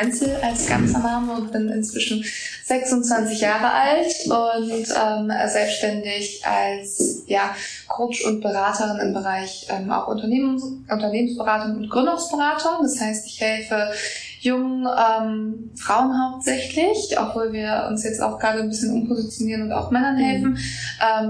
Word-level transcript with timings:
Menzel 0.00 0.36
als 0.42 0.66
ganzer 0.66 1.00
Name 1.00 1.32
und 1.32 1.52
bin 1.52 1.68
inzwischen 1.68 2.24
26 2.64 3.40
Jahre 3.40 3.70
alt 3.70 4.14
und 4.26 4.72
ähm, 4.72 5.32
selbstständig 5.48 6.42
als 6.46 7.22
ja, 7.26 7.54
Coach 7.88 8.24
und 8.24 8.40
Beraterin 8.40 9.00
im 9.00 9.14
Bereich 9.14 9.66
ähm, 9.70 9.90
auch 9.90 10.08
Unternehmens 10.08 10.62
Unternehmensberatung 10.90 11.76
und 11.76 11.90
Gründungsberatung. 11.90 12.82
Das 12.82 13.00
heißt, 13.00 13.26
ich 13.26 13.40
helfe 13.40 13.92
jungen 14.40 14.86
ähm, 14.86 15.70
Frauen 15.74 16.12
hauptsächlich, 16.22 17.16
obwohl 17.18 17.52
wir 17.52 17.86
uns 17.88 18.04
jetzt 18.04 18.22
auch 18.22 18.38
gerade 18.38 18.60
ein 18.60 18.68
bisschen 18.68 18.92
umpositionieren 18.92 19.62
und 19.62 19.72
auch 19.72 19.90
Männern 19.90 20.14
mhm. 20.14 20.20
helfen, 20.20 20.50
mhm. 20.50 20.58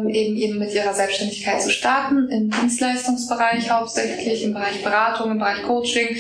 ähm, 0.07 0.09
eben 0.09 0.37
eben 0.37 0.59
mit 0.59 0.75
ihrer 0.75 0.93
Selbstständigkeit 0.93 1.63
zu 1.63 1.71
starten, 1.71 2.29
im 2.29 2.51
Dienstleistungsbereich 2.51 3.71
hauptsächlich, 3.71 4.45
im 4.45 4.53
Bereich 4.53 4.83
Beratung, 4.83 5.31
im 5.33 5.39
Bereich 5.39 5.63
Coaching, 5.63 6.17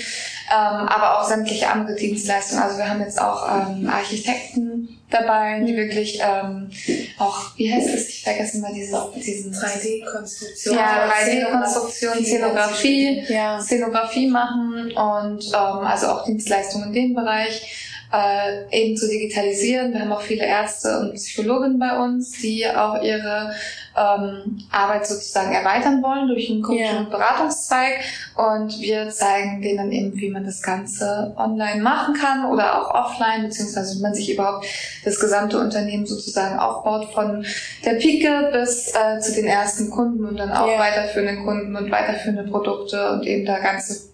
aber 0.55 1.19
auch 1.19 1.29
sämtliche 1.29 1.69
andere 1.69 1.95
Dienstleistungen. 1.97 2.63
Also 2.63 2.79
wir 2.79 2.89
haben 2.89 3.01
jetzt 3.01 3.21
auch 3.21 3.49
ähm, 3.49 3.89
Architekten 3.89 4.99
dabei, 5.11 5.61
die 5.61 5.77
wirklich 5.77 6.21
ähm, 6.23 6.71
auch, 7.19 7.57
wie 7.57 7.73
heißt 7.73 7.95
das? 7.95 8.09
Ich 8.09 8.23
vergesse 8.23 8.59
mal 8.59 8.73
dieses, 8.73 8.95
diesen 9.15 9.53
3D-Konstruktion. 9.53 10.77
Ja, 10.77 11.09
3D-Konstruktion, 11.09 12.25
Szenografie, 12.25 13.25
ja. 13.29 13.61
Szenografie 13.61 14.29
machen 14.29 14.93
und 14.93 15.45
ähm, 15.47 15.87
also 15.87 16.09
auch 16.09 16.25
Dienstleistungen 16.25 16.89
in 16.89 16.93
dem 16.93 17.15
Bereich 17.15 17.88
äh, 18.13 18.65
eben 18.71 18.97
zu 18.97 19.09
digitalisieren. 19.09 19.93
Wir 19.93 20.01
haben 20.01 20.13
auch 20.13 20.23
viele 20.23 20.45
Ärzte 20.45 20.99
und 21.01 21.15
Psychologen 21.15 21.79
bei 21.79 21.99
uns, 21.99 22.33
die 22.41 22.67
auch 22.67 23.03
ihre 23.03 23.53
ähm, 23.97 24.59
Arbeit 24.71 25.07
sozusagen 25.07 25.53
erweitern 25.53 26.03
wollen 26.03 26.29
durch 26.29 26.51
einen 26.51 26.63
Coaching- 26.63 26.85
yeah. 26.85 26.99
und 27.01 27.11
Beratungszweig. 27.11 28.01
Und 28.37 28.81
wir 28.81 29.11
zeigen 29.11 29.61
denen 29.61 29.93
eben, 29.93 30.17
wie 30.17 30.31
man 30.31 30.45
das 30.45 30.63
Ganze 30.63 31.35
online 31.37 31.83
machen 31.83 32.15
kann 32.15 32.47
oder 32.47 32.81
auch 32.81 32.95
offline, 32.95 33.43
beziehungsweise 33.43 33.99
wie 33.99 34.03
man 34.03 34.15
sich 34.15 34.33
überhaupt 34.33 34.67
das 35.05 35.19
gesamte 35.21 35.59
Unternehmen 35.59 36.07
sozusagen 36.07 36.59
aufbaut, 36.59 37.13
von 37.13 37.45
der 37.85 37.95
Pike 37.95 38.51
bis 38.53 38.95
äh, 38.95 39.21
zu 39.21 39.35
den 39.35 39.47
ersten 39.47 39.91
Kunden 39.91 40.25
und 40.25 40.39
dann 40.39 40.53
auch 40.53 40.69
yeah. 40.69 40.79
weiterführenden 40.79 41.45
Kunden 41.45 41.77
und 41.77 41.91
weiterführende 41.91 42.45
Produkte 42.45 43.11
und 43.13 43.27
eben 43.27 43.45
da 43.45 43.59
ganze 43.59 44.08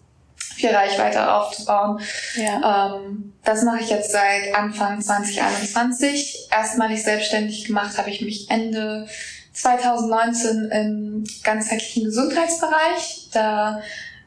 viel 0.55 0.71
Reichweite 0.71 1.33
aufzubauen. 1.33 2.01
Ja. 2.37 2.97
Ähm, 2.97 3.33
das 3.45 3.63
mache 3.63 3.81
ich 3.81 3.91
jetzt 3.91 4.13
seit 4.13 4.55
Anfang 4.55 5.01
2021. 5.01 6.49
Erstmalig 6.51 7.03
selbstständig 7.03 7.67
gemacht 7.67 7.99
habe 7.99 8.11
ich 8.11 8.23
mich 8.23 8.51
Ende 8.51 9.07
2019 9.53 10.71
im 10.71 11.25
ganzheitlichen 11.43 12.05
Gesundheitsbereich. 12.05 13.29
Da 13.33 13.83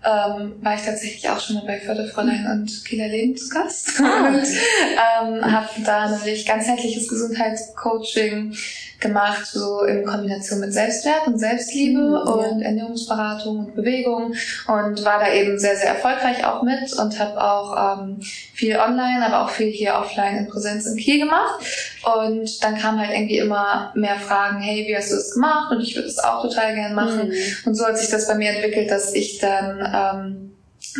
ähm, 0.05 0.55
war 0.61 0.75
ich 0.75 0.81
tatsächlich 0.83 1.29
auch 1.29 1.39
schon 1.39 1.57
mal 1.57 1.65
bei 1.65 1.79
Förderfräulein 1.79 2.47
und 2.51 2.85
Kieler 2.85 3.07
Leben 3.07 3.35
zu 3.35 3.49
Gast 3.49 3.99
ah. 3.99 4.27
und 4.27 4.35
ähm, 4.41 5.51
habe 5.51 5.69
da 5.83 6.09
nämlich 6.09 6.45
ganzheitliches 6.45 7.07
Gesundheitscoaching 7.07 8.55
gemacht, 8.99 9.45
so 9.45 9.83
in 9.83 10.05
Kombination 10.05 10.59
mit 10.59 10.73
Selbstwert 10.73 11.27
und 11.27 11.37
Selbstliebe 11.37 11.99
mhm, 11.99 12.15
und 12.15 12.61
Ernährungsberatung 12.61 13.59
und 13.59 13.75
Bewegung 13.75 14.33
und 14.67 15.05
war 15.05 15.19
da 15.19 15.31
eben 15.31 15.59
sehr, 15.59 15.75
sehr 15.75 15.89
erfolgreich 15.89 16.45
auch 16.45 16.63
mit 16.63 16.91
und 16.93 17.19
habe 17.19 17.41
auch 17.41 17.99
ähm, 17.99 18.19
viel 18.53 18.77
online, 18.77 19.25
aber 19.25 19.45
auch 19.45 19.49
viel 19.49 19.69
hier 19.69 19.95
offline 19.95 20.37
in 20.37 20.47
Präsenz 20.47 20.85
in 20.87 20.97
Kiel 20.97 21.19
gemacht. 21.19 21.63
Und 22.03 22.63
dann 22.63 22.77
kamen 22.77 22.99
halt 22.99 23.11
irgendwie 23.11 23.37
immer 23.37 23.91
mehr 23.95 24.15
Fragen, 24.15 24.59
hey, 24.59 24.85
wie 24.87 24.95
hast 24.95 25.11
du 25.11 25.15
das 25.15 25.33
gemacht? 25.33 25.71
Und 25.71 25.81
ich 25.81 25.95
würde 25.95 26.07
es 26.07 26.19
auch 26.19 26.41
total 26.41 26.73
gern 26.73 26.95
machen. 26.95 27.29
Mhm. 27.29 27.33
Und 27.65 27.75
so 27.75 27.85
hat 27.85 27.97
sich 27.97 28.09
das 28.09 28.27
bei 28.27 28.35
mir 28.35 28.51
entwickelt, 28.51 28.89
dass 28.89 29.13
ich 29.13 29.39
dann 29.39 29.79
ähm, 29.93 30.46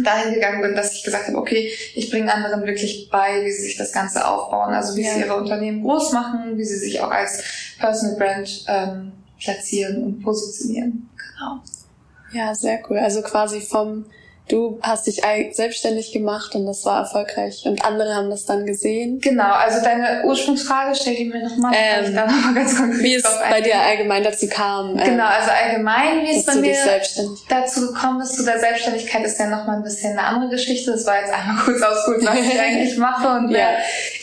dahin 0.04 0.34
gegangen 0.34 0.62
bin, 0.62 0.76
dass 0.76 0.94
ich 0.94 1.04
gesagt 1.04 1.28
habe, 1.28 1.38
okay, 1.38 1.72
ich 1.96 2.10
bringe 2.10 2.34
anderen 2.34 2.66
wirklich 2.66 3.10
bei, 3.12 3.44
wie 3.44 3.52
sie 3.52 3.64
sich 3.64 3.78
das 3.78 3.92
Ganze 3.92 4.28
aufbauen, 4.28 4.74
also 4.74 4.96
wie 4.96 5.04
ja. 5.04 5.14
sie 5.14 5.22
ihre 5.22 5.36
Unternehmen 5.36 5.84
groß 5.84 6.12
machen, 6.14 6.58
wie 6.58 6.64
sie 6.64 6.78
sich 6.78 7.02
auch 7.02 7.12
als 7.12 7.44
Personal 7.80 8.18
Brand 8.18 8.66
ähm, 8.68 9.12
platzieren 9.40 10.04
und 10.04 10.22
positionieren. 10.22 11.10
Genau. 11.16 11.62
Ja, 12.32 12.54
sehr 12.54 12.80
cool. 12.90 12.98
Also 12.98 13.22
quasi 13.22 13.62
vom 13.62 14.06
du 14.48 14.80
hast 14.82 15.08
dich 15.08 15.22
selbstständig 15.52 16.12
gemacht 16.12 16.56
und 16.56 16.66
das 16.66 16.86
war 16.86 17.00
erfolgreich 17.00 17.64
und 17.66 17.84
andere 17.84 18.16
haben 18.16 18.30
das 18.30 18.46
dann 18.46 18.66
gesehen. 18.66 19.20
Genau, 19.20 19.52
also 19.52 19.84
deine 19.84 20.24
Ursprungsfrage 20.26 20.96
stell 20.96 21.16
die 21.16 21.26
mir 21.26 21.44
nochmal, 21.44 21.74
ähm, 21.76 22.14
noch 22.14 22.28
mal 22.28 22.54
ganz 22.54 22.78
konkret 22.78 23.04
wie 23.04 23.16
es 23.16 23.24
bei 23.24 23.62
dir 23.62 23.80
allgemein 23.80 24.24
dazu 24.24 24.48
kam. 24.48 24.98
Ähm, 24.98 25.04
genau, 25.04 25.26
also 25.26 25.52
allgemein, 25.52 26.24
wie 26.24 26.38
es 26.38 26.46
bei 26.46 26.56
mir 26.56 26.76
dazu 27.50 27.94
gekommen 27.94 28.22
ist 28.22 28.36
zu 28.36 28.46
der 28.46 28.60
Selbstständigkeit, 28.60 29.26
ist 29.26 29.40
ja 29.40 29.48
nochmal 29.48 29.78
ein 29.78 29.84
bisschen 29.84 30.18
eine 30.18 30.28
andere 30.28 30.52
Geschichte. 30.52 30.92
Das 30.92 31.06
war 31.06 31.20
jetzt 31.20 31.34
einmal 31.34 31.64
kurz 31.64 31.82
ausgeholt, 31.82 32.26
was 32.26 32.40
ich 32.40 32.60
eigentlich 32.60 32.98
mache 32.98 33.28
und 33.40 33.52
ja. 33.52 33.58
wer 33.58 33.78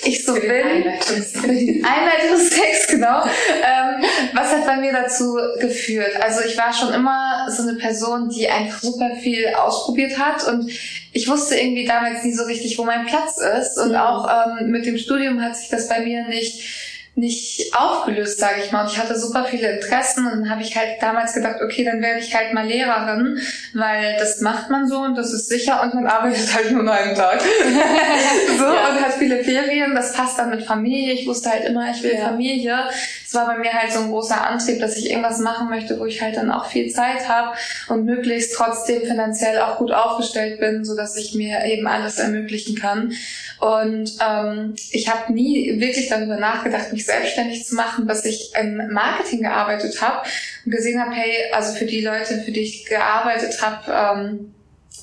ich 0.05 0.25
so 0.25 0.35
bin. 0.35 0.85
Für 1.01 1.49
den 1.49 1.85
Einleitungstext, 1.85 2.89
genau. 2.89 3.23
Ähm, 3.23 4.05
was 4.33 4.53
hat 4.53 4.67
bei 4.67 4.77
mir 4.77 4.93
dazu 4.93 5.39
geführt? 5.61 6.13
Also 6.23 6.41
ich 6.41 6.57
war 6.57 6.73
schon 6.73 6.93
immer 6.93 7.47
so 7.51 7.63
eine 7.63 7.75
Person, 7.75 8.29
die 8.29 8.49
einfach 8.49 8.81
super 8.81 9.11
viel 9.21 9.49
ausprobiert 9.55 10.14
hat. 10.19 10.47
Und 10.47 10.71
ich 11.13 11.29
wusste 11.29 11.57
irgendwie 11.57 11.85
damals 11.85 12.25
nie 12.25 12.33
so 12.33 12.45
richtig, 12.45 12.79
wo 12.79 12.85
mein 12.85 13.07
Platz 13.07 13.39
ist. 13.39 13.79
Und 13.79 13.95
auch 13.95 14.29
ähm, 14.29 14.71
mit 14.71 14.87
dem 14.87 14.99
Studium 14.99 15.41
hat 15.41 15.57
sich 15.57 15.69
das 15.69 15.89
bei 15.89 16.01
mir 16.01 16.27
nicht 16.27 16.94
nicht 17.17 17.73
aufgelöst, 17.77 18.41
sage 18.41 18.61
ich 18.65 18.73
mal. 18.73 18.83
Und 18.85 18.91
ich 18.91 18.99
hatte 18.99 19.17
super 19.17 19.45
viele 19.45 19.77
Interessen 19.77 20.27
und 20.27 20.51
habe 20.51 20.63
ich 20.63 20.77
halt 20.77 21.01
damals 21.01 21.33
gedacht, 21.33 21.57
okay, 21.63 21.85
dann 21.85 22.03
werde 22.03 22.19
ich 22.19 22.35
halt 22.35 22.53
mal 22.53 22.67
Lehrerin, 22.67 23.39
weil 23.73 24.17
das 24.19 24.41
macht 24.41 24.69
man 24.71 24.89
so 24.89 24.99
und 24.99 25.15
das 25.15 25.33
ist 25.33 25.49
sicher 25.49 25.83
und 25.83 25.95
man 25.95 26.07
arbeitet 26.07 26.53
halt 26.53 26.73
nur 26.73 26.91
einen 26.93 27.15
Tag. 27.15 27.41
so 28.59 28.65
ja. 28.65 28.89
und 28.91 29.01
hat 29.01 29.15
viele 29.19 29.45
Ferien, 29.45 29.95
das 29.95 30.13
passt 30.13 30.39
dann 30.41 30.51
mit 30.51 30.65
Familie. 30.65 31.13
Ich 31.13 31.27
wusste 31.27 31.51
halt 31.51 31.65
immer, 31.67 31.89
ich 31.91 32.03
will 32.03 32.15
ja. 32.15 32.29
Familie. 32.29 32.79
Es 33.25 33.33
war 33.33 33.47
bei 33.47 33.59
mir 33.59 33.73
halt 33.73 33.93
so 33.93 34.01
ein 34.01 34.11
großer 34.11 34.45
Antrieb, 34.45 34.81
dass 34.81 34.97
ich 34.97 35.11
irgendwas 35.11 35.39
machen 35.39 35.69
möchte, 35.69 35.99
wo 36.01 36.07
ich 36.07 36.21
halt 36.21 36.37
dann 36.37 36.51
auch 36.51 36.67
viel 36.67 36.91
Zeit 36.91 37.29
habe 37.29 37.57
und 37.89 38.05
möglichst 38.05 38.55
trotzdem 38.55 39.03
finanziell 39.03 39.61
auch 39.61 39.79
gut 39.79 39.93
aufgestellt 39.93 40.59
bin, 40.59 40.85
so 40.85 40.97
dass 40.97 41.17
ich 41.17 41.35
mir 41.35 41.65
eben 41.65 41.87
alles 41.87 42.19
ermöglichen 42.19 42.77
kann. 42.77 43.13
Und 43.61 44.13
ähm, 44.21 44.75
ich 44.91 45.09
habe 45.09 45.33
nie 45.33 45.81
wirklich 45.81 46.09
darüber 46.09 46.37
nachgedacht, 46.37 46.93
mich 46.93 47.04
selbstständig 47.07 47.67
zu 47.67 47.75
machen, 47.75 48.07
dass 48.07 48.25
ich 48.25 48.53
im 48.59 48.93
Marketing 48.93 49.43
gearbeitet 49.43 50.01
habe 50.01 50.27
und 50.65 50.73
gesehen 50.73 51.01
habe, 51.01 51.13
hey, 51.13 51.53
also 51.53 51.75
für 51.75 51.87
die 51.87 52.01
Leute, 52.01 52.41
für 52.41 52.53
die 52.53 52.61
ich 52.61 52.87
gearbeitet 52.87 53.61
habe, 53.63 54.21
ähm, 54.21 54.55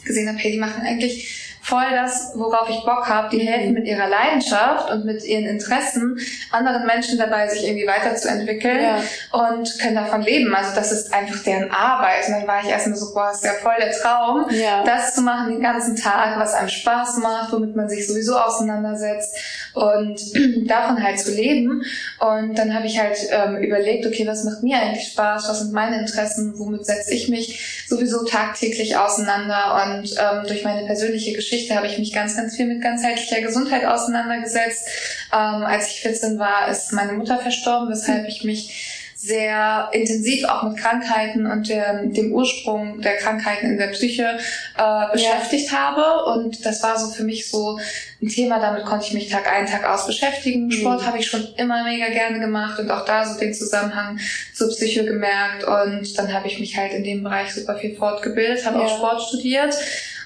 gesehen 0.05 0.27
habe, 0.27 0.37
hey, 0.37 0.51
die 0.51 0.59
machen 0.59 0.83
eigentlich 0.85 1.51
voll 1.61 1.91
das, 1.91 2.31
worauf 2.35 2.69
ich 2.69 2.83
Bock 2.83 3.07
habe. 3.07 3.29
Die 3.29 3.47
helfen 3.47 3.73
mit 3.73 3.85
ihrer 3.85 4.07
Leidenschaft 4.07 4.89
und 4.91 5.05
mit 5.05 5.23
ihren 5.23 5.45
Interessen 5.45 6.19
anderen 6.51 6.85
Menschen 6.85 7.17
dabei, 7.17 7.47
sich 7.47 7.65
irgendwie 7.65 7.87
weiterzuentwickeln 7.87 8.81
ja. 8.81 9.03
und 9.31 9.79
können 9.79 9.95
davon 9.95 10.21
leben. 10.21 10.53
Also 10.53 10.75
das 10.75 10.91
ist 10.91 11.13
einfach 11.13 11.43
deren 11.43 11.71
Arbeit. 11.71 12.27
Und 12.27 12.33
dann 12.33 12.47
war 12.47 12.61
ich 12.63 12.69
erstmal 12.69 12.97
so, 12.97 13.13
boah, 13.13 13.31
ist 13.31 13.45
ja 13.45 13.53
voll 13.53 13.75
der 13.79 13.91
Traum, 13.91 14.47
ja. 14.49 14.83
das 14.83 15.13
zu 15.13 15.21
machen 15.21 15.51
den 15.51 15.61
ganzen 15.61 15.95
Tag, 15.95 16.39
was 16.39 16.53
einem 16.53 16.69
Spaß 16.69 17.17
macht, 17.17 17.53
womit 17.53 17.75
man 17.75 17.87
sich 17.87 18.07
sowieso 18.07 18.37
auseinandersetzt 18.37 19.37
und 19.73 20.19
davon 20.67 21.03
halt 21.03 21.19
zu 21.19 21.31
leben. 21.31 21.83
Und 22.19 22.57
dann 22.57 22.73
habe 22.73 22.87
ich 22.87 22.99
halt 22.99 23.17
ähm, 23.31 23.57
überlegt, 23.57 24.05
okay, 24.05 24.27
was 24.27 24.43
macht 24.43 24.63
mir 24.63 24.79
eigentlich 24.79 25.07
Spaß, 25.09 25.47
was 25.49 25.59
sind 25.59 25.73
meine 25.73 25.99
Interessen, 25.99 26.57
womit 26.57 26.85
setze 26.85 27.13
ich 27.13 27.29
mich 27.29 27.85
sowieso 27.87 28.25
tagtäglich 28.25 28.97
auseinander. 28.97 29.83
Und 29.83 30.11
ähm, 30.11 30.47
durch 30.47 30.63
meine 30.63 30.85
persönliche 30.85 31.33
Geschichte 31.33 31.75
habe 31.75 31.87
ich 31.87 31.97
mich 31.97 32.13
ganz, 32.13 32.35
ganz 32.35 32.55
viel 32.55 32.67
mit 32.67 32.81
ganzheitlicher 32.81 33.41
Gesundheit 33.41 33.85
auseinandergesetzt. 33.85 34.87
Ähm, 35.33 35.63
als 35.63 35.87
ich 35.87 36.01
14 36.01 36.39
war, 36.39 36.69
ist 36.69 36.93
meine 36.93 37.13
Mutter 37.13 37.39
verstorben, 37.39 37.89
weshalb 37.89 38.27
ich 38.27 38.43
mich 38.43 39.00
sehr 39.21 39.89
intensiv 39.91 40.45
auch 40.45 40.63
mit 40.63 40.77
Krankheiten 40.77 41.45
und 41.45 41.69
dem, 41.69 42.11
dem 42.11 42.33
Ursprung 42.33 43.01
der 43.01 43.17
Krankheiten 43.17 43.67
in 43.67 43.77
der 43.77 43.87
Psyche 43.87 44.39
äh, 44.77 45.11
beschäftigt 45.13 45.71
ja. 45.71 45.77
habe. 45.77 46.25
Und 46.31 46.65
das 46.65 46.81
war 46.81 46.97
so 46.97 47.11
für 47.11 47.23
mich 47.23 47.47
so 47.47 47.79
ein 48.19 48.29
Thema, 48.29 48.59
damit 48.59 48.83
konnte 48.83 49.05
ich 49.05 49.13
mich 49.13 49.29
Tag 49.29 49.51
ein, 49.51 49.67
Tag 49.67 49.87
aus 49.87 50.07
beschäftigen. 50.07 50.65
Mhm. 50.65 50.71
Sport 50.71 51.05
habe 51.05 51.19
ich 51.19 51.27
schon 51.27 51.47
immer 51.57 51.83
mega 51.83 52.09
gerne 52.09 52.39
gemacht 52.39 52.79
und 52.79 52.89
auch 52.89 53.05
da 53.05 53.23
so 53.23 53.39
den 53.39 53.53
Zusammenhang 53.53 54.19
zur 54.55 54.69
Psyche 54.69 55.05
gemerkt. 55.05 55.65
Und 55.65 56.17
dann 56.17 56.33
habe 56.33 56.47
ich 56.47 56.59
mich 56.59 56.75
halt 56.75 56.93
in 56.93 57.03
dem 57.03 57.21
Bereich 57.21 57.53
super 57.53 57.75
viel 57.75 57.95
fortgebildet, 57.95 58.65
habe 58.65 58.79
ja. 58.79 58.85
auch 58.85 58.97
Sport 58.97 59.21
studiert 59.21 59.75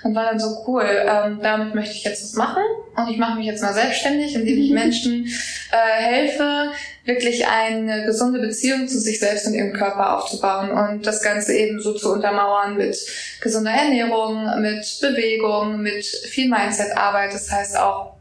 und 0.05 0.13
war 0.13 0.25
dann 0.25 0.39
so 0.39 0.63
cool, 0.67 0.85
ähm, 0.85 1.39
damit 1.41 1.73
möchte 1.73 1.95
ich 1.95 2.03
jetzt 2.03 2.23
was 2.23 2.33
machen 2.33 2.61
und 2.95 3.09
ich 3.09 3.17
mache 3.17 3.39
mich 3.39 3.47
jetzt 3.47 3.63
mal 3.63 3.73
selbstständig, 3.73 4.35
indem 4.35 4.59
ich 4.59 4.69
Menschen 4.71 5.25
äh, 5.71 6.01
helfe, 6.01 6.69
wirklich 7.05 7.47
eine 7.47 8.05
gesunde 8.05 8.39
Beziehung 8.39 8.87
zu 8.87 8.99
sich 8.99 9.19
selbst 9.19 9.47
und 9.47 9.55
ihrem 9.55 9.73
Körper 9.73 10.15
aufzubauen 10.15 10.69
und 10.69 11.07
das 11.07 11.23
Ganze 11.23 11.55
eben 11.55 11.81
so 11.81 11.95
zu 11.95 12.13
untermauern 12.13 12.77
mit 12.77 12.95
gesunder 13.41 13.71
Ernährung, 13.71 14.61
mit 14.61 14.85
Bewegung, 15.01 15.81
mit 15.81 16.05
viel 16.05 16.49
Mindset-Arbeit. 16.49 17.33
Das 17.33 17.51
heißt 17.51 17.75
auch 17.75 18.13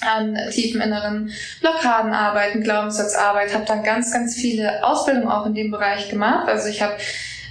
an 0.00 0.36
tiefen 0.50 0.80
inneren 0.80 1.30
Blockaden 1.60 2.12
arbeiten, 2.12 2.62
Glaubenssatzarbeit, 2.62 3.54
habe 3.54 3.66
dann 3.66 3.84
ganz, 3.84 4.12
ganz 4.12 4.34
viele 4.34 4.84
Ausbildungen 4.84 5.28
auch 5.28 5.46
in 5.46 5.54
dem 5.54 5.70
Bereich 5.70 6.08
gemacht. 6.08 6.48
Also 6.48 6.68
ich 6.68 6.82
habe 6.82 6.94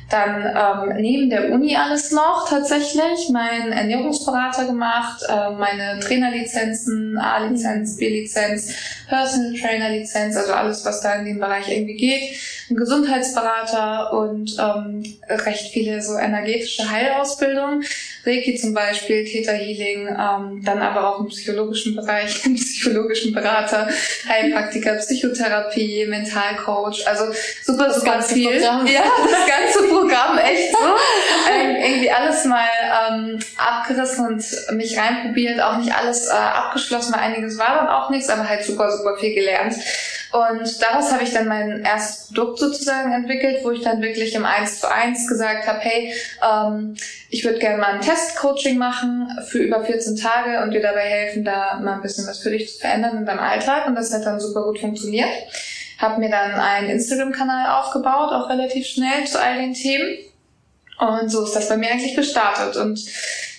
dann 0.10 0.90
ähm, 0.90 1.02
neben 1.02 1.30
der 1.30 1.52
Uni 1.52 1.76
alles 1.76 2.12
noch 2.12 2.48
tatsächlich, 2.50 3.30
mein 3.32 3.72
Ernährungsberater 3.72 4.66
gemacht, 4.66 5.22
äh, 5.28 5.52
meine 5.52 6.00
Trainerlizenzen, 6.00 7.18
A-Lizenz, 7.18 7.98
B-Lizenz, 7.98 8.74
Personal 9.08 9.54
Trainer 9.60 9.90
Lizenz, 9.90 10.36
also 10.36 10.54
alles, 10.54 10.84
was 10.86 11.02
da 11.02 11.16
in 11.16 11.26
dem 11.26 11.40
Bereich 11.40 11.70
irgendwie 11.70 11.96
geht, 11.96 12.36
ein 12.70 12.76
Gesundheitsberater 12.76 14.14
und 14.14 14.56
ähm, 14.60 15.04
recht 15.28 15.72
viele 15.74 16.02
so 16.02 16.18
energetische 16.18 16.90
Heilausbildungen, 16.90 17.84
Reiki 18.26 18.56
zum 18.56 18.74
Beispiel, 18.74 19.26
Theta 19.26 19.54
Healing, 19.54 20.08
ähm, 20.08 20.64
dann 20.64 20.80
aber 20.80 21.08
auch 21.08 21.20
im 21.22 21.28
psychologischen 21.28 21.96
Bereich, 21.96 22.46
im 22.46 22.56
psychologischen 22.56 23.34
Berater, 23.34 23.88
Heilpraktiker, 24.28 24.96
Psychotherapie, 24.96 26.06
Mentalcoach, 26.08 27.08
also 27.08 27.26
super, 27.64 27.88
das 27.88 27.98
super 27.98 28.22
viel. 28.22 28.60
Programm. 28.60 28.88
Ja, 28.88 29.04
das 29.24 29.48
ganze 29.48 29.90
Programm, 30.00 30.38
echt 30.38 30.72
so. 30.72 30.78
ähm, 31.52 31.76
irgendwie 31.76 32.12
alles 32.12 32.46
mal 32.46 32.68
ähm, 33.10 33.40
abgerissen 33.58 34.28
und 34.28 34.78
mich 34.78 34.98
reinprobiert, 34.98 35.62
auch 35.62 35.78
nicht 35.78 35.94
alles 35.94 36.28
äh, 36.28 36.32
abgeschlossen, 36.32 37.14
weil 37.14 37.22
einiges 37.22 37.58
war 37.58 37.76
dann 37.76 37.88
auch 37.88 38.10
nichts, 38.10 38.30
aber 38.30 38.48
halt 38.48 38.64
super, 38.64 38.92
super 38.92 39.18
viel 39.18 39.34
gelernt. 39.36 39.76
Und 40.32 40.82
daraus 40.82 41.12
habe 41.12 41.24
ich 41.24 41.34
dann 41.34 41.48
mein 41.48 41.84
erstes 41.84 42.28
Produkt 42.28 42.60
sozusagen 42.60 43.12
entwickelt, 43.12 43.64
wo 43.64 43.72
ich 43.72 43.82
dann 43.82 44.02
wirklich 44.02 44.36
im 44.36 44.46
1 44.46 44.80
zu 44.80 44.92
1 44.92 45.28
gesagt 45.28 45.66
habe, 45.68 45.80
hey, 45.80 46.14
ähm, 46.44 46.96
ich 47.30 47.44
würde 47.44 47.58
gerne 47.58 47.80
mal 47.80 47.94
ein 47.94 48.02
Testcoaching 48.02 48.78
machen 48.78 49.28
für 49.48 49.58
über 49.58 49.84
14 49.84 50.18
Tage 50.18 50.62
und 50.62 50.72
dir 50.72 50.82
dabei 50.82 51.02
helfen, 51.02 51.44
da 51.44 51.80
mal 51.82 51.96
ein 51.96 52.02
bisschen 52.02 52.28
was 52.28 52.40
für 52.40 52.52
dich 52.52 52.74
zu 52.74 52.80
verändern 52.80 53.18
in 53.18 53.26
deinem 53.26 53.40
Alltag. 53.40 53.88
Und 53.88 53.96
das 53.96 54.14
hat 54.14 54.26
dann 54.26 54.40
super 54.40 54.64
gut 54.64 54.80
funktioniert. 54.80 55.30
Habe 56.00 56.20
mir 56.20 56.30
dann 56.30 56.54
einen 56.54 56.90
Instagram-Kanal 56.90 57.80
aufgebaut, 57.80 58.32
auch 58.32 58.50
relativ 58.50 58.88
schnell 58.88 59.26
zu 59.26 59.40
all 59.40 59.58
den 59.58 59.74
Themen. 59.74 60.18
Und 60.98 61.30
so 61.30 61.44
ist 61.44 61.56
das 61.56 61.70
bei 61.70 61.78
mir 61.78 61.92
eigentlich 61.92 62.16
gestartet. 62.16 62.76
Und 62.76 63.00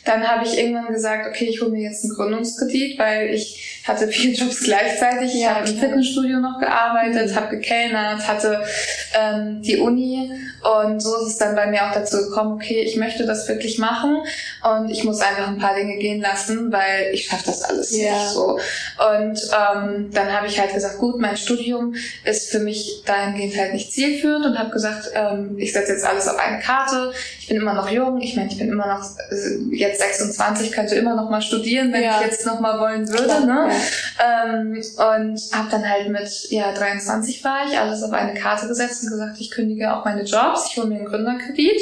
dann 0.04 0.26
habe 0.26 0.44
ich 0.44 0.58
irgendwann 0.58 0.92
gesagt, 0.92 1.26
okay, 1.28 1.46
ich 1.46 1.60
hole 1.60 1.70
mir 1.70 1.82
jetzt 1.82 2.04
einen 2.04 2.14
Gründungskredit, 2.14 2.98
weil 2.98 3.34
ich 3.34 3.69
hatte 3.90 4.08
vier 4.08 4.32
Jobs 4.32 4.62
gleichzeitig. 4.62 5.34
Ich 5.34 5.42
ja, 5.42 5.56
habe 5.56 5.68
im 5.68 5.76
Fitnessstudio 5.76 6.38
noch 6.38 6.58
gearbeitet, 6.58 7.30
mhm. 7.30 7.36
habe 7.36 7.56
gekellnert, 7.56 8.26
hatte 8.26 8.62
ähm, 9.18 9.60
die 9.62 9.78
Uni 9.78 10.30
und 10.62 11.00
so 11.00 11.16
ist 11.16 11.32
es 11.32 11.38
dann 11.38 11.56
bei 11.56 11.66
mir 11.66 11.86
auch 11.86 11.92
dazu 11.92 12.18
gekommen, 12.18 12.52
okay, 12.52 12.82
ich 12.82 12.96
möchte 12.96 13.24
das 13.24 13.48
wirklich 13.48 13.78
machen 13.78 14.18
und 14.62 14.90
ich 14.90 15.04
muss 15.04 15.20
einfach 15.20 15.48
ein 15.48 15.58
paar 15.58 15.74
Dinge 15.74 15.96
gehen 15.96 16.20
lassen, 16.20 16.70
weil 16.70 17.12
ich 17.12 17.26
schaffe 17.26 17.44
das 17.46 17.62
alles 17.62 17.96
ja. 17.96 18.12
nicht 18.12 18.28
so. 18.28 18.58
Und 19.12 19.40
ähm, 19.40 20.10
dann 20.12 20.32
habe 20.32 20.46
ich 20.46 20.60
halt 20.60 20.74
gesagt, 20.74 20.98
gut, 20.98 21.18
mein 21.18 21.36
Studium 21.36 21.94
ist 22.24 22.50
für 22.50 22.58
mich 22.58 23.02
dahingehend 23.06 23.56
halt 23.56 23.72
nicht 23.72 23.92
zielführend 23.92 24.44
und 24.44 24.58
habe 24.58 24.70
gesagt, 24.70 25.10
ähm, 25.14 25.56
ich 25.58 25.72
setze 25.72 25.92
jetzt 25.92 26.04
alles 26.04 26.28
auf 26.28 26.38
eine 26.38 26.60
Karte. 26.60 27.12
Ich 27.40 27.48
bin 27.48 27.56
immer 27.56 27.74
noch 27.74 27.90
jung, 27.90 28.20
ich 28.20 28.36
meine, 28.36 28.50
ich 28.50 28.58
bin 28.58 28.68
immer 28.68 28.86
noch 28.86 29.04
äh, 29.30 29.74
jetzt 29.74 30.00
26, 30.00 30.72
könnte 30.72 30.94
immer 30.94 31.16
noch 31.16 31.30
mal 31.30 31.42
studieren, 31.42 31.92
wenn 31.92 32.02
ja. 32.02 32.20
ich 32.20 32.26
jetzt 32.26 32.44
noch 32.44 32.60
mal 32.60 32.78
wollen 32.78 33.08
würde. 33.08 33.24
Klar, 33.24 33.46
ne? 33.46 33.72
Ja. 33.72 33.79
Ähm, 34.22 34.72
und 34.72 35.40
habe 35.52 35.70
dann 35.70 35.88
halt 35.88 36.08
mit 36.08 36.50
ja 36.50 36.72
23 36.72 37.42
war 37.44 37.66
ich 37.66 37.78
alles 37.78 38.02
auf 38.02 38.12
eine 38.12 38.34
Karte 38.34 38.68
gesetzt 38.68 39.04
und 39.04 39.10
gesagt, 39.10 39.40
ich 39.40 39.50
kündige 39.50 39.94
auch 39.94 40.04
meine 40.04 40.22
Jobs, 40.22 40.68
ich 40.70 40.76
hole 40.76 40.88
mir 40.88 40.96
einen 40.96 41.06
Gründerkredit 41.06 41.80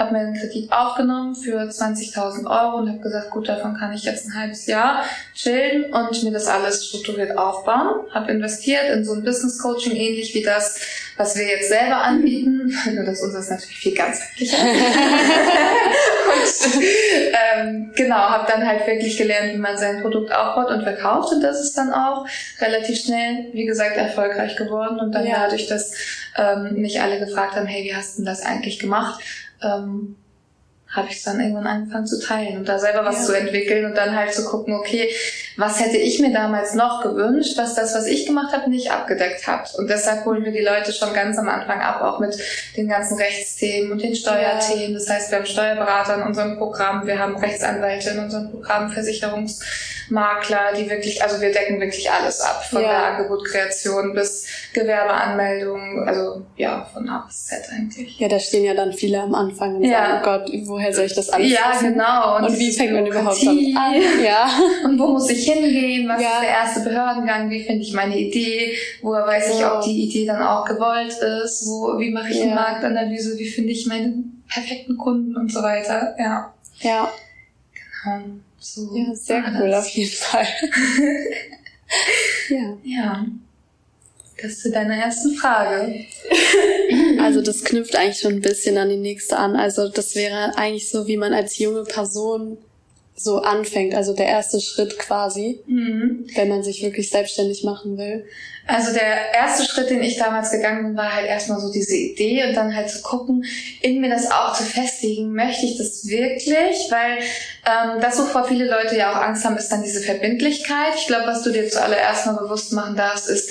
habe 0.00 0.12
mir 0.14 0.20
einen 0.20 0.34
Kredit 0.34 0.72
aufgenommen 0.72 1.34
für 1.34 1.60
20.000 1.60 2.46
Euro 2.46 2.78
und 2.78 2.88
habe 2.88 3.00
gesagt, 3.00 3.30
gut, 3.30 3.48
davon 3.48 3.76
kann 3.76 3.92
ich 3.92 4.04
jetzt 4.04 4.26
ein 4.26 4.34
halbes 4.34 4.66
Jahr 4.66 5.04
chillen 5.34 5.92
und 5.92 6.22
mir 6.22 6.32
das 6.32 6.46
alles 6.46 6.86
strukturiert 6.86 7.36
aufbauen. 7.36 8.06
Habe 8.10 8.32
investiert 8.32 8.88
in 8.94 9.04
so 9.04 9.12
ein 9.12 9.22
Business 9.22 9.58
Coaching, 9.58 9.94
ähnlich 9.94 10.34
wie 10.34 10.42
das, 10.42 10.80
was 11.18 11.36
wir 11.36 11.46
jetzt 11.46 11.68
selber 11.68 11.98
anbieten, 11.98 12.74
nur 12.94 13.04
dass 13.04 13.20
unseres 13.20 13.50
natürlich 13.50 13.76
viel 13.76 13.94
ganzheitlicher. 13.94 14.56
und 16.30 16.74
ähm, 17.32 17.92
genau, 17.94 18.16
habe 18.16 18.50
dann 18.50 18.66
halt 18.66 18.86
wirklich 18.86 19.18
gelernt, 19.18 19.52
wie 19.52 19.58
man 19.58 19.76
sein 19.76 20.00
Produkt 20.00 20.32
aufbaut 20.32 20.70
und 20.70 20.82
verkauft 20.82 21.30
und 21.34 21.42
das 21.42 21.60
ist 21.60 21.76
dann 21.76 21.92
auch 21.92 22.26
relativ 22.58 22.98
schnell, 23.00 23.48
wie 23.52 23.66
gesagt, 23.66 23.98
erfolgreich 23.98 24.56
geworden 24.56 24.98
und 24.98 25.12
dann 25.12 25.26
ja. 25.26 25.42
dadurch, 25.42 25.66
dass 25.66 25.92
ähm, 26.38 26.80
mich 26.80 27.02
alle 27.02 27.18
gefragt 27.18 27.54
haben, 27.54 27.66
hey, 27.66 27.84
wie 27.84 27.94
hast 27.94 28.18
du 28.18 28.24
das 28.24 28.40
eigentlich 28.42 28.78
gemacht? 28.78 29.20
Ähm, 29.62 30.16
habe 30.90 31.08
ich 31.08 31.22
dann 31.22 31.38
irgendwann 31.38 31.68
angefangen 31.68 32.06
zu 32.06 32.20
teilen 32.20 32.58
und 32.58 32.68
da 32.68 32.78
selber 32.78 33.04
was 33.04 33.20
ja. 33.20 33.24
zu 33.26 33.32
entwickeln 33.38 33.84
und 33.84 33.96
dann 33.96 34.16
halt 34.16 34.34
zu 34.34 34.44
gucken, 34.44 34.74
okay, 34.74 35.08
was 35.56 35.78
hätte 35.78 35.96
ich 35.96 36.18
mir 36.18 36.32
damals 36.32 36.74
noch 36.74 37.02
gewünscht, 37.02 37.56
was 37.56 37.74
das, 37.74 37.94
was 37.94 38.06
ich 38.06 38.26
gemacht 38.26 38.52
habe, 38.52 38.68
nicht 38.68 38.90
abgedeckt 38.90 39.46
hat. 39.46 39.72
Und 39.76 39.88
deshalb 39.88 40.24
holen 40.24 40.44
wir 40.44 40.50
die 40.50 40.64
Leute 40.64 40.92
schon 40.92 41.12
ganz 41.12 41.38
am 41.38 41.48
Anfang 41.48 41.80
ab, 41.80 42.02
auch 42.02 42.18
mit 42.18 42.36
den 42.76 42.88
ganzen 42.88 43.18
Rechtsthemen 43.18 43.92
und 43.92 44.02
den 44.02 44.16
Steuerthemen. 44.16 44.94
Das 44.94 45.08
heißt, 45.08 45.30
wir 45.30 45.38
haben 45.38 45.46
Steuerberater 45.46 46.16
in 46.16 46.22
unserem 46.22 46.58
Programm, 46.58 47.06
wir 47.06 47.18
haben 47.20 47.36
Rechtsanwälte 47.36 48.10
in 48.10 48.18
unserem 48.18 48.50
Programm, 48.50 48.90
Versicherungs 48.90 49.60
Makler, 50.10 50.72
die 50.76 50.88
wirklich, 50.88 51.22
also 51.22 51.40
wir 51.40 51.52
decken 51.52 51.80
wirklich 51.80 52.10
alles 52.10 52.40
ab, 52.40 52.64
von 52.64 52.82
ja. 52.82 52.88
der 52.88 53.04
Angebotkreation 53.06 54.14
bis 54.14 54.46
Gewerbeanmeldung, 54.72 56.06
also 56.06 56.42
ja, 56.56 56.84
von 56.92 57.08
A 57.08 57.24
bis 57.26 57.46
Z 57.46 57.58
eigentlich. 57.70 58.18
Ja, 58.18 58.28
da 58.28 58.38
stehen 58.38 58.64
ja 58.64 58.74
dann 58.74 58.92
viele 58.92 59.20
am 59.20 59.34
Anfang 59.34 59.76
und 59.76 59.84
ja. 59.84 59.98
sagen, 59.98 60.18
oh 60.20 60.24
Gott, 60.24 60.68
woher 60.68 60.92
soll 60.92 61.06
ich 61.06 61.14
das 61.14 61.30
alles 61.30 61.50
Ja, 61.50 61.78
genau. 61.80 62.36
Und, 62.36 62.44
und 62.44 62.58
wie 62.58 62.72
fängt 62.72 62.92
man 62.92 63.06
überhaupt 63.06 63.46
an? 63.46 63.58
Ja. 64.24 64.48
Und 64.84 64.98
wo 64.98 65.08
muss 65.08 65.28
ich 65.30 65.44
hingehen? 65.44 66.08
Was 66.08 66.22
ja. 66.22 66.34
ist 66.34 66.42
der 66.42 66.48
erste 66.48 66.80
Behördengang? 66.80 67.50
Wie 67.50 67.62
finde 67.62 67.82
ich 67.82 67.92
meine 67.92 68.18
Idee? 68.18 68.74
Woher 69.02 69.26
weiß 69.26 69.54
ich, 69.54 69.64
ob 69.64 69.82
die 69.82 70.04
Idee 70.04 70.26
dann 70.26 70.42
auch 70.42 70.64
gewollt 70.64 71.12
ist? 71.12 71.66
Wo, 71.66 71.98
wie 71.98 72.10
mache 72.10 72.30
ich 72.30 72.42
eine 72.42 72.54
Marktanalyse? 72.54 73.38
Wie 73.38 73.48
finde 73.48 73.72
ich 73.72 73.86
meine 73.86 74.14
perfekten 74.48 74.96
Kunden 74.96 75.36
und 75.36 75.52
so 75.52 75.62
weiter? 75.62 76.14
Ja. 76.18 76.52
Ja. 76.80 77.12
Genau. 78.04 78.40
So 78.60 78.94
ja, 78.94 79.14
sehr 79.14 79.42
cool, 79.58 79.72
auf 79.72 79.88
jeden 79.88 80.12
Fall. 80.12 80.46
ja. 82.50 82.76
Ja. 82.84 83.26
Das 84.40 84.60
zu 84.60 84.70
deiner 84.70 84.96
ersten 84.96 85.34
Frage. 85.34 85.94
Also 87.20 87.42
das 87.42 87.62
knüpft 87.62 87.94
eigentlich 87.94 88.18
schon 88.18 88.34
ein 88.34 88.40
bisschen 88.40 88.76
an 88.76 88.88
die 88.88 88.96
nächste 88.96 89.36
an. 89.36 89.54
Also 89.54 89.88
das 89.88 90.16
wäre 90.16 90.56
eigentlich 90.56 90.90
so, 90.90 91.06
wie 91.06 91.16
man 91.16 91.32
als 91.32 91.58
junge 91.58 91.84
Person 91.84 92.58
so 93.22 93.42
anfängt, 93.42 93.94
also 93.94 94.14
der 94.14 94.26
erste 94.26 94.60
Schritt 94.60 94.98
quasi, 94.98 95.62
mhm. 95.66 96.26
wenn 96.34 96.48
man 96.48 96.62
sich 96.62 96.82
wirklich 96.82 97.10
selbstständig 97.10 97.64
machen 97.64 97.98
will? 97.98 98.24
Also 98.66 98.92
der 98.92 99.34
erste 99.34 99.64
Schritt, 99.64 99.90
den 99.90 100.02
ich 100.02 100.16
damals 100.16 100.50
gegangen 100.50 100.84
bin, 100.84 100.96
war 100.96 101.14
halt 101.14 101.26
erstmal 101.26 101.60
so 101.60 101.70
diese 101.70 101.96
Idee 101.96 102.44
und 102.48 102.54
dann 102.54 102.74
halt 102.74 102.88
zu 102.88 103.02
gucken, 103.02 103.44
in 103.82 104.00
mir 104.00 104.08
das 104.08 104.30
auch 104.30 104.54
zu 104.54 104.62
festigen, 104.62 105.32
möchte 105.32 105.66
ich 105.66 105.76
das 105.76 106.06
wirklich? 106.06 106.88
Weil 106.90 107.18
ähm, 107.66 108.00
das, 108.00 108.18
wovor 108.18 108.44
viele 108.44 108.70
Leute 108.70 108.96
ja 108.96 109.12
auch 109.12 109.16
Angst 109.16 109.44
haben, 109.44 109.56
ist 109.56 109.70
dann 109.70 109.82
diese 109.82 110.00
Verbindlichkeit. 110.00 110.94
Ich 110.96 111.06
glaube, 111.06 111.26
was 111.26 111.42
du 111.42 111.50
dir 111.50 111.68
zuallererst 111.68 112.26
mal 112.26 112.36
bewusst 112.36 112.72
machen 112.72 112.96
darfst, 112.96 113.28
ist, 113.28 113.50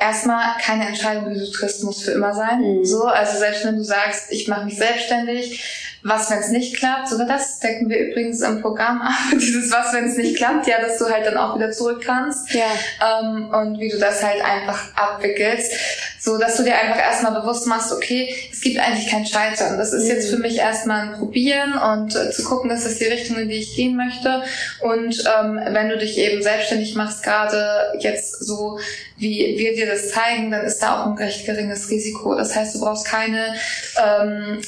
erstmal 0.00 0.56
keine 0.60 0.88
Entscheidung, 0.88 1.32
die 1.32 1.38
du 1.38 1.50
triffst, 1.50 1.84
muss 1.84 2.02
für 2.02 2.12
immer 2.12 2.34
sein. 2.34 2.60
Mhm. 2.60 2.84
So, 2.84 3.04
also 3.04 3.38
selbst 3.38 3.64
wenn 3.64 3.76
du 3.76 3.84
sagst, 3.84 4.32
ich 4.32 4.48
mache 4.48 4.64
mich 4.64 4.76
selbstständig, 4.76 5.62
was, 6.02 6.30
wenn 6.30 6.38
es 6.38 6.48
nicht 6.48 6.76
klappt? 6.76 7.08
Sogar 7.08 7.26
das 7.26 7.58
decken 7.58 7.90
wir 7.90 7.98
übrigens 7.98 8.40
im 8.40 8.62
Programm 8.62 9.02
ab. 9.02 9.12
Dieses 9.32 9.70
Was, 9.70 9.92
wenn 9.92 10.06
es 10.06 10.16
nicht 10.16 10.36
klappt, 10.36 10.66
ja, 10.66 10.80
dass 10.80 10.98
du 10.98 11.10
halt 11.10 11.26
dann 11.26 11.36
auch 11.36 11.56
wieder 11.56 11.72
zurück 11.72 12.02
kannst. 12.04 12.52
Ja. 12.54 12.64
Ähm, 13.00 13.50
und 13.50 13.78
wie 13.78 13.90
du 13.90 13.98
das 13.98 14.22
halt 14.22 14.42
einfach 14.42 14.94
abwickelst. 14.96 15.72
So, 16.18 16.38
dass 16.38 16.56
du 16.56 16.62
dir 16.62 16.74
einfach 16.74 16.98
erstmal 16.98 17.40
bewusst 17.40 17.66
machst, 17.66 17.92
okay, 17.92 18.34
es 18.50 18.60
gibt 18.60 18.78
eigentlich 18.78 19.08
kein 19.08 19.26
Scheitern. 19.26 19.78
Das 19.78 19.92
ist 19.92 20.04
mhm. 20.04 20.10
jetzt 20.10 20.30
für 20.30 20.38
mich 20.38 20.56
erstmal 20.58 21.08
ein 21.08 21.12
Probieren 21.14 21.74
und 21.74 22.14
äh, 22.16 22.30
zu 22.30 22.44
gucken, 22.44 22.70
dass 22.70 22.84
das 22.84 22.98
die 22.98 23.04
Richtung, 23.04 23.36
in 23.36 23.48
die 23.48 23.56
ich 23.56 23.76
gehen 23.76 23.96
möchte. 23.96 24.42
Und 24.80 25.22
ähm, 25.38 25.60
wenn 25.70 25.88
du 25.88 25.98
dich 25.98 26.18
eben 26.18 26.42
selbstständig 26.42 26.94
machst, 26.94 27.22
gerade 27.22 27.92
jetzt 27.98 28.42
so, 28.42 28.78
wie 29.18 29.54
wir 29.58 29.74
dir 29.74 29.86
das 29.86 30.10
zeigen, 30.10 30.50
dann 30.50 30.64
ist 30.64 30.78
da 30.82 31.02
auch 31.02 31.06
ein 31.06 31.16
recht 31.18 31.44
geringes 31.44 31.90
Risiko. 31.90 32.34
Das 32.34 32.56
heißt, 32.56 32.74
du 32.74 32.80
brauchst 32.80 33.06
keine 33.06 33.54
ähm, 34.02 34.62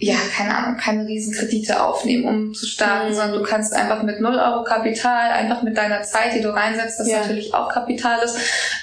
ja, 0.00 0.16
keine 0.36 0.56
Ahnung, 0.56 0.76
keine 0.76 1.06
Riesenkredite 1.08 1.82
aufnehmen, 1.82 2.24
um 2.24 2.54
zu 2.54 2.66
starten, 2.66 3.08
mhm. 3.08 3.14
sondern 3.14 3.40
du 3.40 3.42
kannst 3.42 3.72
einfach 3.74 4.04
mit 4.04 4.20
0 4.20 4.32
Euro 4.38 4.62
Kapital, 4.62 5.32
einfach 5.32 5.62
mit 5.62 5.76
deiner 5.76 6.02
Zeit, 6.02 6.34
die 6.34 6.40
du 6.40 6.54
reinsetzt, 6.54 7.00
das 7.00 7.08
ja. 7.08 7.18
natürlich 7.18 7.52
auch 7.52 7.68
Kapital 7.68 8.22
ist, 8.22 8.36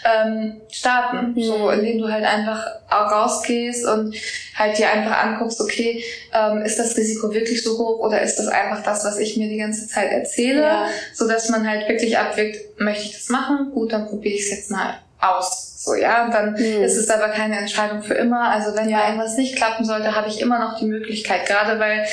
ähm, 0.04 0.60
starten. 0.70 1.32
Mhm. 1.32 1.42
So, 1.42 1.70
indem 1.70 2.00
du 2.00 2.12
halt 2.12 2.26
einfach 2.26 2.68
auch 2.90 3.10
rausgehst 3.10 3.88
und 3.88 4.14
halt 4.56 4.78
dir 4.78 4.90
einfach 4.90 5.24
anguckst, 5.24 5.62
okay, 5.62 6.04
ähm, 6.34 6.64
ist 6.64 6.80
das 6.80 6.98
Risiko 6.98 7.34
wirklich 7.34 7.64
so 7.64 7.78
hoch 7.78 8.00
oder 8.00 8.22
ist 8.22 8.36
das 8.36 8.48
einfach 8.48 8.84
das, 8.84 9.06
was 9.06 9.18
ich 9.18 9.38
mir 9.38 9.48
die 9.48 9.58
ganze 9.58 9.88
Zeit 9.88 10.12
erzähle, 10.12 10.64
ja. 10.64 10.90
so 11.14 11.30
dass 11.30 11.48
man 11.48 11.66
halt 11.66 11.88
wirklich 11.88 12.18
abwägt, 12.18 12.78
möchte 12.78 13.06
ich 13.06 13.14
das 13.14 13.30
machen? 13.30 13.72
Gut, 13.74 13.94
dann 13.94 14.08
probiere 14.08 14.36
ich 14.36 14.42
es 14.42 14.52
jetzt 14.52 14.72
mal 14.72 14.96
aus. 15.20 15.75
So, 15.86 15.94
ja, 15.94 16.26
und 16.26 16.34
dann 16.34 16.54
mhm. 16.54 16.82
ist 16.84 16.98
es 16.98 17.12
aber 17.12 17.30
keine 17.30 17.60
Entscheidung 17.60 18.02
für 18.02 18.16
immer. 18.16 18.50
Also 18.50 18.76
wenn 18.76 18.90
ja. 18.90 18.98
mal 18.98 19.06
irgendwas 19.06 19.38
nicht 19.38 19.56
klappen 19.56 19.86
sollte, 19.86 20.16
habe 20.16 20.28
ich 20.28 20.42
immer 20.42 20.58
noch 20.58 20.80
die 20.80 20.86
Möglichkeit, 20.86 21.46
gerade 21.46 21.80
weil 21.80 22.08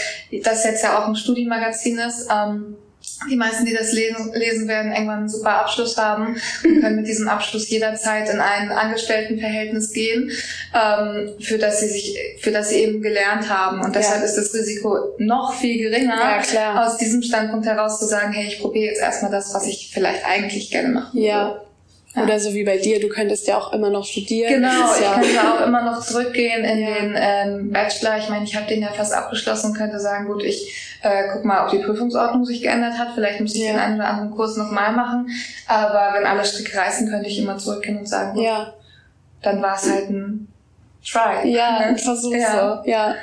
das 0.45 0.65
jetzt 0.65 0.85
ja 0.85 0.99
auch 0.99 1.09
ein 1.09 1.17
Studienmagazin 1.17 1.99
ist, 1.99 2.29
ähm, 2.31 2.77
die 3.31 3.37
meisten, 3.37 3.65
die 3.65 3.73
das 3.73 3.93
lesen, 3.93 4.31
lesen 4.35 4.69
werden, 4.69 4.93
irgendwann 4.93 5.21
einen 5.21 5.29
super 5.29 5.61
Abschluss 5.61 5.97
haben 5.97 6.37
und 6.65 6.81
können 6.83 6.97
mit 6.97 7.07
diesem 7.07 7.29
Abschluss 7.29 7.71
jederzeit 7.71 8.29
in 8.29 8.41
ein 8.41 8.71
Angestelltenverhältnis 8.71 9.93
gehen, 9.95 10.31
ähm, 10.75 11.31
für 11.41 11.57
das 11.57 11.81
sie 11.81 11.89
sich, 11.89 12.19
für 12.41 12.51
das 12.51 12.69
sie 12.69 12.81
eben 12.81 13.01
gelernt 13.01 13.49
haben. 13.49 13.81
Und 13.81 13.97
deshalb 13.97 14.21
ja. 14.21 14.27
ist 14.27 14.37
das 14.37 14.53
Risiko 14.53 15.15
noch 15.17 15.55
viel 15.55 15.79
geringer, 15.79 16.43
ja, 16.53 16.85
aus 16.85 16.99
diesem 16.99 17.23
Standpunkt 17.23 17.65
heraus 17.65 17.99
zu 17.99 18.05
sagen, 18.05 18.33
hey, 18.33 18.49
ich 18.49 18.61
probiere 18.61 18.93
jetzt 18.93 19.01
erstmal 19.01 19.31
das, 19.31 19.55
was 19.55 19.67
ich 19.67 19.91
vielleicht 19.95 20.27
eigentlich 20.27 20.71
gerne 20.71 20.89
mache. 20.89 21.19
Ja. 21.19 21.63
Ja. 22.15 22.25
Oder 22.25 22.39
so 22.39 22.53
wie 22.53 22.65
bei 22.65 22.77
dir, 22.77 23.01
du 23.01 23.09
könntest 23.09 23.49
ja 23.49 23.57
auch 23.57 23.73
immer 23.73 23.89
noch 23.89 24.05
studieren. 24.05 24.53
Genau, 24.53 24.95
ich 24.95 25.31
könnte 25.31 25.41
auch 25.41 25.67
immer 25.67 25.83
noch 25.83 26.05
zurückgehen 26.05 26.63
in 26.63 26.79
ja. 26.79 26.95
den 26.95 27.15
ähm, 27.17 27.73
Bachelor. 27.73 28.19
Ich 28.19 28.29
meine, 28.29 28.45
ich 28.45 28.55
habe 28.55 28.67
den 28.67 28.83
ja 28.83 28.93
fast 28.93 29.15
abgeschlossen 29.15 29.71
und 29.71 29.79
könnte 29.79 29.99
sagen, 29.99 30.27
gut, 30.27 30.43
ich 30.43 30.99
äh, 31.03 31.25
guck 31.33 31.45
mal, 31.45 31.65
ob 31.65 31.71
die 31.71 31.79
Prüfungsordnung 31.79 32.45
sich 32.45 32.61
geändert 32.61 32.99
hat. 32.99 33.15
Vielleicht 33.15 33.41
muss 33.41 33.55
ich 33.55 33.63
ja. 33.63 33.73
den 33.73 33.79
einen 33.79 33.95
oder 33.97 34.09
anderen 34.09 34.31
Kurs 34.31 34.59
nochmal 34.59 34.93
machen. 34.93 35.31
Aber 35.67 36.11
wenn 36.15 36.27
alle 36.27 36.45
Stricke 36.45 36.77
reißen, 36.77 37.09
könnte 37.09 37.29
ich 37.29 37.39
immer 37.39 37.57
zurückgehen 37.57 37.99
und 37.99 38.09
sagen, 38.09 38.35
gut, 38.35 38.45
ja. 38.45 38.75
dann 39.41 39.63
war 39.63 39.77
es 39.77 39.91
halt 39.91 40.11
ein 40.11 40.49
Try. 41.03 41.49
Ja, 41.49 41.77
ein 41.79 41.99
Versuch 41.99 42.35
ja. 42.35 42.81
so. 42.85 42.91
Ja. 42.91 43.15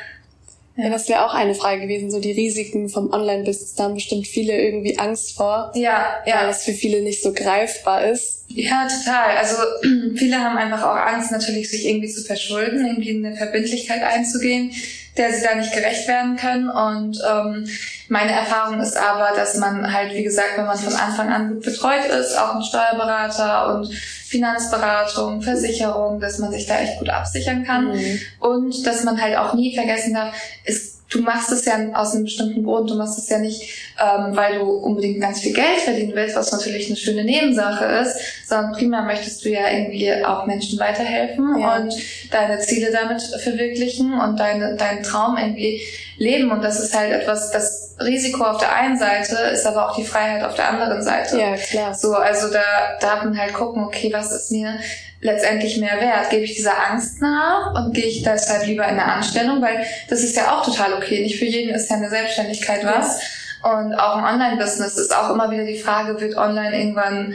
Ja, 0.82 0.90
das 0.90 1.10
wäre 1.10 1.26
auch 1.26 1.34
eine 1.34 1.56
Frage 1.56 1.82
gewesen, 1.82 2.10
so 2.10 2.22
die 2.22 2.32
Risiken 2.32 2.88
vom 2.88 3.12
Online-Business. 3.12 3.76
Da 3.76 3.84
haben 3.84 3.96
bestimmt 3.96 4.28
viele 4.28 4.58
irgendwie 4.58 4.98
Angst 4.98 5.36
vor. 5.36 5.74
Ja, 5.76 6.22
ja. 6.26 6.42
Weil 6.42 6.50
es 6.50 6.64
für 6.64 6.72
viele 6.72 7.02
nicht 7.02 7.22
so 7.22 7.34
greifbar 7.34 8.06
ist. 8.06 8.46
Ja, 8.48 8.88
total. 8.88 9.38
Also 9.38 9.58
viele 10.16 10.40
haben 10.40 10.58
einfach 10.58 10.84
auch 10.84 10.96
Angst, 10.96 11.32
natürlich 11.32 11.70
sich 11.70 11.86
irgendwie 11.86 12.08
zu 12.08 12.24
verschulden, 12.24 12.86
irgendwie 12.86 13.10
in 13.10 13.26
eine 13.26 13.36
Verbindlichkeit 13.36 14.02
einzugehen, 14.02 14.72
der 15.18 15.34
sie 15.34 15.44
da 15.44 15.56
nicht 15.56 15.74
gerecht 15.74 16.08
werden 16.08 16.36
können. 16.36 16.70
Und 16.70 17.20
ähm, 17.30 17.68
meine 18.08 18.32
Erfahrung 18.32 18.80
ist 18.80 18.98
aber, 18.98 19.36
dass 19.36 19.56
man 19.58 19.94
halt, 19.94 20.14
wie 20.14 20.24
gesagt, 20.24 20.58
wenn 20.58 20.66
man 20.66 20.78
von 20.78 20.96
Anfang 20.96 21.30
an 21.30 21.50
gut 21.50 21.64
betreut 21.64 22.06
ist, 22.06 22.38
auch 22.38 22.56
ein 22.56 22.64
Steuerberater 22.64 23.76
und 23.76 23.94
Finanzberatung, 23.94 25.42
Versicherung, 25.42 26.20
dass 26.20 26.38
man 26.38 26.52
sich 26.52 26.68
da 26.68 26.80
echt 26.80 27.00
gut 27.00 27.10
absichern 27.10 27.64
kann. 27.64 27.92
Mhm. 27.92 28.20
Und 28.40 28.86
dass 28.86 29.04
man 29.04 29.20
halt 29.20 29.36
auch 29.38 29.54
nie 29.54 29.76
vergessen 29.76 30.14
darf, 30.14 30.34
ist 30.64 30.89
du 31.10 31.22
machst 31.22 31.52
es 31.52 31.66
ja 31.66 31.76
aus 31.94 32.14
einem 32.14 32.26
bestimmten 32.26 32.64
Grund. 32.64 32.90
Du 32.90 32.96
machst 32.96 33.18
es 33.18 33.30
ja 33.30 33.40
nicht, 33.40 33.62
ähm, 34.00 34.36
weil 34.36 34.60
du 34.60 34.66
unbedingt 34.66 35.20
ganz 35.20 35.42
viel 35.42 35.54
Geld 35.54 35.80
verdienen 35.84 36.14
willst, 36.14 36.36
was 36.36 36.52
natürlich 36.52 36.88
eine 36.88 36.98
schöne 36.98 37.24
Nebensache 37.24 37.86
ist, 37.86 38.20
sondern 38.48 38.74
primär 38.74 39.02
möchtest 39.02 39.44
du 39.44 39.50
ja 39.50 39.70
irgendwie 39.70 40.14
auch 40.24 40.46
Menschen 40.46 40.80
weiterhelfen 40.80 41.60
ja. 41.60 41.78
und 41.78 41.94
deine 42.32 42.60
Ziele 42.60 42.92
damit 42.92 43.22
verwirklichen 43.22 44.20
und 44.20 44.40
deine, 44.40 44.76
deinen 44.76 45.04
Traum 45.04 45.38
irgendwie 45.38 45.82
leben. 46.18 46.52
Und 46.52 46.64
das 46.64 46.80
ist 46.80 46.96
halt 46.96 47.12
etwas, 47.12 47.52
das 47.52 47.96
Risiko 48.00 48.44
auf 48.44 48.60
der 48.60 48.74
einen 48.74 48.98
Seite 48.98 49.36
ist 49.52 49.66
aber 49.66 49.90
auch 49.90 49.96
die 49.96 50.06
Freiheit 50.06 50.44
auf 50.44 50.56
der 50.56 50.70
anderen 50.70 51.02
Seite. 51.02 51.40
Ja, 51.40 51.56
klar. 51.56 51.94
So, 51.94 52.14
also 52.14 52.52
da 52.52 52.62
darf 53.02 53.24
man 53.24 53.38
halt 53.38 53.54
gucken, 53.54 53.84
okay, 53.84 54.12
was 54.14 54.32
ist 54.32 54.52
mir 54.52 54.80
letztendlich 55.22 55.78
mehr 55.78 56.00
wert? 56.00 56.30
Gebe 56.30 56.44
ich 56.44 56.56
dieser 56.56 56.90
Angst 56.90 57.22
nach 57.22 57.74
und 57.76 57.94
gehe 57.94 58.06
ich 58.06 58.24
deshalb 58.24 58.66
lieber 58.66 58.84
in 58.84 58.92
eine 58.92 59.06
Anstellung? 59.06 59.62
Weil 59.62 59.86
das 60.10 60.24
ist 60.24 60.36
ja 60.36 60.54
auch 60.54 60.66
total 60.66 60.94
okay. 60.94 61.22
Nicht 61.22 61.40
für 61.40 61.46
jeden 61.46 61.74
ist 61.74 61.90
ja 61.90 61.98
eine 61.98 62.10
Selbstständigkeit 62.10 62.86
was. 62.86 63.20
Und 63.62 63.94
auch 63.96 64.18
im 64.18 64.24
Online-Business 64.24 64.98
ist 64.98 65.16
auch 65.16 65.32
immer 65.32 65.52
wieder 65.52 65.66
die 65.66 65.80
Frage, 65.80 66.20
wird 66.22 66.38
online 66.38 66.78
irgendwann 66.78 67.34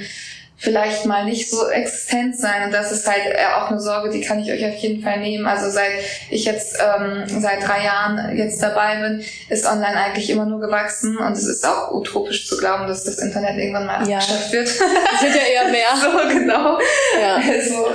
vielleicht 0.65 1.05
mal 1.05 1.25
nicht 1.25 1.51
so 1.51 1.69
existent 1.69 2.37
sein. 2.39 2.65
Und 2.65 2.73
das 2.73 2.91
ist 2.91 3.07
halt 3.07 3.23
auch 3.57 3.71
eine 3.71 3.81
Sorge, 3.81 4.11
die 4.11 4.23
kann 4.23 4.41
ich 4.41 4.51
euch 4.51 4.65
auf 4.67 4.75
jeden 4.77 5.03
Fall 5.03 5.21
nehmen. 5.21 5.47
Also 5.47 5.71
seit 5.71 5.93
ich 6.31 6.47
jetzt 6.47 6.79
ähm, 6.81 7.25
seit 7.41 7.63
drei 7.63 7.85
Jahren 7.85 8.37
jetzt 8.37 8.63
dabei 8.63 9.01
bin, 9.01 9.25
ist 9.51 9.67
online 9.67 9.97
eigentlich 9.97 10.31
immer 10.31 10.47
nur 10.47 10.61
gewachsen 10.61 11.19
und 11.19 11.33
es 11.33 11.47
ist 11.47 11.67
auch 11.67 11.93
utopisch 11.93 12.49
zu 12.49 12.57
glauben, 12.57 12.87
dass 12.89 13.05
das 13.05 13.19
Internet 13.19 13.59
irgendwann 13.59 13.87
mal 13.87 14.09
ja. 14.09 14.19
abgeschafft 14.19 14.53
wird. 14.53 14.69
Es 15.15 15.23
wird 15.23 15.35
ja 15.35 15.63
eher 15.63 15.69
mehr. 15.71 15.89
so, 16.01 16.29
genau. 16.29 16.79
Ja. 17.21 17.37
Also, 17.37 17.87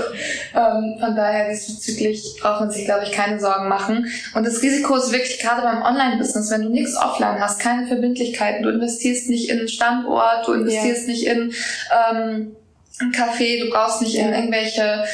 ähm, 0.55 0.97
von 0.99 1.15
daher 1.15 1.49
diesbezüglich 1.49 2.37
braucht 2.39 2.61
man 2.61 2.71
sich, 2.71 2.85
glaube 2.85 3.03
ich, 3.03 3.11
keine 3.11 3.39
Sorgen 3.39 3.67
machen. 3.67 4.11
Und 4.35 4.45
das 4.45 4.61
Risiko 4.61 4.95
ist 4.95 5.11
wirklich 5.11 5.39
gerade 5.39 5.61
beim 5.61 5.81
Online-Business, 5.81 6.51
wenn 6.51 6.63
du 6.63 6.69
nichts 6.69 6.95
offline 6.95 7.39
hast, 7.39 7.59
keine 7.59 7.87
Verbindlichkeiten, 7.87 8.63
du 8.63 8.69
investierst 8.69 9.29
nicht 9.29 9.49
in 9.49 9.59
einen 9.59 9.67
Standort, 9.67 10.47
du 10.47 10.53
investierst 10.53 11.07
ja. 11.07 11.13
nicht 11.13 11.27
in 11.27 11.53
ähm, 12.11 12.55
ein 13.01 13.11
Café, 13.11 13.63
du 13.63 13.69
brauchst 13.69 14.01
nicht 14.01 14.15
in 14.15 14.33
irgendwelche 14.33 15.05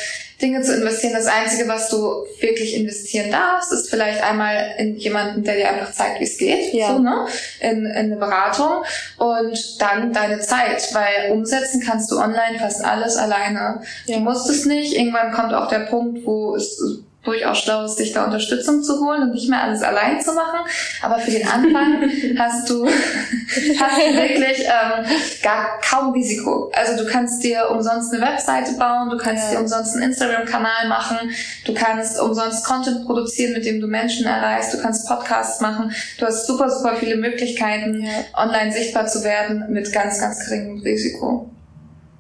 Dinge 0.42 0.62
zu 0.62 0.76
investieren. 0.76 1.14
Das 1.14 1.28
Einzige, 1.28 1.68
was 1.68 1.90
du 1.90 2.26
wirklich 2.40 2.76
investieren 2.76 3.32
darfst, 3.32 3.72
ist 3.72 3.90
vielleicht 3.90 4.22
einmal 4.22 4.76
in 4.78 4.96
jemanden, 4.98 5.44
der 5.44 5.56
dir 5.56 5.70
einfach 5.70 5.92
zeigt, 5.94 6.20
wie 6.20 6.26
es 6.26 6.38
geht, 6.38 6.74
ja. 6.74 6.90
so, 6.90 7.00
ne? 7.00 7.26
in, 7.62 7.86
in 7.86 7.92
eine 7.92 8.18
Beratung 8.18 8.84
und 9.18 9.82
dann 9.82 10.12
deine 10.12 10.40
Zeit, 10.40 10.94
weil 10.94 11.32
umsetzen 11.32 11.82
kannst 11.86 12.12
du 12.12 12.18
online 12.18 12.60
fast 12.60 12.84
alles 12.84 13.16
alleine. 13.16 13.82
Ja. 14.08 14.18
Du 14.18 14.24
musst 14.24 14.50
es 14.50 14.66
nicht. 14.66 14.94
Irgendwann 14.98 15.32
kommt 15.32 15.54
auch 15.54 15.70
der 15.70 15.80
Punkt, 15.80 16.26
wo 16.26 16.56
es 16.56 16.82
durchaus 17.26 17.60
schlau 17.60 17.86
ist, 17.86 17.98
sich 17.98 18.14
da 18.14 18.26
Unterstützung 18.26 18.82
zu 18.82 19.00
holen 19.00 19.24
und 19.24 19.32
nicht 19.32 19.50
mehr 19.50 19.62
alles 19.64 19.82
allein 19.82 20.22
zu 20.22 20.34
machen. 20.34 20.60
Aber 21.02 21.20
für 21.20 21.32
den 21.32 21.48
Anfang 21.48 22.10
hast 22.40 22.70
du, 22.70 22.86
hast 22.86 23.98
du 23.98 24.16
wirklich 24.16 24.60
ähm, 24.60 25.06
gar 25.44 25.80
kaum 25.82 26.14
Risiko. 26.14 26.72
Also 26.74 27.04
du 27.04 27.10
kannst 27.10 27.44
dir 27.44 27.70
umsonst 27.70 28.14
eine 28.14 28.26
Webseite 28.26 28.74
bauen, 28.74 29.10
du 29.10 29.18
kannst 29.18 29.46
ja. 29.46 29.52
dir 29.52 29.60
umsonst 29.62 29.96
einen 29.96 30.12
Instagram-Kanal 30.12 30.88
machen, 30.88 31.18
du 31.66 31.74
kannst 31.74 32.20
umsonst 32.20 32.66
Content 32.66 33.06
produzieren, 33.06 33.54
mit 33.54 33.66
dem 33.66 33.82
du 33.82 33.88
Menschen 33.88 34.26
erreichst, 34.26 34.74
du 34.74 34.82
kannst 34.82 35.08
Podcasts 35.08 35.60
machen. 35.62 35.92
Du 36.20 36.26
hast 36.26 36.48
super, 36.48 36.70
super 36.70 36.96
viele 36.96 37.18
Möglichkeiten, 37.18 38.04
ja. 38.04 38.12
online 38.34 38.72
sichtbar 38.72 39.08
zu 39.08 39.24
werden 39.24 39.66
mit 39.70 39.92
ganz, 39.92 40.20
ganz 40.20 40.46
geringem 40.46 40.80
Risiko. 40.82 41.50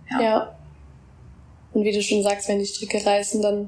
ja. 0.09 0.21
ja. 0.21 0.51
Und 1.75 1.83
wie 1.83 1.91
du 1.91 2.01
schon 2.01 2.23
sagst, 2.23 2.47
wenn 2.47 2.59
die 2.59 2.65
Stricke 2.65 3.05
reißen, 3.05 3.41
dann 3.41 3.67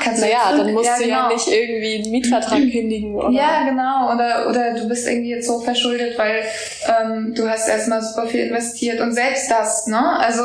Kannst 0.00 0.22
naja, 0.22 0.56
dann 0.56 0.72
musst 0.72 0.86
ja, 0.86 0.96
du 0.96 1.04
genau. 1.04 1.16
ja 1.16 1.28
nicht 1.28 1.48
irgendwie 1.48 1.94
einen 1.96 2.10
Mietvertrag 2.10 2.58
kündigen 2.72 3.14
oder. 3.14 3.30
Ja, 3.30 3.64
genau. 3.64 4.12
Oder, 4.14 4.48
oder 4.48 4.74
du 4.74 4.88
bist 4.88 5.06
irgendwie 5.06 5.30
jetzt 5.30 5.46
so 5.46 5.60
verschuldet, 5.60 6.18
weil 6.18 6.42
ähm, 6.88 7.34
du 7.34 7.48
hast 7.48 7.68
erstmal 7.68 8.02
super 8.02 8.26
viel 8.26 8.46
investiert 8.46 9.00
und 9.00 9.12
selbst 9.12 9.50
das, 9.50 9.86
ne? 9.86 10.18
Also 10.18 10.44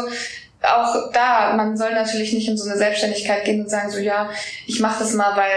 auch 0.63 1.11
da, 1.13 1.53
man 1.55 1.77
soll 1.77 1.93
natürlich 1.93 2.33
nicht 2.33 2.47
in 2.49 2.57
so 2.57 2.67
eine 2.67 2.77
Selbstständigkeit 2.77 3.45
gehen 3.45 3.61
und 3.61 3.69
sagen, 3.69 3.91
so 3.91 3.99
ja, 3.99 4.29
ich 4.65 4.79
mache 4.79 4.99
das 4.99 5.13
mal, 5.13 5.35
weil 5.37 5.53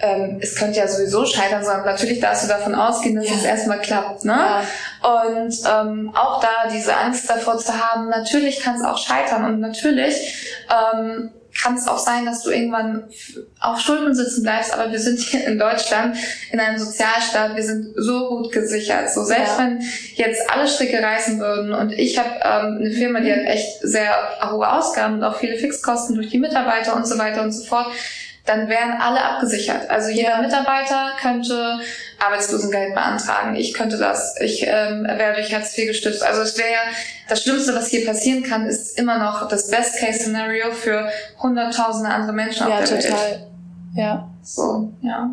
ähm, 0.00 0.38
es 0.40 0.54
könnte 0.54 0.78
ja 0.78 0.86
sowieso 0.88 1.26
scheitern, 1.26 1.64
sondern 1.64 1.84
natürlich 1.84 2.20
darfst 2.20 2.44
du 2.44 2.48
davon 2.48 2.74
ausgehen, 2.74 3.16
dass 3.16 3.28
ja. 3.28 3.34
es 3.34 3.44
erstmal 3.44 3.80
klappt. 3.80 4.24
Ne? 4.24 4.32
Ja. 4.32 4.62
Und 5.02 5.54
ähm, 5.68 6.12
auch 6.14 6.40
da 6.40 6.68
diese 6.72 6.96
Angst 6.96 7.28
davor 7.28 7.58
zu 7.58 7.72
haben, 7.72 8.08
natürlich 8.08 8.60
kann 8.60 8.76
es 8.76 8.84
auch 8.84 8.96
scheitern 8.96 9.44
und 9.44 9.60
natürlich 9.60 10.64
ähm, 10.70 11.30
kann 11.60 11.76
es 11.76 11.86
auch 11.86 11.98
sein, 11.98 12.26
dass 12.26 12.42
du 12.42 12.50
irgendwann 12.50 13.04
auf 13.60 13.80
Schulden 13.80 14.14
sitzen 14.14 14.42
bleibst, 14.42 14.74
aber 14.74 14.90
wir 14.90 14.98
sind 14.98 15.18
hier 15.20 15.46
in 15.46 15.58
Deutschland 15.58 16.16
in 16.50 16.60
einem 16.60 16.78
Sozialstaat, 16.78 17.56
wir 17.56 17.62
sind 17.62 17.94
so 17.96 18.28
gut 18.28 18.52
gesichert. 18.52 19.10
So 19.10 19.24
selbst 19.24 19.58
ja. 19.58 19.64
wenn 19.64 19.80
jetzt 20.14 20.50
alle 20.50 20.68
Stricke 20.68 21.02
reißen 21.02 21.38
würden 21.38 21.72
und 21.72 21.92
ich 21.92 22.18
habe 22.18 22.30
ähm, 22.42 22.78
eine 22.80 22.90
Firma, 22.90 23.20
die 23.20 23.32
hat 23.32 23.44
echt 23.44 23.80
sehr 23.82 24.12
hohe 24.50 24.70
Ausgaben 24.70 25.14
und 25.14 25.24
auch 25.24 25.36
viele 25.36 25.56
Fixkosten 25.56 26.16
durch 26.16 26.30
die 26.30 26.38
Mitarbeiter 26.38 26.96
und 26.96 27.06
so 27.06 27.18
weiter 27.18 27.42
und 27.42 27.52
so 27.52 27.64
fort, 27.64 27.86
dann 28.44 28.68
wären 28.68 29.00
alle 29.00 29.22
abgesichert. 29.22 29.88
Also 29.88 30.10
jeder 30.10 30.40
Mitarbeiter 30.42 31.12
könnte 31.20 31.80
Arbeitslosengeld 32.24 32.94
beantragen. 32.94 33.56
Ich 33.56 33.72
könnte 33.72 33.96
das. 33.96 34.38
Ich 34.40 34.66
ähm, 34.66 35.04
wäre 35.04 35.34
durch 35.34 35.54
Hartz 35.54 35.76
IV 35.76 35.88
gestützt. 35.88 36.22
Also 36.22 36.42
es 36.42 36.58
wäre 36.58 36.80
das 37.28 37.42
Schlimmste, 37.42 37.74
was 37.74 37.88
hier 37.88 38.04
passieren 38.04 38.42
kann, 38.42 38.66
ist 38.66 38.98
immer 38.98 39.18
noch 39.18 39.48
das 39.48 39.70
Best-Case-Szenario 39.70 40.72
für 40.72 41.08
hunderttausende 41.42 42.10
andere 42.10 42.34
Menschen 42.34 42.68
ja, 42.68 42.78
auf 42.80 42.88
der 42.88 43.00
total. 43.00 43.30
Welt. 43.30 43.46
Ja, 43.94 44.30
So, 44.42 44.92
ja. 45.00 45.30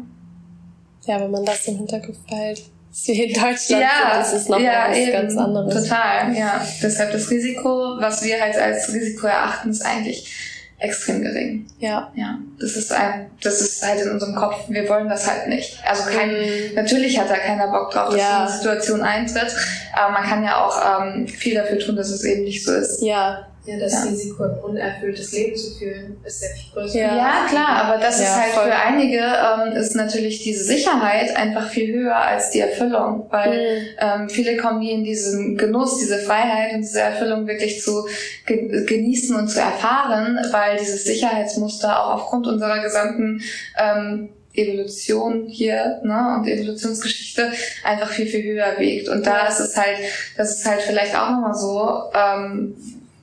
Ja, 1.05 1.19
wenn 1.19 1.31
man 1.31 1.43
das 1.43 1.67
im 1.67 1.77
Hinterkopf 1.77 2.17
behält. 2.29 2.61
Ist 2.91 3.07
wie 3.07 3.23
in 3.23 3.33
Deutschland, 3.33 3.83
ja, 3.83 4.17
das 4.17 4.33
ist 4.33 4.49
noch 4.49 4.59
ja, 4.59 4.87
was 4.89 4.97
eben, 4.97 5.11
ganz 5.13 5.37
anderes. 5.37 5.83
Total, 5.83 6.35
ja. 6.35 6.65
Deshalb 6.81 7.13
das 7.13 7.29
Risiko, 7.29 7.97
was 7.99 8.23
wir 8.23 8.39
halt 8.39 8.57
als 8.57 8.93
Risiko 8.93 9.27
erachten, 9.27 9.71
ist 9.71 9.85
eigentlich 9.85 10.50
extrem 10.81 11.21
gering. 11.21 11.67
Ja. 11.79 12.11
Ja. 12.15 12.39
Das 12.59 12.75
ist 12.75 12.91
ein, 12.91 13.29
das 13.41 13.61
ist 13.61 13.85
halt 13.85 14.01
in 14.01 14.11
unserem 14.11 14.35
Kopf, 14.35 14.67
wir 14.67 14.89
wollen 14.89 15.07
das 15.07 15.29
halt 15.29 15.47
nicht. 15.47 15.79
Also 15.87 16.09
kein, 16.09 16.29
mhm. 16.29 16.75
natürlich 16.75 17.19
hat 17.19 17.29
da 17.29 17.37
keiner 17.37 17.67
Bock 17.67 17.91
drauf, 17.91 18.09
dass 18.09 18.19
ja. 18.19 18.29
so 18.29 18.41
eine 18.41 18.51
Situation 18.51 19.01
eintritt, 19.01 19.55
aber 19.93 20.11
man 20.11 20.23
kann 20.23 20.43
ja 20.43 20.65
auch 20.65 21.03
ähm, 21.03 21.27
viel 21.27 21.55
dafür 21.55 21.79
tun, 21.79 21.95
dass 21.95 22.09
es 22.09 22.23
eben 22.23 22.43
nicht 22.43 22.63
so 22.63 22.73
ist. 22.73 23.01
Ja. 23.01 23.47
Ja, 23.63 23.77
das 23.77 23.93
ja. 23.93 24.09
Risiko, 24.09 24.43
ein 24.43 24.57
unerfülltes 24.59 25.31
Leben 25.33 25.55
zu 25.55 25.77
führen, 25.77 26.17
ist 26.25 26.39
sehr 26.39 26.49
viel 26.49 26.71
größer. 26.73 26.97
Ja, 26.97 27.15
ja 27.15 27.45
klar, 27.47 27.83
aber 27.83 28.01
das 28.01 28.19
ja, 28.19 28.25
ist 28.25 28.35
halt 28.35 28.53
voll. 28.53 28.63
für 28.65 28.75
einige, 28.75 29.17
ähm, 29.19 29.73
ist 29.73 29.95
natürlich 29.95 30.41
diese 30.41 30.63
Sicherheit 30.63 31.35
einfach 31.37 31.69
viel 31.69 31.93
höher 31.93 32.15
als 32.15 32.49
die 32.49 32.59
Erfüllung, 32.59 33.27
weil 33.29 33.51
mhm. 33.51 33.87
ähm, 33.99 34.29
viele 34.29 34.57
kommen 34.57 34.79
nie 34.79 34.91
in 34.91 35.03
diesen 35.03 35.57
Genuss, 35.57 35.99
diese 35.99 36.17
Freiheit 36.17 36.73
und 36.73 36.81
diese 36.81 37.01
Erfüllung 37.01 37.45
wirklich 37.45 37.83
zu 37.83 38.07
ge 38.47 38.83
genießen 38.85 39.35
und 39.35 39.47
zu 39.47 39.59
erfahren, 39.59 40.39
weil 40.51 40.77
dieses 40.77 41.03
Sicherheitsmuster 41.03 42.03
auch 42.03 42.15
aufgrund 42.15 42.47
unserer 42.47 42.81
gesamten 42.81 43.43
ähm, 43.79 44.29
Evolution 44.53 45.47
hier 45.47 46.01
ne, 46.03 46.35
und 46.37 46.47
Evolutionsgeschichte 46.47 47.51
einfach 47.83 48.09
viel, 48.09 48.25
viel 48.25 48.43
höher 48.43 48.79
wiegt. 48.79 49.07
Und 49.07 49.25
da 49.25 49.47
ist 49.47 49.59
es 49.59 49.77
halt, 49.77 49.97
das 50.35 50.57
ist 50.57 50.65
halt 50.65 50.81
vielleicht 50.81 51.15
auch 51.15 51.29
nochmal 51.29 51.53
so, 51.53 52.03
ähm, 52.13 52.75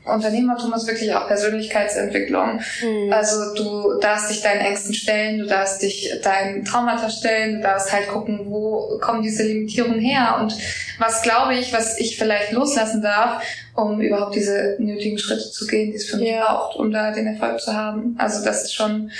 Unternehmertum 0.08 0.72
ist 0.74 0.86
wirklich 0.86 1.14
auch 1.14 1.26
Persönlichkeitsentwicklung. 1.26 2.60
Mhm. 2.82 3.12
Also 3.12 3.54
du 3.54 3.98
darfst 4.00 4.30
dich 4.30 4.40
deinen 4.40 4.60
Ängsten 4.60 4.94
stellen, 4.94 5.38
du 5.38 5.46
darfst 5.46 5.82
dich 5.82 6.12
deinen 6.22 6.64
Traumata 6.64 7.10
stellen, 7.10 7.56
du 7.56 7.62
darfst 7.62 7.92
halt 7.92 8.08
gucken, 8.08 8.46
wo 8.46 8.98
kommen 9.00 9.22
diese 9.22 9.42
Limitierungen 9.42 10.00
her 10.00 10.38
und 10.40 10.56
was 10.98 11.22
glaube 11.22 11.54
ich, 11.54 11.72
was 11.72 11.98
ich 11.98 12.18
vielleicht 12.18 12.52
loslassen 12.52 13.02
darf, 13.02 13.42
um 13.74 14.00
überhaupt 14.00 14.34
diese 14.34 14.76
nötigen 14.78 15.18
Schritte 15.18 15.50
zu 15.50 15.66
gehen, 15.66 15.90
die 15.90 15.96
es 15.96 16.06
für 16.06 16.16
mich 16.16 16.30
ja. 16.30 16.44
braucht, 16.44 16.76
um 16.76 16.90
da 16.90 17.12
den 17.12 17.26
Erfolg 17.26 17.60
zu 17.60 17.72
haben. 17.74 18.16
Also 18.18 18.44
das 18.44 18.64
ist 18.64 18.74
schon 18.74 19.10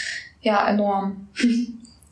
ja 0.40 0.68
enorm. 0.68 1.28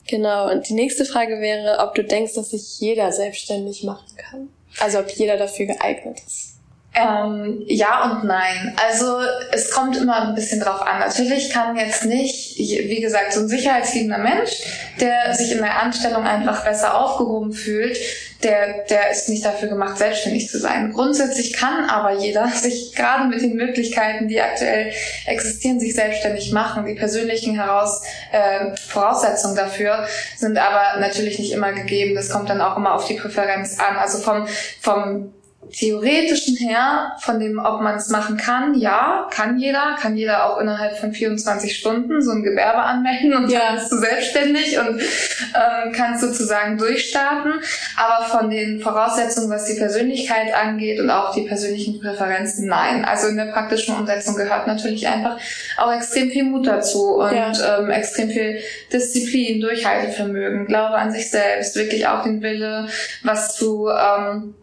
Genau, 0.08 0.50
und 0.50 0.68
die 0.68 0.74
nächste 0.74 1.04
Frage 1.04 1.40
wäre, 1.40 1.80
ob 1.80 1.94
du 1.94 2.04
denkst, 2.04 2.34
dass 2.34 2.50
sich 2.50 2.78
jeder 2.78 3.10
selbstständig 3.10 3.82
machen 3.82 4.06
kann. 4.16 4.48
Also 4.78 5.00
ob 5.00 5.10
jeder 5.10 5.36
dafür 5.36 5.66
geeignet 5.66 6.20
ist. 6.24 6.55
Ähm, 6.98 7.62
ja 7.66 8.10
und 8.10 8.24
nein. 8.24 8.74
Also 8.88 9.18
es 9.52 9.70
kommt 9.70 9.98
immer 9.98 10.28
ein 10.28 10.34
bisschen 10.34 10.60
drauf 10.60 10.80
an. 10.80 11.00
Natürlich 11.00 11.50
kann 11.50 11.76
jetzt 11.76 12.06
nicht, 12.06 12.56
wie 12.56 13.00
gesagt, 13.02 13.34
so 13.34 13.40
ein 13.40 13.48
sicherheitsliebender 13.48 14.16
Mensch, 14.16 14.62
der 14.98 15.34
sich 15.34 15.52
in 15.52 15.58
der 15.58 15.82
Anstellung 15.82 16.24
einfach 16.24 16.64
besser 16.64 16.98
aufgehoben 16.98 17.52
fühlt, 17.52 17.98
der, 18.42 18.84
der 18.88 19.10
ist 19.10 19.28
nicht 19.28 19.44
dafür 19.44 19.68
gemacht, 19.68 19.98
selbstständig 19.98 20.48
zu 20.48 20.58
sein. 20.58 20.92
Grundsätzlich 20.94 21.52
kann 21.52 21.90
aber 21.90 22.12
jeder 22.12 22.48
sich 22.54 22.94
gerade 22.94 23.24
mit 23.24 23.42
den 23.42 23.56
Möglichkeiten, 23.56 24.28
die 24.28 24.40
aktuell 24.40 24.90
existieren, 25.26 25.78
sich 25.78 25.94
selbstständig 25.94 26.50
machen. 26.52 26.86
Die 26.86 26.94
persönlichen 26.94 27.56
Heraus, 27.56 28.02
äh, 28.32 28.74
Voraussetzungen 28.88 29.56
dafür 29.56 30.06
sind 30.36 30.56
aber 30.56 30.98
natürlich 30.98 31.38
nicht 31.38 31.52
immer 31.52 31.72
gegeben. 31.72 32.14
Das 32.14 32.30
kommt 32.30 32.48
dann 32.48 32.62
auch 32.62 32.78
immer 32.78 32.94
auf 32.94 33.06
die 33.06 33.14
Präferenz 33.14 33.78
an. 33.78 33.96
Also 33.96 34.18
vom, 34.18 34.46
vom 34.80 35.34
theoretischen 35.70 36.56
her, 36.56 37.12
von 37.20 37.40
dem, 37.40 37.58
ob 37.58 37.80
man 37.80 37.96
es 37.96 38.08
machen 38.08 38.36
kann, 38.36 38.74
ja, 38.74 39.28
kann 39.30 39.58
jeder, 39.58 39.96
kann 40.00 40.16
jeder 40.16 40.46
auch 40.46 40.60
innerhalb 40.60 40.98
von 40.98 41.12
24 41.12 41.76
Stunden 41.76 42.22
so 42.22 42.32
ein 42.32 42.42
Gewerbe 42.42 42.78
anmelden 42.78 43.34
und 43.34 43.50
ja. 43.50 43.60
dann 43.60 43.74
bist 43.76 43.92
du 43.92 43.98
selbstständig 43.98 44.78
und 44.78 45.00
ähm, 45.00 45.92
kannst 45.92 46.22
sozusagen 46.22 46.78
durchstarten. 46.78 47.54
Aber 47.96 48.24
von 48.24 48.50
den 48.50 48.80
Voraussetzungen, 48.80 49.50
was 49.50 49.64
die 49.66 49.78
Persönlichkeit 49.78 50.54
angeht 50.54 51.00
und 51.00 51.10
auch 51.10 51.34
die 51.34 51.42
persönlichen 51.42 52.00
Präferenzen, 52.00 52.66
nein. 52.66 53.04
Also 53.04 53.28
in 53.28 53.36
der 53.36 53.52
praktischen 53.52 53.96
Umsetzung 53.96 54.36
gehört 54.36 54.66
natürlich 54.66 55.06
einfach 55.08 55.38
auch 55.76 55.92
extrem 55.92 56.30
viel 56.30 56.44
Mut 56.44 56.66
dazu 56.66 57.16
und 57.16 57.32
ja. 57.32 57.78
ähm, 57.78 57.90
extrem 57.90 58.30
viel 58.30 58.60
Disziplin, 58.92 59.60
Durchhaltevermögen, 59.60 60.66
Glaube 60.66 60.96
an 60.96 61.12
sich 61.12 61.30
selbst, 61.30 61.76
wirklich 61.76 62.06
auch 62.06 62.22
den 62.22 62.42
Wille, 62.42 62.88
was 63.22 63.56
zu 63.56 63.88
ähm, 63.88 64.54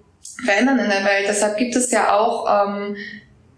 verändern 0.44 0.80
in 0.80 0.90
der 0.90 1.04
Welt. 1.06 1.26
Deshalb 1.28 1.58
gibt 1.58 1.76
es 1.76 1.92
ja 1.92 2.18
auch 2.18 2.68
ähm, 2.68 2.96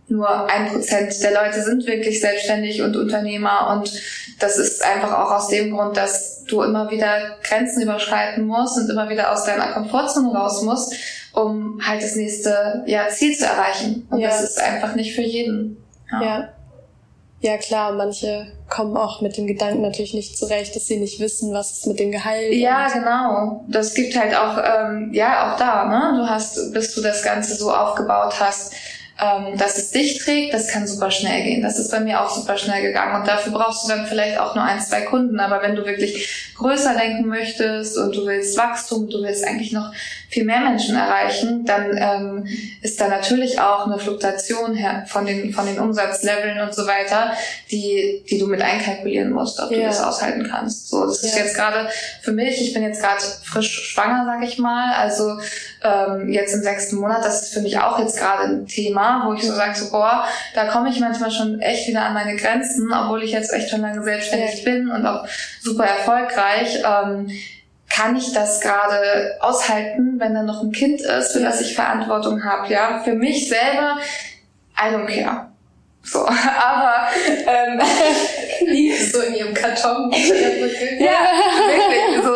nur 0.07 0.49
ein 0.49 0.67
Prozent 0.67 1.21
der 1.23 1.33
Leute 1.33 1.63
sind 1.63 1.85
wirklich 1.87 2.21
selbstständig 2.21 2.81
und 2.81 2.95
Unternehmer 2.95 3.71
und 3.71 3.91
das 4.39 4.57
ist 4.57 4.83
einfach 4.83 5.11
auch 5.11 5.31
aus 5.31 5.47
dem 5.47 5.71
Grund, 5.71 5.97
dass 5.97 6.43
du 6.43 6.61
immer 6.61 6.91
wieder 6.91 7.37
Grenzen 7.41 7.81
überschreiten 7.81 8.45
musst 8.45 8.77
und 8.77 8.89
immer 8.89 9.09
wieder 9.09 9.31
aus 9.31 9.45
deiner 9.45 9.71
Komfortzone 9.71 10.31
raus 10.31 10.61
musst, 10.61 10.93
um 11.33 11.79
halt 11.85 12.03
das 12.03 12.15
nächste 12.15 12.83
ja, 12.85 13.07
Ziel 13.09 13.35
zu 13.35 13.45
erreichen. 13.45 14.07
Und 14.09 14.19
ja. 14.19 14.29
das 14.29 14.43
ist 14.43 14.61
einfach 14.61 14.95
nicht 14.95 15.15
für 15.15 15.21
jeden. 15.21 15.77
Ja. 16.11 16.21
ja. 16.21 16.54
Ja 17.41 17.57
klar, 17.57 17.91
manche 17.91 18.47
kommen 18.69 18.97
auch 18.97 19.21
mit 19.21 19.37
dem 19.37 19.45
Gedanken 19.45 19.81
natürlich 19.81 20.13
nicht 20.13 20.37
zurecht, 20.37 20.75
dass 20.75 20.87
sie 20.87 20.97
nicht 20.97 21.19
wissen, 21.19 21.53
was 21.53 21.71
es 21.71 21.85
mit 21.85 21.99
dem 21.99 22.11
Gehalt. 22.11 22.53
Ja, 22.53 22.87
genau. 22.87 23.63
Das 23.67 23.93
gibt 23.93 24.17
halt 24.17 24.35
auch, 24.35 24.57
ähm, 24.57 25.11
ja, 25.13 25.53
auch 25.53 25.57
da, 25.57 25.85
ne? 25.85 26.17
Du 26.17 26.29
hast, 26.29 26.73
bis 26.73 26.95
du 26.95 27.01
das 27.01 27.23
Ganze 27.23 27.55
so 27.55 27.71
aufgebaut 27.71 28.39
hast, 28.39 28.73
ähm, 29.17 29.57
dass 29.57 29.77
es 29.77 29.91
dich 29.91 30.19
trägt, 30.19 30.53
das 30.53 30.67
kann 30.67 30.85
super 30.87 31.09
schnell 31.09 31.43
gehen. 31.43 31.61
Das 31.61 31.79
ist 31.79 31.89
bei 31.89 32.01
mir 32.01 32.21
auch 32.21 32.29
super 32.29 32.57
schnell 32.57 32.81
gegangen. 32.81 33.21
Und 33.21 33.27
dafür 33.27 33.53
brauchst 33.53 33.85
du 33.85 33.87
dann 33.87 34.05
vielleicht 34.07 34.37
auch 34.37 34.55
nur 34.55 34.63
ein, 34.63 34.81
zwei 34.81 35.01
Kunden. 35.01 35.39
Aber 35.39 35.61
wenn 35.61 35.75
du 35.75 35.85
wirklich 35.85 36.53
größer 36.57 36.95
denken 36.95 37.27
möchtest 37.27 37.97
und 37.97 38.13
du 38.13 38.25
willst 38.25 38.57
Wachstum, 38.57 39.09
du 39.09 39.23
willst 39.23 39.45
eigentlich 39.45 39.71
noch 39.71 39.93
viel 40.29 40.43
mehr 40.43 40.59
Menschen 40.59 40.97
erreichen, 40.97 41.63
dann 41.63 41.95
ähm, 41.97 42.47
ist 42.81 42.99
da 42.99 43.07
natürlich 43.07 43.61
auch 43.61 43.85
eine 43.85 43.99
Fluktuation 43.99 44.77
von 45.05 45.25
den, 45.25 45.53
von 45.53 45.65
den 45.65 45.79
Umsatzleveln 45.79 46.59
und 46.59 46.75
so 46.75 46.85
weiter, 46.85 47.31
die, 47.71 48.25
die 48.29 48.37
du 48.37 48.47
mit 48.47 48.61
einkalkulieren 48.61 49.31
musst, 49.31 49.61
ob 49.61 49.71
ja. 49.71 49.77
du 49.77 49.83
das 49.85 50.03
aushalten 50.03 50.45
kannst. 50.49 50.89
So, 50.89 51.05
das 51.05 51.21
ja. 51.21 51.29
ist 51.29 51.37
jetzt 51.37 51.55
gerade 51.55 51.87
für 52.21 52.33
mich, 52.33 52.61
ich 52.61 52.73
bin 52.73 52.83
jetzt 52.83 53.01
gerade 53.01 53.21
frisch 53.43 53.91
schwanger, 53.91 54.25
sag 54.25 54.45
ich 54.45 54.59
mal, 54.59 54.93
also 54.95 55.37
ähm, 55.83 56.29
jetzt 56.29 56.53
im 56.53 56.63
sechsten 56.63 56.97
Monat, 56.97 57.23
das 57.23 57.43
ist 57.43 57.53
für 57.53 57.61
mich 57.61 57.79
auch 57.79 57.97
jetzt 57.99 58.17
gerade 58.17 58.43
ein 58.43 58.67
Thema, 58.67 59.04
wo 59.25 59.33
ich 59.33 59.43
so 59.43 59.53
sage, 59.53 59.75
so, 59.75 59.91
boah, 59.91 60.25
da 60.53 60.65
komme 60.65 60.89
ich 60.89 60.99
manchmal 60.99 61.31
schon 61.31 61.59
echt 61.59 61.87
wieder 61.87 62.03
an 62.03 62.13
meine 62.13 62.35
Grenzen, 62.35 62.91
obwohl 62.93 63.23
ich 63.23 63.31
jetzt 63.31 63.53
echt 63.53 63.69
schon 63.69 63.81
lange 63.81 64.03
selbstständig 64.03 64.63
bin 64.63 64.89
und 64.89 65.05
auch 65.05 65.27
super 65.61 65.85
erfolgreich. 65.85 66.83
Ähm, 66.83 67.29
kann 67.89 68.15
ich 68.15 68.33
das 68.33 68.59
gerade 68.59 69.37
aushalten, 69.39 70.19
wenn 70.19 70.33
da 70.33 70.43
noch 70.43 70.61
ein 70.61 70.71
Kind 70.71 71.01
ist, 71.01 71.33
für 71.33 71.39
das 71.39 71.61
ich 71.61 71.75
Verantwortung 71.75 72.43
habe? 72.43 72.71
Ja, 72.71 73.01
für 73.03 73.13
mich 73.13 73.47
selber, 73.47 73.97
I 74.77 74.93
don't 74.93 75.05
care. 75.05 75.47
So, 76.05 76.19
aber 76.27 77.07
ähm, 77.47 77.79
so 79.11 79.21
in 79.21 79.35
ihrem 79.35 79.53
Karton. 79.53 80.11
ja, 80.99 81.31
wirklich. 81.67 82.23
So, 82.23 82.33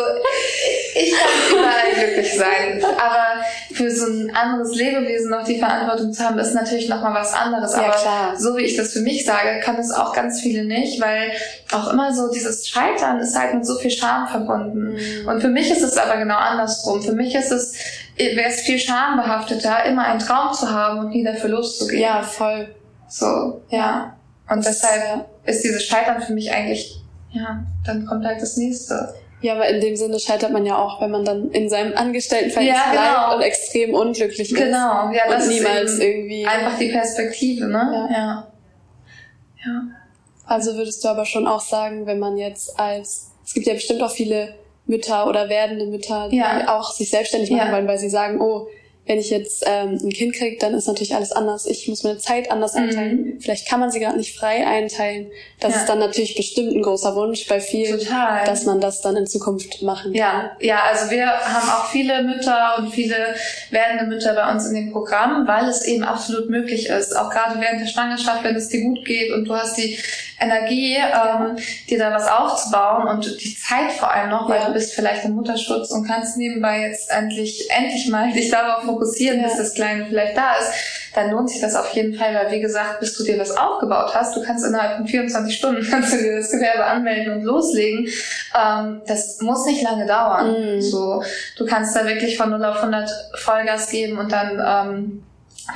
ich 0.94 1.12
kann 1.12 1.58
überall 1.58 1.92
glücklich 1.94 2.36
sein. 2.36 2.82
Aber 2.84 3.44
für 3.72 3.90
so 3.90 4.06
ein 4.06 4.34
anderes 4.34 4.74
Lebewesen 4.74 5.30
noch 5.30 5.44
die 5.44 5.58
Verantwortung 5.58 6.12
zu 6.12 6.24
haben, 6.24 6.38
ist 6.38 6.54
natürlich 6.54 6.88
nochmal 6.88 7.14
was 7.14 7.32
anderes. 7.32 7.72
Ja, 7.72 7.84
aber 7.84 7.94
klar. 7.94 8.36
so 8.38 8.56
wie 8.56 8.62
ich 8.62 8.76
das 8.76 8.92
für 8.92 9.00
mich 9.00 9.24
sage, 9.24 9.60
kann 9.60 9.76
es 9.76 9.90
auch 9.90 10.12
ganz 10.12 10.40
viele 10.40 10.64
nicht, 10.64 11.00
weil 11.00 11.32
auch 11.72 11.92
immer 11.92 12.14
so 12.14 12.30
dieses 12.30 12.68
Scheitern 12.68 13.20
ist 13.20 13.38
halt 13.38 13.54
mit 13.54 13.66
so 13.66 13.76
viel 13.78 13.90
Scham 13.90 14.28
verbunden. 14.28 14.94
Mhm. 14.94 15.28
Und 15.28 15.40
für 15.40 15.48
mich 15.48 15.70
ist 15.70 15.82
es 15.82 15.96
aber 15.96 16.16
genau 16.16 16.36
andersrum. 16.36 17.02
Für 17.02 17.12
mich 17.12 17.34
ist 17.34 17.50
es, 17.50 17.74
wäre 18.16 18.48
es 18.48 18.60
viel 18.60 18.78
schambehafteter, 18.78 19.84
immer 19.84 20.04
einen 20.04 20.20
Traum 20.20 20.52
zu 20.52 20.70
haben 20.70 20.98
und 21.00 21.10
nie 21.10 21.24
dafür 21.24 21.50
loszugehen. 21.50 22.02
Ja, 22.02 22.22
voll. 22.22 22.68
So, 23.08 23.62
ja. 23.70 24.16
Und 24.48 24.64
deshalb 24.64 25.26
ist 25.44 25.64
dieses 25.64 25.84
Scheitern 25.84 26.22
für 26.22 26.32
mich 26.32 26.52
eigentlich, 26.52 27.00
ja, 27.30 27.62
dann 27.84 28.06
kommt 28.06 28.24
halt 28.24 28.42
das 28.42 28.56
nächste. 28.56 29.14
Ja, 29.42 29.54
aber 29.54 29.68
in 29.68 29.80
dem 29.80 29.96
Sinne 29.96 30.20
scheitert 30.20 30.52
man 30.52 30.66
ja 30.66 30.76
auch, 30.76 31.00
wenn 31.00 31.10
man 31.10 31.24
dann 31.24 31.50
in 31.50 31.70
seinem 31.70 31.96
Angestelltenverhältnis 31.96 32.78
ja, 32.78 32.90
genau. 32.90 33.02
bleibt 33.02 33.34
und 33.36 33.42
extrem 33.42 33.94
unglücklich 33.94 34.52
ist. 34.52 34.56
Genau, 34.56 35.10
ja, 35.12 35.22
das 35.28 35.46
und 35.46 35.54
niemals 35.54 35.92
ist 35.92 36.02
irgendwie 36.02 36.46
einfach 36.46 36.78
die 36.78 36.88
Perspektive, 36.88 37.66
ne? 37.66 38.08
Ja. 38.10 38.18
ja. 38.18 38.48
ja. 39.64 39.82
Also 40.46 40.76
würdest 40.76 41.02
du 41.04 41.08
aber 41.08 41.24
schon 41.24 41.46
auch 41.46 41.60
sagen, 41.60 42.06
wenn 42.06 42.18
man 42.18 42.36
jetzt 42.36 42.78
als 42.78 43.30
es 43.50 43.54
gibt 43.54 43.66
ja 43.66 43.74
bestimmt 43.74 44.02
auch 44.02 44.12
viele 44.12 44.54
Mütter 44.86 45.26
oder 45.26 45.48
werdende 45.48 45.86
Mütter, 45.86 46.28
die 46.28 46.36
ja. 46.36 46.78
auch 46.78 46.92
sich 46.92 47.10
selbstständig 47.10 47.50
machen 47.50 47.68
ja. 47.68 47.72
wollen, 47.72 47.88
weil 47.88 47.98
sie 47.98 48.10
sagen, 48.10 48.40
oh, 48.40 48.68
wenn 49.10 49.18
ich 49.18 49.30
jetzt 49.30 49.64
ähm, 49.66 49.98
ein 50.00 50.10
Kind 50.10 50.36
kriege, 50.36 50.56
dann 50.60 50.72
ist 50.72 50.86
natürlich 50.86 51.16
alles 51.16 51.32
anders. 51.32 51.66
Ich 51.66 51.88
muss 51.88 52.04
meine 52.04 52.18
Zeit 52.18 52.48
anders 52.48 52.74
mhm. 52.74 52.82
einteilen. 52.82 53.38
Vielleicht 53.40 53.68
kann 53.68 53.80
man 53.80 53.90
sie 53.90 53.98
gerade 53.98 54.16
nicht 54.16 54.38
frei 54.38 54.64
einteilen. 54.64 55.32
Das 55.58 55.74
ja. 55.74 55.80
ist 55.80 55.88
dann 55.88 55.98
natürlich 55.98 56.36
bestimmt 56.36 56.76
ein 56.76 56.80
großer 56.80 57.16
Wunsch 57.16 57.48
bei 57.48 57.58
vielen, 57.58 57.98
Total. 57.98 58.44
dass 58.44 58.66
man 58.66 58.80
das 58.80 59.00
dann 59.00 59.16
in 59.16 59.26
Zukunft 59.26 59.82
machen 59.82 60.12
kann. 60.12 60.14
Ja, 60.14 60.52
ja, 60.60 60.84
also 60.88 61.10
wir 61.10 61.26
haben 61.26 61.68
auch 61.70 61.90
viele 61.90 62.22
Mütter 62.22 62.76
und 62.78 62.94
viele 62.94 63.34
werdende 63.70 64.04
Mütter 64.04 64.32
bei 64.34 64.48
uns 64.52 64.66
in 64.66 64.76
dem 64.76 64.92
Programm, 64.92 65.44
weil 65.48 65.64
es 65.64 65.84
eben 65.84 66.04
absolut 66.04 66.48
möglich 66.48 66.88
ist. 66.88 67.16
Auch 67.16 67.30
gerade 67.30 67.60
während 67.60 67.80
der 67.80 67.88
Schwangerschaft, 67.88 68.44
wenn 68.44 68.54
es 68.54 68.68
dir 68.68 68.82
gut 68.82 69.04
geht 69.04 69.32
und 69.32 69.44
du 69.46 69.56
hast 69.56 69.76
die 69.76 69.98
Energie, 70.40 70.96
ähm, 70.96 71.56
dir 71.88 71.98
da 71.98 72.12
was 72.14 72.26
aufzubauen 72.26 73.08
und 73.08 73.42
die 73.42 73.56
Zeit 73.56 73.92
vor 73.92 74.10
allem 74.10 74.30
noch, 74.30 74.48
weil 74.48 74.60
ja. 74.60 74.68
du 74.68 74.72
bist 74.72 74.94
vielleicht 74.94 75.24
im 75.24 75.32
Mutterschutz 75.32 75.90
und 75.90 76.06
kannst 76.06 76.36
nebenbei 76.36 76.80
jetzt 76.80 77.10
endlich, 77.10 77.68
endlich 77.70 78.08
mal 78.08 78.32
dich 78.32 78.50
darauf 78.50 78.84
fokussieren, 78.84 78.99
ja. 79.40 79.48
bis 79.48 79.56
das 79.56 79.74
Kleine 79.74 80.06
vielleicht 80.06 80.36
da 80.36 80.54
ist, 80.56 80.70
dann 81.14 81.30
lohnt 81.30 81.50
sich 81.50 81.60
das 81.60 81.74
auf 81.74 81.88
jeden 81.90 82.14
Fall, 82.14 82.34
weil 82.34 82.50
wie 82.52 82.60
gesagt, 82.60 83.00
bis 83.00 83.16
du 83.16 83.24
dir 83.24 83.36
das 83.36 83.56
aufgebaut 83.56 84.14
hast, 84.14 84.36
du 84.36 84.42
kannst 84.42 84.64
innerhalb 84.64 84.96
von 84.96 85.06
24 85.06 85.56
Stunden 85.56 85.86
kannst 85.90 86.12
du 86.12 86.18
dir 86.18 86.36
das 86.36 86.50
Gewerbe 86.50 86.84
anmelden 86.84 87.34
und 87.34 87.42
loslegen. 87.42 88.08
Ähm, 88.56 89.02
das 89.06 89.40
muss 89.40 89.66
nicht 89.66 89.82
lange 89.82 90.06
dauern. 90.06 90.76
Mhm. 90.76 90.80
So, 90.80 91.22
du 91.56 91.66
kannst 91.66 91.96
da 91.96 92.06
wirklich 92.06 92.36
von 92.36 92.50
0 92.50 92.64
auf 92.64 92.76
100 92.76 93.10
Vollgas 93.34 93.90
geben 93.90 94.18
und 94.18 94.30
dann 94.30 94.62
ähm, 94.64 95.22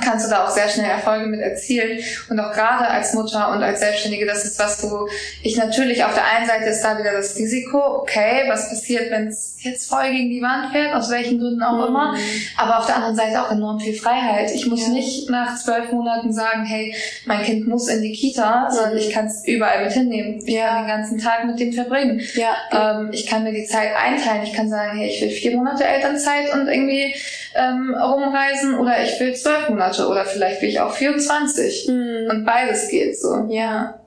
kannst 0.03 0.25
du 0.25 0.29
da 0.29 0.45
auch 0.45 0.49
sehr 0.49 0.67
schnell 0.67 0.89
Erfolge 0.89 1.27
mit 1.27 1.39
erzielen. 1.39 1.99
Und 2.29 2.39
auch 2.39 2.51
gerade 2.53 2.87
als 2.87 3.13
Mutter 3.13 3.51
und 3.51 3.63
als 3.63 3.79
Selbstständige, 3.79 4.25
das 4.25 4.45
ist 4.45 4.59
was, 4.59 4.83
wo 4.83 5.07
ich 5.43 5.57
natürlich 5.57 6.03
auf 6.03 6.13
der 6.13 6.25
einen 6.25 6.47
Seite 6.47 6.65
ist 6.65 6.81
da 6.81 6.97
wieder 6.97 7.11
das 7.11 7.35
Risiko, 7.35 7.79
okay, 8.01 8.43
was 8.47 8.69
passiert, 8.69 9.11
wenn 9.11 9.27
es 9.27 9.55
jetzt 9.65 9.89
voll 9.89 10.09
gegen 10.11 10.29
die 10.29 10.41
Wand 10.41 10.71
fährt, 10.71 10.93
aus 10.93 11.09
welchen 11.09 11.39
Gründen 11.39 11.61
auch 11.63 11.81
mhm. 11.81 11.87
immer. 11.87 12.15
Aber 12.57 12.79
auf 12.79 12.85
der 12.85 12.95
anderen 12.95 13.15
Seite 13.15 13.41
auch 13.41 13.51
enorm 13.51 13.79
viel 13.79 13.95
Freiheit. 13.95 14.51
Ich 14.51 14.67
muss 14.67 14.83
ja. 14.83 14.89
nicht 14.89 15.29
nach 15.29 15.57
zwölf 15.57 15.91
Monaten 15.91 16.31
sagen, 16.31 16.63
hey, 16.65 16.95
mein 17.25 17.43
Kind 17.43 17.67
muss 17.67 17.87
in 17.87 18.01
die 18.01 18.13
Kita, 18.13 18.67
mhm. 18.69 18.73
sondern 18.73 18.97
ich 18.97 19.09
kann 19.09 19.25
es 19.25 19.45
überall 19.45 19.83
mit 19.83 19.93
hinnehmen. 19.93 20.41
Ich 20.45 20.53
ja. 20.53 20.67
kann 20.67 20.77
den 20.83 20.87
ganzen 20.87 21.17
Tag 21.17 21.45
mit 21.45 21.59
dem 21.59 21.73
verbringen. 21.73 22.21
Ja. 22.35 22.55
Ähm, 22.71 23.09
ich 23.11 23.25
kann 23.25 23.43
mir 23.43 23.53
die 23.53 23.65
Zeit 23.65 23.89
einteilen. 23.95 24.43
Ich 24.43 24.53
kann 24.53 24.69
sagen, 24.69 24.97
hey, 24.97 25.09
ich 25.09 25.21
will 25.21 25.29
vier 25.29 25.55
Monate 25.55 25.83
Elternzeit 25.83 26.53
und 26.53 26.67
irgendwie 26.67 27.15
ähm, 27.55 27.95
rumreisen 27.95 28.77
oder 28.77 29.03
ich 29.03 29.19
will 29.19 29.33
zwölf 29.33 29.69
Monate 29.69 29.84
oder 29.87 30.25
vielleicht 30.25 30.61
will 30.61 30.69
ich 30.69 30.79
auch 30.79 30.93
24. 30.93 31.87
Mhm. 31.87 32.27
Und 32.29 32.45
beides 32.45 32.89
geht 32.89 33.19
so. 33.19 33.47
Ja. 33.49 33.99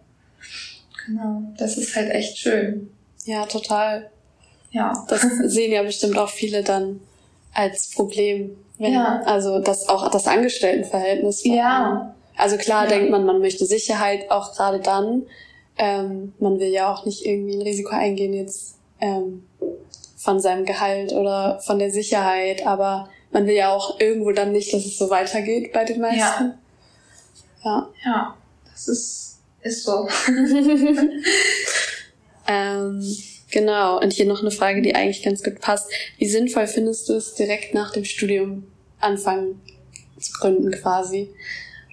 Genau. 1.06 1.42
Das 1.56 1.76
ist 1.76 1.96
halt 1.96 2.10
echt 2.10 2.38
schön. 2.38 2.90
Ja, 3.24 3.46
total. 3.46 4.10
Ja. 4.70 4.92
Das 5.08 5.22
sehen 5.44 5.72
ja 5.72 5.82
bestimmt 5.82 6.18
auch 6.18 6.28
viele 6.28 6.62
dann 6.62 7.00
als 7.54 7.90
Problem. 7.90 8.56
Wenn, 8.78 8.92
ja. 8.92 9.22
Also 9.24 9.58
das 9.58 9.88
auch 9.88 10.10
das 10.10 10.26
Angestelltenverhältnis. 10.26 11.44
Ja. 11.44 12.14
Also 12.36 12.56
klar 12.56 12.84
ja. 12.84 12.90
denkt 12.90 13.10
man, 13.10 13.24
man 13.24 13.40
möchte 13.40 13.66
Sicherheit 13.66 14.30
auch 14.30 14.54
gerade 14.54 14.80
dann. 14.80 15.24
Ähm, 15.76 16.32
man 16.38 16.58
will 16.58 16.68
ja 16.68 16.92
auch 16.92 17.04
nicht 17.04 17.24
irgendwie 17.24 17.54
ein 17.54 17.62
Risiko 17.62 17.90
eingehen 17.90 18.32
jetzt 18.32 18.76
ähm, 19.00 19.44
von 20.16 20.40
seinem 20.40 20.64
Gehalt 20.64 21.12
oder 21.12 21.60
von 21.60 21.78
der 21.78 21.90
Sicherheit, 21.90 22.66
aber 22.66 23.08
man 23.30 23.46
will 23.46 23.54
ja 23.54 23.70
auch 23.70 24.00
irgendwo 24.00 24.32
dann 24.32 24.52
nicht, 24.52 24.72
dass 24.72 24.84
es 24.84 24.98
so 24.98 25.10
weitergeht 25.10 25.72
bei 25.72 25.84
den 25.84 26.00
meisten. 26.00 26.18
Ja. 26.18 26.58
Ja, 27.64 27.88
ja 28.04 28.36
das 28.64 28.88
ist, 28.88 29.38
ist 29.62 29.84
so. 29.84 30.08
ähm, 32.48 33.16
genau, 33.50 34.00
und 34.00 34.12
hier 34.12 34.26
noch 34.26 34.40
eine 34.40 34.50
Frage, 34.50 34.82
die 34.82 34.94
eigentlich 34.94 35.22
ganz 35.22 35.42
gut 35.42 35.60
passt. 35.60 35.90
Wie 36.16 36.28
sinnvoll 36.28 36.66
findest 36.66 37.08
du 37.08 37.14
es, 37.14 37.34
direkt 37.34 37.74
nach 37.74 37.92
dem 37.92 38.04
Studium 38.04 38.70
anfangen 39.00 39.60
zu 40.18 40.32
gründen 40.32 40.70
quasi? 40.70 41.30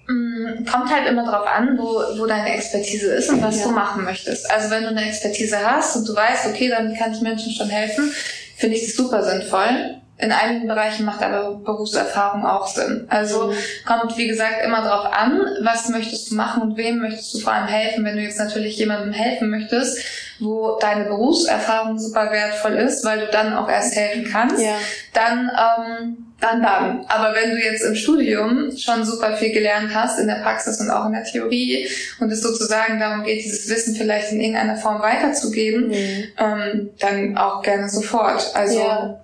Mm, 0.08 0.64
kommt 0.64 0.90
halt 0.90 1.08
immer 1.08 1.24
drauf 1.24 1.46
an, 1.46 1.76
wo, 1.76 2.00
wo 2.18 2.26
deine 2.26 2.54
Expertise 2.54 3.12
ist 3.12 3.28
und 3.28 3.42
was 3.42 3.58
ja. 3.58 3.64
du 3.64 3.72
machen 3.72 4.04
möchtest. 4.04 4.48
Also 4.50 4.70
wenn 4.70 4.84
du 4.84 4.90
eine 4.90 5.08
Expertise 5.08 5.58
hast 5.58 5.96
und 5.96 6.08
du 6.08 6.14
weißt, 6.14 6.46
okay, 6.46 6.68
dann 6.68 6.96
kann 6.96 7.12
ich 7.12 7.20
Menschen 7.20 7.52
schon 7.52 7.68
helfen, 7.68 8.12
finde 8.56 8.76
ich 8.76 8.86
das 8.86 8.94
super 8.94 9.24
sinnvoll 9.24 10.00
in 10.18 10.32
einigen 10.32 10.66
Bereichen 10.66 11.04
macht 11.04 11.22
aber 11.22 11.56
Berufserfahrung 11.56 12.46
auch 12.46 12.66
Sinn. 12.66 13.06
Also 13.08 13.48
mhm. 13.48 13.56
kommt, 13.84 14.16
wie 14.16 14.28
gesagt, 14.28 14.64
immer 14.64 14.82
darauf 14.82 15.12
an, 15.12 15.42
was 15.62 15.90
möchtest 15.90 16.30
du 16.30 16.36
machen 16.36 16.62
und 16.62 16.76
wem 16.78 16.98
möchtest 16.98 17.34
du 17.34 17.38
vor 17.40 17.52
allem 17.52 17.66
helfen. 17.66 18.02
Wenn 18.04 18.16
du 18.16 18.22
jetzt 18.22 18.38
natürlich 18.38 18.78
jemandem 18.78 19.12
helfen 19.12 19.50
möchtest, 19.50 19.98
wo 20.40 20.78
deine 20.80 21.04
Berufserfahrung 21.04 21.98
super 21.98 22.30
wertvoll 22.30 22.74
ist, 22.74 23.04
weil 23.04 23.20
du 23.20 23.26
dann 23.26 23.52
auch 23.52 23.68
erst 23.68 23.94
helfen 23.94 24.26
kannst, 24.30 24.58
ja. 24.58 24.76
dann, 25.12 25.50
ähm, 25.50 26.16
dann 26.40 26.62
dann. 26.62 27.04
Aber 27.08 27.34
wenn 27.34 27.50
du 27.50 27.58
jetzt 27.58 27.82
im 27.82 27.94
Studium 27.94 28.74
schon 28.74 29.04
super 29.04 29.36
viel 29.36 29.52
gelernt 29.52 29.94
hast, 29.94 30.18
in 30.18 30.28
der 30.28 30.36
Praxis 30.36 30.80
und 30.80 30.88
auch 30.88 31.04
in 31.06 31.12
der 31.12 31.24
Theorie, 31.24 31.88
und 32.20 32.30
es 32.30 32.40
sozusagen 32.40 32.98
darum 32.98 33.22
geht, 33.22 33.44
dieses 33.44 33.68
Wissen 33.68 33.94
vielleicht 33.94 34.32
in 34.32 34.40
irgendeiner 34.40 34.76
Form 34.76 35.02
weiterzugeben, 35.02 35.88
mhm. 35.88 36.24
ähm, 36.38 36.90
dann 37.00 37.36
auch 37.36 37.62
gerne 37.62 37.90
sofort. 37.90 38.54
Also 38.54 38.80
ja 38.80 39.20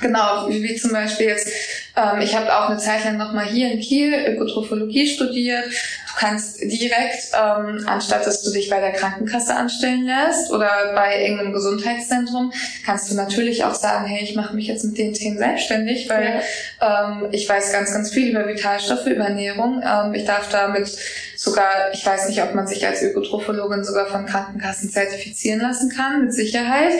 Genau, 0.00 0.48
wie, 0.48 0.76
zum 0.76 0.92
Beispiel 0.92 1.26
jetzt, 1.26 1.48
ähm, 1.96 2.20
ich 2.20 2.34
habe 2.36 2.54
auch 2.54 2.68
eine 2.68 2.78
Zeit 2.78 3.04
lang 3.04 3.16
nochmal 3.16 3.46
hier 3.46 3.72
in 3.72 3.80
Kiel 3.80 4.14
Ökotrophologie 4.28 5.06
studiert. 5.06 5.64
Du 5.66 6.16
kannst 6.16 6.60
direkt, 6.60 7.32
ähm, 7.34 7.84
anstatt 7.86 8.26
dass 8.26 8.42
du 8.42 8.50
dich 8.50 8.68
bei 8.68 8.80
der 8.80 8.92
Krankenkasse 8.92 9.54
anstellen 9.54 10.06
lässt 10.06 10.50
oder 10.50 10.92
bei 10.94 11.22
irgendeinem 11.22 11.52
Gesundheitszentrum, 11.52 12.52
kannst 12.84 13.10
du 13.10 13.14
natürlich 13.14 13.64
auch 13.64 13.74
sagen, 13.74 14.06
hey, 14.06 14.22
ich 14.22 14.34
mache 14.34 14.54
mich 14.54 14.66
jetzt 14.66 14.84
mit 14.84 14.98
den 14.98 15.14
Themen 15.14 15.38
selbstständig, 15.38 16.08
weil 16.08 16.42
ja. 16.80 17.10
ähm, 17.10 17.28
ich 17.30 17.48
weiß 17.48 17.72
ganz, 17.72 17.92
ganz 17.92 18.10
viel 18.10 18.30
über 18.30 18.46
Vitalstoffe, 18.46 19.06
über 19.06 19.24
Ernährung. 19.24 19.82
Ähm, 19.84 20.14
ich 20.14 20.24
darf 20.24 20.48
damit 20.50 20.96
sogar, 21.36 21.90
ich 21.92 22.04
weiß 22.04 22.28
nicht, 22.28 22.42
ob 22.42 22.54
man 22.54 22.66
sich 22.66 22.86
als 22.86 23.02
Ökotrophologin 23.02 23.82
sogar 23.82 24.06
von 24.06 24.26
Krankenkassen 24.26 24.90
zertifizieren 24.90 25.60
lassen 25.60 25.90
kann, 25.90 26.22
mit 26.22 26.34
Sicherheit. 26.34 26.92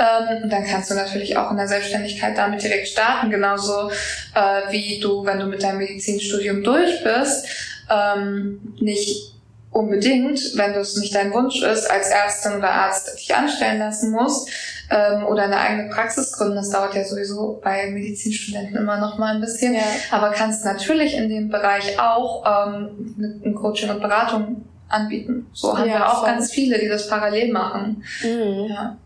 Ähm, 0.00 0.42
und 0.42 0.50
dann 0.50 0.64
kannst 0.64 0.90
du 0.90 0.94
natürlich 0.94 1.36
auch 1.36 1.50
in 1.52 1.56
der 1.56 1.68
Selbstständigkeit 1.68 2.36
damit 2.36 2.62
direkt 2.62 2.88
starten, 2.88 3.30
genauso 3.30 3.90
äh, 4.34 4.72
wie 4.72 5.00
du, 5.00 5.24
wenn 5.24 5.38
du 5.38 5.46
mit 5.46 5.62
deinem 5.62 5.78
Medizinstudium 5.78 6.62
durch 6.62 7.02
bist, 7.02 7.46
ähm, 7.90 8.74
nicht 8.80 9.34
unbedingt, 9.70 10.56
wenn 10.56 10.72
das 10.72 10.96
nicht 10.96 11.14
dein 11.14 11.32
Wunsch 11.32 11.60
ist, 11.62 11.90
als 11.90 12.08
Ärztin 12.08 12.54
oder 12.58 12.70
Arzt 12.70 13.18
dich 13.18 13.34
anstellen 13.34 13.80
lassen 13.80 14.12
musst 14.12 14.48
ähm, 14.88 15.26
oder 15.26 15.42
eine 15.44 15.58
eigene 15.58 15.90
Praxis 15.90 16.32
gründen. 16.32 16.54
Das 16.54 16.70
dauert 16.70 16.94
ja 16.94 17.04
sowieso 17.04 17.60
bei 17.62 17.90
Medizinstudenten 17.90 18.76
immer 18.76 18.98
noch 18.98 19.18
mal 19.18 19.34
ein 19.34 19.40
bisschen. 19.40 19.74
Ja. 19.74 19.82
Aber 20.12 20.30
kannst 20.30 20.64
natürlich 20.64 21.16
in 21.16 21.28
dem 21.28 21.48
Bereich 21.48 21.98
auch 21.98 22.44
ähm, 22.46 23.42
ein 23.44 23.54
Coaching 23.54 23.90
und 23.90 24.00
Beratung 24.00 24.64
anbieten. 24.88 25.46
So 25.52 25.76
haben 25.76 25.88
ja, 25.88 25.98
wir 25.98 26.08
auch 26.08 26.20
voll. 26.20 26.28
ganz 26.28 26.52
viele, 26.52 26.78
die 26.78 26.88
das 26.88 27.08
parallel 27.08 27.52
machen. 27.52 28.04
Mhm. 28.22 28.66
Ja. 28.68 28.96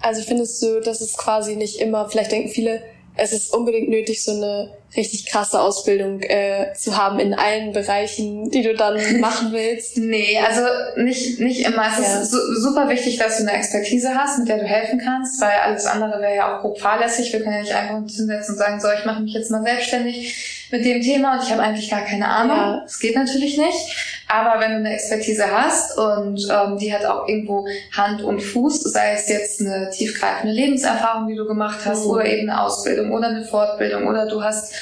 Also 0.00 0.22
findest 0.22 0.60
du, 0.62 0.80
dass 0.80 1.00
es 1.00 1.16
quasi 1.16 1.54
nicht 1.54 1.80
immer, 1.80 2.08
vielleicht 2.08 2.32
denken 2.32 2.48
viele, 2.48 2.82
es 3.20 3.32
ist 3.32 3.54
unbedingt 3.54 3.88
nötig, 3.88 4.22
so 4.22 4.32
eine 4.32 4.72
richtig 4.96 5.26
krasse 5.26 5.60
Ausbildung 5.60 6.20
äh, 6.22 6.72
zu 6.74 6.96
haben 6.96 7.20
in 7.20 7.34
allen 7.34 7.72
Bereichen, 7.72 8.50
die 8.50 8.62
du 8.62 8.74
dann 8.74 8.98
machen 9.20 9.52
willst? 9.52 9.98
nee, 9.98 10.38
also 10.38 10.62
nicht, 10.96 11.38
nicht 11.38 11.66
immer. 11.66 11.84
Es 11.86 12.04
ja. 12.04 12.20
ist 12.20 12.30
su 12.30 12.38
super 12.60 12.88
wichtig, 12.88 13.18
dass 13.18 13.36
du 13.36 13.42
eine 13.42 13.52
Expertise 13.52 14.14
hast, 14.14 14.38
mit 14.38 14.48
der 14.48 14.58
du 14.58 14.64
helfen 14.64 15.00
kannst, 15.04 15.40
weil 15.40 15.58
alles 15.62 15.86
andere 15.86 16.20
wäre 16.20 16.34
ja 16.34 16.56
auch 16.56 16.62
grob 16.62 16.80
fahrlässig. 16.80 17.32
Wir 17.32 17.40
können 17.40 17.56
ja 17.56 17.60
nicht 17.60 17.74
einfach 17.74 17.96
uns 17.96 18.16
hinsetzen 18.16 18.54
und 18.54 18.58
sagen, 18.58 18.80
so, 18.80 18.88
ich 18.90 19.04
mache 19.04 19.22
mich 19.22 19.34
jetzt 19.34 19.50
mal 19.50 19.62
selbstständig 19.62 20.59
mit 20.70 20.84
dem 20.84 21.02
Thema 21.02 21.34
und 21.34 21.42
ich 21.42 21.50
habe 21.50 21.62
eigentlich 21.62 21.90
gar 21.90 22.02
keine 22.02 22.28
Ahnung. 22.28 22.56
Ja. 22.56 22.80
Das 22.82 22.98
geht 22.98 23.16
natürlich 23.16 23.56
nicht. 23.56 24.20
Aber 24.28 24.60
wenn 24.60 24.70
du 24.70 24.76
eine 24.76 24.94
Expertise 24.94 25.44
hast 25.50 25.98
und 25.98 26.46
ähm, 26.50 26.78
die 26.78 26.94
hat 26.94 27.04
auch 27.04 27.26
irgendwo 27.26 27.66
Hand 27.96 28.22
und 28.22 28.40
Fuß, 28.40 28.82
sei 28.84 29.14
es 29.14 29.28
jetzt 29.28 29.60
eine 29.60 29.90
tiefgreifende 29.90 30.54
Lebenserfahrung, 30.54 31.26
die 31.26 31.34
du 31.34 31.46
gemacht 31.46 31.80
hast, 31.84 32.04
mhm. 32.04 32.10
oder 32.10 32.24
eben 32.26 32.48
eine 32.48 32.62
Ausbildung 32.62 33.12
oder 33.12 33.28
eine 33.28 33.44
Fortbildung, 33.44 34.06
oder 34.06 34.26
du 34.26 34.42
hast 34.42 34.72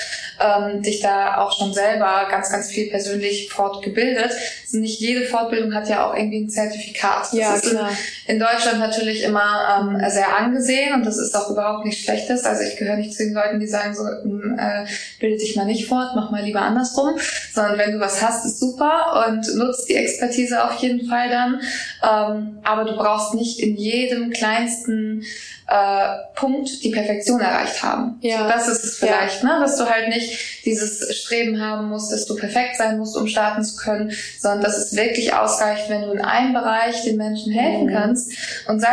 ähm, 0.40 0.82
dich 0.82 1.00
da 1.00 1.38
auch 1.38 1.56
schon 1.56 1.72
selber 1.72 2.26
ganz, 2.30 2.50
ganz 2.50 2.70
viel 2.70 2.88
persönlich 2.90 3.50
fortgebildet. 3.50 4.30
Also 4.62 4.78
nicht 4.78 5.00
jede 5.00 5.24
Fortbildung 5.26 5.74
hat 5.74 5.88
ja 5.88 6.06
auch 6.06 6.14
irgendwie 6.14 6.44
ein 6.44 6.50
Zertifikat. 6.50 7.22
Das 7.22 7.32
ja, 7.32 7.54
ist 7.54 7.70
klar. 7.70 7.90
In, 8.26 8.34
in 8.34 8.40
Deutschland 8.40 8.78
natürlich 8.78 9.22
immer 9.22 10.00
ähm, 10.00 10.10
sehr 10.10 10.36
angesehen 10.36 10.94
und 10.94 11.04
das 11.04 11.18
ist 11.18 11.34
auch 11.34 11.50
überhaupt 11.50 11.84
nicht 11.84 12.04
Schlechtes. 12.04 12.44
Also 12.44 12.62
ich 12.62 12.76
gehöre 12.76 12.96
nicht 12.96 13.14
zu 13.14 13.24
den 13.24 13.34
Leuten, 13.34 13.60
die 13.60 13.66
sagen 13.66 13.94
so, 13.94 14.04
hm, 14.04 14.58
äh, 14.58 14.86
bilde 15.20 15.38
dich 15.38 15.56
mal 15.56 15.66
nicht 15.66 15.88
fort, 15.88 16.12
mach 16.14 16.30
mal 16.30 16.42
lieber 16.42 16.60
andersrum, 16.60 17.18
sondern 17.52 17.78
wenn 17.78 17.92
du 17.92 18.00
was 18.00 18.22
hast, 18.22 18.44
ist 18.44 18.60
super 18.60 19.26
und 19.28 19.54
nutzt 19.56 19.88
die 19.88 19.96
Expertise 19.96 20.64
auf 20.64 20.74
jeden 20.76 21.08
Fall 21.08 21.28
dann. 21.28 21.60
Ähm, 22.02 22.58
aber 22.62 22.84
du 22.84 22.96
brauchst 22.96 23.34
nicht 23.34 23.60
in 23.60 23.76
jedem 23.76 24.30
kleinsten 24.30 25.24
äh, 25.66 26.16
Punkt 26.34 26.82
die 26.82 26.90
Perfektion 26.90 27.40
erreicht 27.40 27.82
haben. 27.82 28.18
Ja. 28.20 28.38
So, 28.38 28.48
das 28.48 28.68
ist 28.68 28.84
es 28.84 28.96
vielleicht, 28.98 29.42
ja. 29.42 29.54
ne? 29.54 29.60
dass 29.60 29.76
du 29.76 29.84
halt 29.84 30.08
nicht 30.08 30.64
dieses 30.64 31.14
Streben 31.16 31.60
haben 31.60 31.88
musst, 31.88 32.12
dass 32.12 32.24
du 32.26 32.36
perfekt 32.36 32.76
sein 32.76 32.98
musst, 32.98 33.16
um 33.16 33.26
starten 33.26 33.62
zu 33.64 33.76
können, 33.76 34.12
sondern 34.38 34.62
dass 34.62 34.78
es 34.78 34.96
wirklich 34.96 35.34
ausreicht, 35.34 35.90
wenn 35.90 36.02
du 36.02 36.12
in 36.12 36.20
einem 36.20 36.54
Bereich 36.54 37.02
den 37.02 37.16
Menschen 37.16 37.52
helfen 37.52 37.86
mhm. 37.86 37.92
kannst. 37.92 38.32
Und 38.68 38.80
sei, 38.80 38.88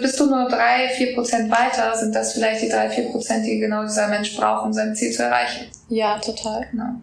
bist 0.00 0.18
du 0.20 0.26
nur 0.26 0.48
drei, 0.48 0.88
vier 0.96 1.14
Prozent 1.14 1.50
weiter, 1.50 1.96
sind 1.96 2.14
das 2.14 2.34
vielleicht 2.34 2.62
die 2.62 2.68
drei, 2.68 2.90
vier 2.90 3.04
Prozent, 3.04 3.46
die 3.46 3.58
genau 3.58 3.84
dieser 3.84 4.08
Mensch 4.08 4.36
braucht, 4.36 4.66
um 4.66 4.72
sein 4.72 4.94
Ziel 4.94 5.12
zu 5.12 5.22
erreichen. 5.22 5.66
Ja, 5.88 6.18
total. 6.18 6.66
Genau. 6.70 6.94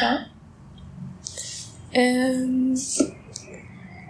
Ja. 0.00 0.18
Ähm, 1.92 2.76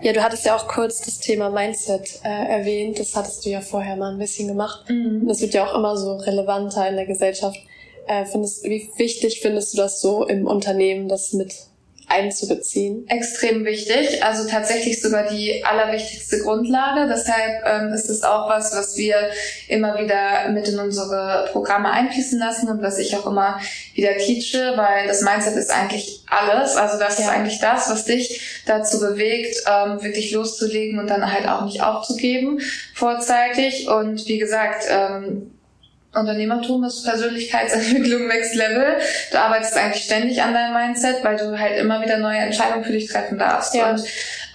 ja, 0.01 0.13
du 0.13 0.23
hattest 0.23 0.45
ja 0.45 0.57
auch 0.57 0.69
kurz 0.69 1.01
das 1.01 1.19
Thema 1.19 1.51
Mindset 1.51 2.21
äh, 2.25 2.29
erwähnt. 2.29 2.99
Das 2.99 3.15
hattest 3.17 3.45
du 3.45 3.51
ja 3.51 3.61
vorher 3.61 3.97
mal 3.97 4.13
ein 4.13 4.19
bisschen 4.19 4.49
gemacht. 4.49 4.89
Mhm. 4.89 5.27
Das 5.27 5.41
wird 5.41 5.55
ja 5.55 5.67
auch 5.67 5.75
immer 5.75 5.97
so 5.97 6.17
relevanter 6.17 6.89
in 6.89 6.97
der 6.97 7.07
Gesellschaft. 7.07 7.59
Äh, 8.07 8.25
findest, 8.25 8.65
wie 8.65 8.91
wichtig 8.97 9.41
findest 9.41 9.75
du 9.75 9.79
das 9.79 10.01
so 10.01 10.27
im 10.27 10.47
Unternehmen, 10.47 11.09
das 11.09 11.33
mit 11.33 11.55
einzubeziehen? 12.09 13.07
Extrem 13.09 13.65
wichtig, 13.65 14.23
also 14.25 14.49
tatsächlich 14.49 15.01
sogar 15.01 15.25
die 15.29 15.65
allerwichtigste 15.65 16.41
Grundlage. 16.41 17.09
Deshalb 17.09 17.63
ähm, 17.65 17.93
ist 17.93 18.09
es 18.09 18.23
auch 18.23 18.49
was, 18.49 18.75
was 18.75 18.97
wir 18.97 19.17
immer 19.69 19.99
wieder 19.99 20.51
mit 20.51 20.69
in 20.69 20.79
unsere 20.79 21.49
Programme 21.53 21.91
einfließen 21.91 22.39
lassen 22.39 22.69
und 22.69 22.83
was 22.83 22.99
ich 22.99 23.17
auch 23.17 23.27
immer 23.27 23.61
wieder 23.95 24.17
teache, 24.17 24.75
weil 24.77 25.07
das 25.07 25.23
Mindset 25.23 25.57
ist 25.57 25.71
eigentlich 25.71 26.25
alles. 26.29 26.77
Also 26.77 26.99
das 26.99 27.19
ja. 27.19 27.25
ist 27.25 27.31
eigentlich 27.31 27.61
das, 27.61 27.91
was 27.91 28.05
dich 28.05 28.63
dazu 28.67 29.01
bewegt, 29.01 29.63
ähm, 29.67 30.03
wirklich 30.03 30.31
loszulegen 30.33 30.99
und 30.99 31.09
dann 31.09 31.33
halt 31.33 31.49
auch 31.49 31.65
nicht 31.65 31.83
aufzugeben 31.83 32.61
vorzeitig. 32.95 33.89
Und 33.89 34.27
wie 34.27 34.39
gesagt, 34.39 34.85
ähm, 34.89 35.58
Unternehmertum 36.15 36.85
ist 36.85 37.05
Persönlichkeitsentwicklung 37.05 38.29
Next 38.29 38.55
Level. 38.55 38.97
Du 39.31 39.39
arbeitest 39.39 39.77
eigentlich 39.77 40.05
ständig 40.05 40.43
an 40.43 40.55
deinem 40.55 40.75
Mindset, 40.75 41.23
weil 41.23 41.37
du 41.37 41.59
halt 41.59 41.79
immer 41.79 42.03
wieder 42.03 42.19
neue 42.19 42.39
Entscheidungen 42.39 42.85
für 42.85 42.93
dich 42.93 43.09
treffen 43.09 43.39
darfst. 43.39 43.75
Ja. 43.75 43.91
Und 43.91 44.03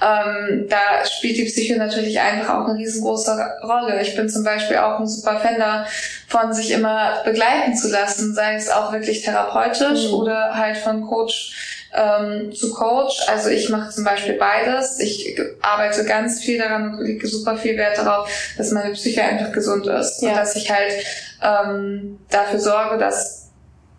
ähm, 0.02 0.68
da 0.68 1.06
spielt 1.06 1.38
die 1.38 1.46
Psyche 1.46 1.78
natürlich 1.78 2.20
einfach 2.20 2.56
auch 2.56 2.68
eine 2.68 2.78
riesengroße 2.78 3.38
Rolle. 3.64 4.02
Ich 4.02 4.16
bin 4.16 4.28
zum 4.30 4.44
Beispiel 4.44 4.78
auch 4.78 5.00
ein 5.00 5.08
super 5.08 5.40
Fan 5.40 5.60
davon, 5.60 6.54
sich 6.54 6.72
immer 6.72 7.22
begleiten 7.24 7.76
zu 7.76 7.90
lassen, 7.90 8.34
sei 8.34 8.56
es 8.56 8.70
auch 8.70 8.92
wirklich 8.92 9.22
therapeutisch 9.22 10.08
mhm. 10.08 10.14
oder 10.16 10.56
halt 10.56 10.78
von 10.78 11.06
Coach 11.06 11.56
ähm, 11.94 12.52
zu 12.54 12.74
Coach. 12.74 13.22
Also 13.28 13.50
ich 13.50 13.70
mache 13.70 13.92
zum 13.92 14.04
Beispiel 14.04 14.34
beides. 14.34 15.00
Ich 15.00 15.40
arbeite 15.62 16.04
ganz 16.06 16.42
viel 16.42 16.58
daran 16.58 16.96
und 16.96 17.06
lege 17.06 17.28
super 17.28 17.56
viel 17.56 17.78
Wert 17.78 17.98
darauf, 17.98 18.28
dass 18.58 18.72
meine 18.72 18.94
Psyche 18.94 19.24
einfach 19.24 19.52
gesund 19.52 19.88
ist 19.88 20.22
ja. 20.22 20.30
und 20.30 20.38
dass 20.38 20.56
ich 20.56 20.70
halt 20.72 20.94
ähm, 21.44 22.20
dafür 22.30 22.60
sorge, 22.60 22.98
dass 22.98 23.52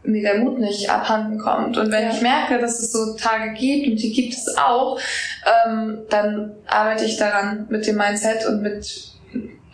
mir 0.02 0.22
der 0.22 0.38
Mut 0.38 0.58
nicht 0.58 0.90
abhanden 0.90 1.38
kommt. 1.38 1.78
Und 1.78 1.90
wenn 1.90 2.10
ich 2.10 2.20
merke, 2.20 2.58
dass 2.58 2.78
es 2.78 2.92
so 2.92 3.16
Tage 3.16 3.52
gibt, 3.54 3.88
und 3.88 3.96
die 3.96 4.12
gibt 4.12 4.34
es 4.34 4.56
auch, 4.56 4.98
ähm, 5.66 6.00
dann 6.10 6.52
arbeite 6.66 7.04
ich 7.04 7.16
daran 7.16 7.66
mit 7.70 7.86
dem 7.86 7.96
Mindset 7.96 8.46
und 8.46 8.62
mit 8.62 9.13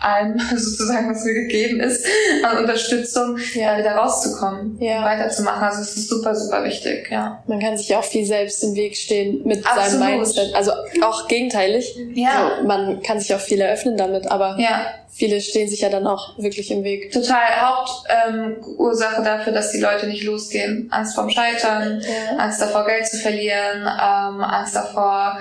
allem 0.01 0.39
sozusagen, 0.57 1.11
was 1.11 1.25
mir 1.25 1.35
gegeben 1.35 1.81
ist, 1.81 2.07
an 2.43 2.59
Unterstützung, 2.59 3.39
ja. 3.55 3.79
wieder 3.79 3.93
rauszukommen, 3.93 4.79
ja. 4.81 5.05
weiterzumachen. 5.05 5.63
Also 5.63 5.83
es 5.83 5.97
ist 5.97 6.09
super, 6.09 6.35
super 6.35 6.65
wichtig, 6.65 7.09
ja. 7.11 7.43
Man 7.47 7.61
kann 7.61 7.77
sich 7.77 7.89
ja 7.89 7.99
auch 7.99 8.05
viel 8.05 8.25
selbst 8.25 8.63
im 8.65 8.75
Weg 8.75 8.97
stehen 8.97 9.43
mit 9.45 9.67
Absolut. 9.67 9.91
seinem 9.91 10.17
Mindset. 10.17 10.55
Also 10.55 10.73
auch 11.03 11.29
gegenteilig. 11.29 11.97
Ja. 12.15 12.49
Also 12.49 12.67
man 12.67 13.03
kann 13.03 13.21
sich 13.21 13.35
auch 13.35 13.41
viel 13.41 13.61
eröffnen 13.61 13.97
damit, 13.97 14.31
aber 14.31 14.57
ja. 14.59 14.87
viele 15.09 15.41
stehen 15.41 15.69
sich 15.69 15.81
ja 15.81 15.89
dann 15.89 16.07
auch 16.07 16.39
wirklich 16.39 16.71
im 16.71 16.85
Weg. 16.85 17.13
Total. 17.13 17.61
Hauptursache 17.61 19.17
ähm, 19.19 19.25
dafür, 19.25 19.53
dass 19.53 19.71
die 19.73 19.81
Leute 19.81 20.07
nicht 20.07 20.25
losgehen. 20.25 20.89
Angst 20.91 21.15
vorm 21.15 21.31
Scheitern, 21.31 22.01
ja. 22.01 22.37
Angst 22.39 22.61
davor, 22.61 22.87
Geld 22.87 23.07
zu 23.07 23.19
verlieren, 23.19 23.83
ähm, 23.83 24.41
Angst 24.43 24.75
davor, 24.75 25.39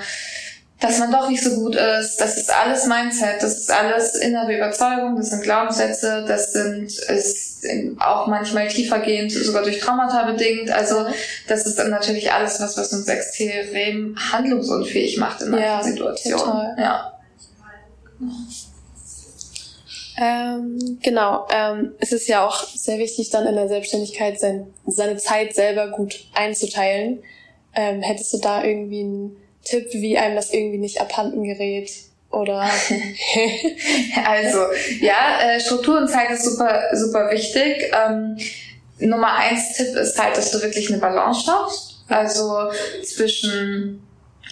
dass 0.79 0.97
man 0.99 1.11
doch 1.11 1.29
nicht 1.29 1.43
so 1.43 1.55
gut 1.55 1.75
ist. 1.75 2.17
Das 2.17 2.37
ist 2.37 2.53
alles 2.53 2.85
Mindset, 2.85 3.41
das 3.41 3.57
ist 3.57 3.71
alles 3.71 4.15
innere 4.15 4.55
Überzeugung, 4.55 5.17
das 5.17 5.29
sind 5.29 5.43
Glaubenssätze, 5.43 6.25
das 6.27 6.53
sind 6.53 6.91
ist 6.97 7.65
auch 7.99 8.27
manchmal 8.27 8.69
tiefergehend, 8.69 9.31
sogar 9.31 9.63
durch 9.63 9.79
Traumata 9.79 10.31
bedingt. 10.31 10.71
Also 10.71 11.05
das 11.47 11.65
ist 11.65 11.77
dann 11.77 11.89
natürlich 11.89 12.31
alles 12.31 12.61
was, 12.61 12.77
was 12.77 12.93
uns 12.93 13.07
extrem 13.07 14.15
handlungsunfähig 14.31 15.17
macht 15.17 15.41
in 15.41 15.51
manchen 15.51 15.65
ja, 15.65 15.83
Situationen. 15.83 16.39
Total. 16.39 16.75
Ja. 16.79 17.19
Ähm, 20.21 20.99
genau. 21.01 21.47
Ähm, 21.51 21.93
es 21.99 22.11
ist 22.11 22.27
ja 22.27 22.45
auch 22.45 22.63
sehr 22.63 22.97
wichtig, 22.97 23.29
dann 23.29 23.47
in 23.47 23.55
der 23.55 23.67
Selbstständigkeit 23.67 24.39
sein, 24.39 24.67
seine 24.85 25.17
Zeit 25.17 25.55
selber 25.55 25.89
gut 25.89 26.25
einzuteilen. 26.33 27.23
Ähm, 27.73 28.01
hättest 28.01 28.33
du 28.33 28.37
da 28.39 28.63
irgendwie 28.63 29.03
ein 29.03 29.37
Tipp, 29.69 29.87
wie 29.93 30.17
einem 30.17 30.35
das 30.35 30.51
irgendwie 30.51 30.77
nicht 30.77 31.01
abhanden 31.01 31.43
gerät? 31.43 31.89
Oder? 32.31 32.61
also, 34.25 34.59
ja, 34.99 35.39
äh, 35.41 35.59
Struktur 35.59 35.97
und 35.97 36.07
Zeit 36.07 36.29
ist 36.31 36.45
super, 36.45 36.83
super 36.93 37.31
wichtig. 37.31 37.91
Ähm, 37.91 38.37
Nummer 38.99 39.35
eins 39.35 39.75
Tipp 39.75 39.95
ist 39.95 40.21
halt, 40.21 40.37
dass 40.37 40.51
du 40.51 40.61
wirklich 40.61 40.89
eine 40.89 40.99
Balance 40.99 41.45
schaffst. 41.45 42.03
Also 42.07 42.71
zwischen 43.03 44.05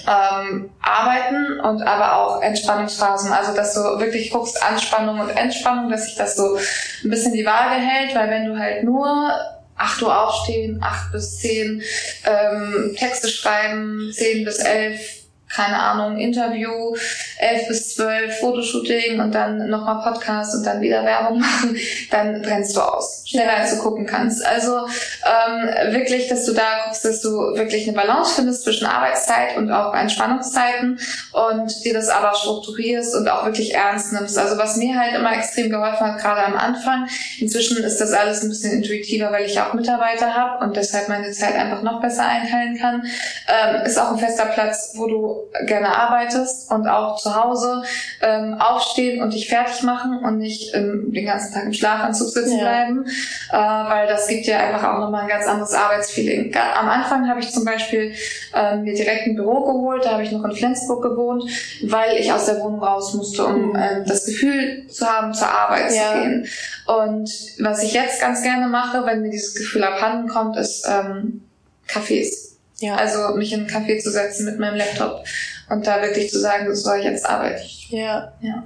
ähm, 0.05 0.69
Arbeiten 0.81 1.59
und 1.59 1.81
aber 1.81 2.15
auch 2.17 2.41
Entspannungsphasen. 2.41 3.31
Also 3.31 3.53
dass 3.55 3.73
du 3.73 3.81
wirklich 3.99 4.31
guckst, 4.31 4.61
Anspannung 4.63 5.19
und 5.19 5.29
Entspannung, 5.29 5.89
dass 5.89 6.05
sich 6.05 6.15
das 6.15 6.35
so 6.35 6.55
ein 6.55 7.09
bisschen 7.09 7.33
die 7.33 7.45
Waage 7.45 7.75
hält, 7.75 8.15
weil 8.15 8.29
wenn 8.29 8.45
du 8.45 8.57
halt 8.57 8.83
nur 8.83 9.31
8 9.77 10.01
Uhr 10.01 10.27
aufstehen, 10.27 10.81
8 10.81 11.11
bis 11.11 11.37
10 11.37 11.81
ähm, 12.25 12.95
Texte 12.97 13.29
schreiben, 13.29 14.11
10 14.11 14.45
bis 14.45 14.59
11 14.59 15.16
keine 15.49 15.77
Ahnung, 15.79 16.17
Interview, 16.17 16.95
11 17.39 17.67
bis 17.67 17.95
12 17.95 18.39
Fotoshooting 18.39 19.19
und 19.19 19.33
dann 19.33 19.69
nochmal 19.69 20.01
Podcast 20.03 20.55
und 20.55 20.65
dann 20.65 20.81
wieder 20.81 21.05
Werbung 21.05 21.39
machen, 21.39 21.77
dann 22.11 22.41
brennst 22.41 22.75
du 22.75 22.81
aus. 22.81 23.23
Schneller 23.25 23.57
als 23.57 23.75
du 23.75 23.81
gucken 23.81 24.05
kannst. 24.05 24.45
Also 24.45 24.87
ähm, 25.25 25.93
wirklich, 25.93 26.27
dass 26.27 26.45
du 26.45 26.53
da 26.53 26.85
guckst, 26.85 27.05
dass 27.05 27.21
du 27.21 27.29
wirklich 27.55 27.87
eine 27.87 27.95
Balance 27.95 28.35
findest 28.35 28.63
zwischen 28.63 28.85
Arbeitszeit 28.85 29.57
und 29.57 29.71
auch 29.71 29.93
Entspannungszeiten 29.93 30.99
und 31.31 31.85
dir 31.85 31.93
das 31.93 32.09
aber 32.09 32.33
strukturierst 32.35 33.15
und 33.15 33.27
auch 33.29 33.45
wirklich 33.45 33.73
ernst 33.73 34.13
nimmst. 34.13 34.37
Also 34.37 34.57
was 34.57 34.77
mir 34.77 34.99
halt 34.99 35.15
immer 35.15 35.35
extrem 35.35 35.69
geholfen 35.69 36.07
hat, 36.07 36.19
gerade 36.19 36.43
am 36.45 36.55
Anfang, 36.55 37.07
inzwischen 37.39 37.83
ist 37.83 37.99
das 37.99 38.13
alles 38.13 38.43
ein 38.43 38.49
bisschen 38.49 38.73
intuitiver, 38.73 39.31
weil 39.31 39.45
ich 39.45 39.59
auch 39.59 39.73
Mitarbeiter 39.73 40.33
habe 40.33 40.63
und 40.63 40.75
deshalb 40.75 41.09
meine 41.09 41.31
Zeit 41.31 41.55
einfach 41.55 41.81
noch 41.81 42.01
besser 42.01 42.25
einteilen 42.25 42.77
kann, 42.77 43.03
ähm, 43.47 43.85
ist 43.85 43.97
auch 43.97 44.11
ein 44.11 44.19
fester 44.19 44.45
Platz, 44.45 44.91
wo 44.95 45.07
du 45.07 45.36
gerne 45.65 45.95
arbeitest 45.95 46.71
und 46.71 46.87
auch 46.87 47.17
zu 47.17 47.35
Hause 47.35 47.83
ähm, 48.21 48.55
aufstehen 48.59 49.21
und 49.21 49.33
dich 49.33 49.49
fertig 49.49 49.83
machen 49.83 50.23
und 50.23 50.37
nicht 50.37 50.73
ähm, 50.75 51.11
den 51.11 51.25
ganzen 51.25 51.53
Tag 51.53 51.65
im 51.65 51.73
Schlafanzug 51.73 52.29
sitzen 52.29 52.57
ja. 52.57 52.63
bleiben, 52.63 53.05
äh, 53.51 53.55
weil 53.55 54.07
das 54.07 54.27
gibt 54.27 54.47
dir 54.47 54.59
einfach 54.59 54.83
auch 54.83 54.99
nochmal 54.99 55.23
ein 55.23 55.29
ganz 55.29 55.45
anderes 55.47 55.73
Arbeitsfeeling. 55.73 56.55
Am 56.55 56.89
Anfang 56.89 57.29
habe 57.29 57.39
ich 57.39 57.51
zum 57.51 57.65
Beispiel 57.65 58.13
ähm, 58.53 58.83
mir 58.83 58.93
direkt 58.93 59.27
ein 59.27 59.35
Büro 59.35 59.63
geholt, 59.65 60.05
da 60.05 60.11
habe 60.13 60.23
ich 60.23 60.31
noch 60.31 60.43
in 60.43 60.51
Flensburg 60.51 61.03
gewohnt, 61.03 61.43
weil 61.83 62.17
ich 62.17 62.31
aus 62.31 62.45
der 62.45 62.59
Wohnung 62.59 62.83
raus 62.83 63.13
musste, 63.13 63.45
um 63.45 63.75
äh, 63.75 64.03
das 64.05 64.25
Gefühl 64.25 64.87
zu 64.87 65.05
haben, 65.05 65.33
zur 65.33 65.49
Arbeit 65.49 65.91
ja. 65.93 66.13
zu 66.13 66.19
gehen. 66.19 66.47
Und 66.85 67.29
was 67.59 67.83
ich 67.83 67.93
jetzt 67.93 68.21
ganz 68.21 68.43
gerne 68.43 68.67
mache, 68.67 69.05
wenn 69.05 69.21
mir 69.21 69.29
dieses 69.29 69.55
Gefühl 69.55 69.83
abhanden 69.83 70.27
kommt, 70.27 70.57
ist 70.57 70.87
ähm, 70.87 71.41
Cafés. 71.87 72.46
Ja. 72.79 72.95
Also 72.95 73.35
mich 73.35 73.53
in 73.53 73.61
einen 73.61 73.69
Café 73.69 73.99
zu 73.99 74.11
setzen 74.11 74.45
mit 74.45 74.59
meinem 74.59 74.75
Laptop 74.75 75.25
und 75.69 75.87
da 75.87 76.01
wirklich 76.01 76.29
zu 76.29 76.39
sagen, 76.39 76.73
so, 76.75 76.93
jetzt 76.93 77.25
arbeite 77.25 77.63
ich. 77.63 77.89
Ja. 77.89 78.33
Ja. 78.41 78.63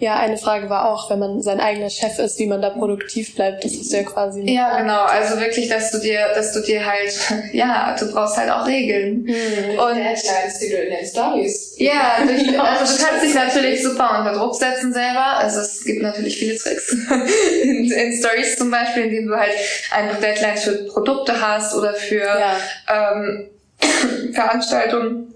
Ja, 0.00 0.16
eine 0.16 0.36
Frage 0.36 0.68
war 0.68 0.90
auch, 0.90 1.08
wenn 1.08 1.20
man 1.20 1.40
sein 1.40 1.60
eigener 1.60 1.88
Chef 1.88 2.18
ist, 2.18 2.38
wie 2.40 2.46
man 2.46 2.60
da 2.60 2.70
produktiv 2.70 3.36
bleibt. 3.36 3.64
Das 3.64 3.72
ist 3.72 3.92
ja 3.92 4.02
quasi. 4.02 4.42
Ja, 4.42 4.80
genau. 4.80 5.04
Also 5.04 5.38
wirklich, 5.38 5.68
dass 5.68 5.92
du 5.92 5.98
dir, 5.98 6.30
dass 6.34 6.52
du 6.52 6.60
dir 6.60 6.84
halt, 6.84 7.14
ja, 7.52 7.94
du 7.98 8.12
brauchst 8.12 8.36
halt 8.36 8.50
auch 8.50 8.66
Regeln. 8.66 9.24
Hm. 9.26 9.78
Und 9.78 9.96
entscheidest, 9.96 10.62
die 10.62 10.70
du 10.70 10.76
in 10.76 10.90
den 10.90 11.06
Stories. 11.06 11.76
Ja, 11.78 12.18
durch, 12.26 12.58
also 12.60 12.96
du 12.96 13.04
kannst 13.04 13.24
dich 13.24 13.34
natürlich 13.34 13.82
super 13.84 14.18
unter 14.18 14.32
Druck 14.32 14.56
setzen 14.56 14.92
selber. 14.92 15.36
Also 15.36 15.60
es 15.60 15.84
gibt 15.84 16.02
natürlich 16.02 16.38
viele 16.38 16.56
Tricks 16.56 16.92
in, 17.62 17.90
in 17.90 18.18
Stories 18.18 18.56
zum 18.56 18.72
Beispiel, 18.72 19.04
in 19.04 19.10
denen 19.10 19.28
du 19.28 19.36
halt 19.36 19.52
ein 19.92 20.20
Deadline 20.20 20.56
für 20.56 20.72
Produkte 20.86 21.40
hast 21.40 21.72
oder 21.74 21.94
für 21.94 22.24
ja. 22.24 22.56
ähm, 22.88 23.48
Veranstaltungen 24.32 25.33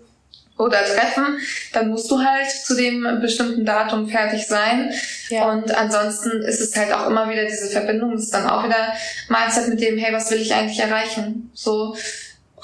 oder 0.58 0.78
treffen, 0.78 1.38
dann 1.72 1.88
musst 1.88 2.10
du 2.10 2.18
halt 2.18 2.50
zu 2.50 2.76
dem 2.76 3.20
bestimmten 3.20 3.64
Datum 3.64 4.08
fertig 4.08 4.46
sein. 4.46 4.92
Ja. 5.28 5.50
Und 5.50 5.74
ansonsten 5.76 6.42
ist 6.42 6.60
es 6.60 6.76
halt 6.76 6.92
auch 6.92 7.06
immer 7.06 7.30
wieder 7.30 7.44
diese 7.44 7.68
Verbindung, 7.68 8.12
das 8.12 8.24
ist 8.24 8.34
dann 8.34 8.48
auch 8.48 8.64
wieder 8.64 8.92
Mindset 9.28 9.68
mit 9.68 9.80
dem, 9.80 9.96
hey, 9.96 10.12
was 10.12 10.30
will 10.30 10.40
ich 10.40 10.52
eigentlich 10.52 10.80
erreichen? 10.80 11.50
So, 11.54 11.96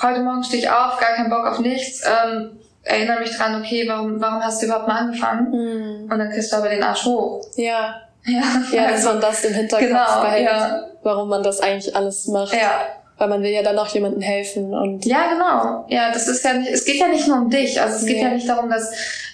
heute 0.02 0.20
Morgen 0.20 0.42
stehe 0.42 0.62
ich 0.62 0.70
auf, 0.70 0.98
gar 0.98 1.14
keinen 1.14 1.30
Bock 1.30 1.46
auf 1.46 1.61
nichts, 1.61 2.02
ähm, 2.04 2.59
erinnere 2.83 3.20
mich 3.20 3.37
dran, 3.37 3.61
okay, 3.62 3.88
warum, 3.88 4.20
warum 4.20 4.42
hast 4.42 4.61
du 4.61 4.66
überhaupt 4.66 4.88
mal 4.88 4.98
angefangen? 4.98 5.50
Mhm. 5.50 6.12
Und 6.12 6.18
dann 6.18 6.30
kriegst 6.30 6.52
du 6.52 6.57
aber 6.57 6.68
den 6.68 6.83
Arsch 6.83 7.04
hoch. 7.04 7.46
Ja. 7.57 8.00
Ja, 8.26 8.42
ja 8.72 8.87
also, 8.87 8.94
dass 8.94 9.04
man 9.04 9.20
das 9.20 9.44
im 9.44 9.54
Hinterkopf 9.54 9.88
genau, 9.88 10.22
behält, 10.22 10.46
ja. 10.46 10.88
warum 11.02 11.28
man 11.28 11.42
das 11.42 11.61
eigentlich 11.61 11.94
alles 11.94 12.26
macht. 12.26 12.54
Ja, 12.54 12.87
weil 13.18 13.29
man 13.29 13.42
will 13.42 13.50
ja 13.50 13.62
dann 13.62 13.79
auch 13.79 13.88
jemandem 13.88 14.22
helfen 14.22 14.74
und 14.74 15.05
ja 15.07 15.33
genau. 15.33 15.87
Ja 15.88 16.12
das 16.12 16.29
ist 16.29 16.44
ja 16.44 16.55
nicht 16.55 16.70
es 16.70 16.85
geht 16.85 16.96
ja 16.96 17.09
nicht 17.09 17.29
nur 17.29 17.38
um 17.38 17.50
dich. 17.50 17.81
Also 17.81 17.96
es 17.96 18.07
geht 18.07 18.18
ja, 18.18 18.29
ja 18.29 18.35
nicht 18.35 18.48
darum 18.48 18.70
dass 18.70 18.90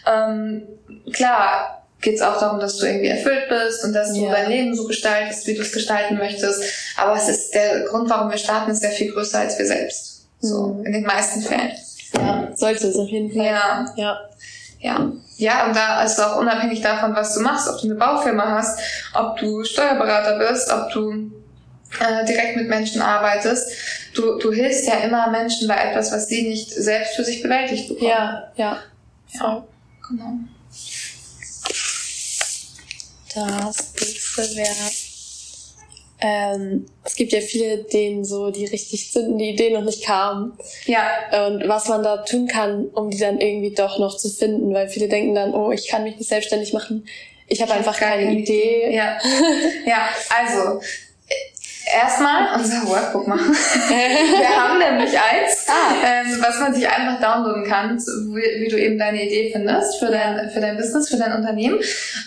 ähm, 0.06 0.62
klar 1.12 1.84
geht 2.00 2.14
es 2.14 2.22
auch 2.22 2.38
darum 2.38 2.60
dass 2.60 2.78
du 2.78 2.86
irgendwie 2.86 3.08
erfüllt 3.08 3.48
bist 3.48 3.84
und 3.84 3.92
dass 3.92 4.12
du 4.12 4.24
ja. 4.24 4.32
dein 4.32 4.50
Leben 4.50 4.74
so 4.74 4.86
gestaltest 4.86 5.46
wie 5.46 5.54
du 5.54 5.62
es 5.62 5.72
gestalten 5.72 6.16
möchtest. 6.16 6.62
Aber 6.96 7.16
es 7.16 7.28
ist 7.28 7.54
der 7.54 7.80
Grund 7.84 8.08
warum 8.10 8.30
wir 8.30 8.38
starten 8.38 8.70
ist 8.70 8.80
sehr 8.80 8.90
viel 8.90 9.12
größer 9.12 9.38
als 9.38 9.58
wir 9.58 9.66
selbst. 9.66 10.26
So 10.40 10.68
mhm. 10.68 10.86
in 10.86 10.92
den 10.92 11.04
meisten 11.04 11.40
Fällen. 11.40 11.72
Ja 12.16 12.40
sollte 12.60 12.86
es 12.86 12.96
auf 12.96 13.08
jeden 13.08 13.32
Fall. 13.32 13.46
Ja. 13.46 13.86
Ja. 13.96 14.20
Ja. 14.78 15.12
Ja, 15.36 15.66
und 15.66 15.76
da 15.76 16.02
ist 16.02 16.20
auch 16.20 16.36
unabhängig 16.36 16.82
davon, 16.82 17.14
was 17.14 17.34
du 17.34 17.40
machst, 17.40 17.68
ob 17.68 17.80
du 17.80 17.86
eine 17.86 17.94
Baufirma 17.94 18.56
hast, 18.56 18.78
ob 19.14 19.38
du 19.38 19.64
Steuerberater 19.64 20.38
bist, 20.38 20.70
ob 20.70 20.90
du 20.92 21.30
äh, 21.98 22.24
direkt 22.24 22.56
mit 22.56 22.68
Menschen 22.68 23.02
arbeitest, 23.02 23.72
du, 24.14 24.38
du 24.38 24.52
hilfst 24.52 24.86
ja 24.86 24.98
immer 25.00 25.30
Menschen 25.30 25.66
bei 25.66 25.76
etwas, 25.76 26.12
was 26.12 26.28
sie 26.28 26.48
nicht 26.48 26.70
selbst 26.70 27.16
für 27.16 27.24
sich 27.24 27.42
bewältigt 27.42 27.88
bekommen. 27.88 28.10
Ja, 28.10 28.52
ja. 28.56 28.82
Ja, 29.32 29.64
genau. 30.08 30.38
Das 33.34 33.94
nächste 33.94 34.56
wäre, 34.56 34.90
ähm, 36.20 36.86
es 37.04 37.14
gibt 37.14 37.32
ja 37.32 37.40
viele, 37.40 37.78
denen 37.84 38.24
so 38.24 38.50
die 38.50 38.66
richtig 38.66 39.12
zünden, 39.12 39.38
die 39.38 39.50
Idee 39.50 39.70
noch 39.70 39.84
nicht 39.84 40.04
kamen. 40.04 40.58
Ja. 40.86 41.46
Und 41.46 41.66
was 41.68 41.88
man 41.88 42.02
da 42.02 42.18
tun 42.18 42.46
kann, 42.46 42.86
um 42.86 43.10
die 43.10 43.18
dann 43.18 43.40
irgendwie 43.40 43.74
doch 43.74 43.98
noch 43.98 44.16
zu 44.16 44.28
finden, 44.28 44.74
weil 44.74 44.88
viele 44.88 45.08
denken 45.08 45.34
dann, 45.34 45.54
oh, 45.54 45.70
ich 45.70 45.88
kann 45.88 46.02
mich 46.02 46.16
nicht 46.16 46.28
selbstständig 46.28 46.72
machen. 46.72 47.06
Ich 47.46 47.62
habe 47.62 47.72
einfach 47.72 47.98
keine, 47.98 48.24
keine 48.24 48.40
Idee. 48.40 48.86
Idee. 48.86 48.96
Ja. 48.96 49.18
ja, 49.86 50.08
also 50.28 50.80
erstmal 51.92 52.58
unser 52.58 52.86
Workbook 52.86 53.26
machen. 53.26 53.52
Wir 53.88 54.48
haben 54.48 54.78
nämlich 54.78 55.18
eins, 55.18 55.66
ah. 55.68 55.94
ähm, 56.04 56.38
was 56.40 56.58
man 56.60 56.74
sich 56.74 56.88
einfach 56.88 57.20
downloaden 57.20 57.64
kann, 57.64 57.98
wie, 57.98 58.62
wie, 58.62 58.68
du 58.68 58.78
eben 58.78 58.98
deine 58.98 59.24
Idee 59.24 59.50
findest 59.52 59.98
für 59.98 60.06
dein, 60.06 60.50
für 60.50 60.60
dein 60.60 60.76
Business, 60.76 61.08
für 61.08 61.16
dein 61.16 61.32
Unternehmen 61.32 61.78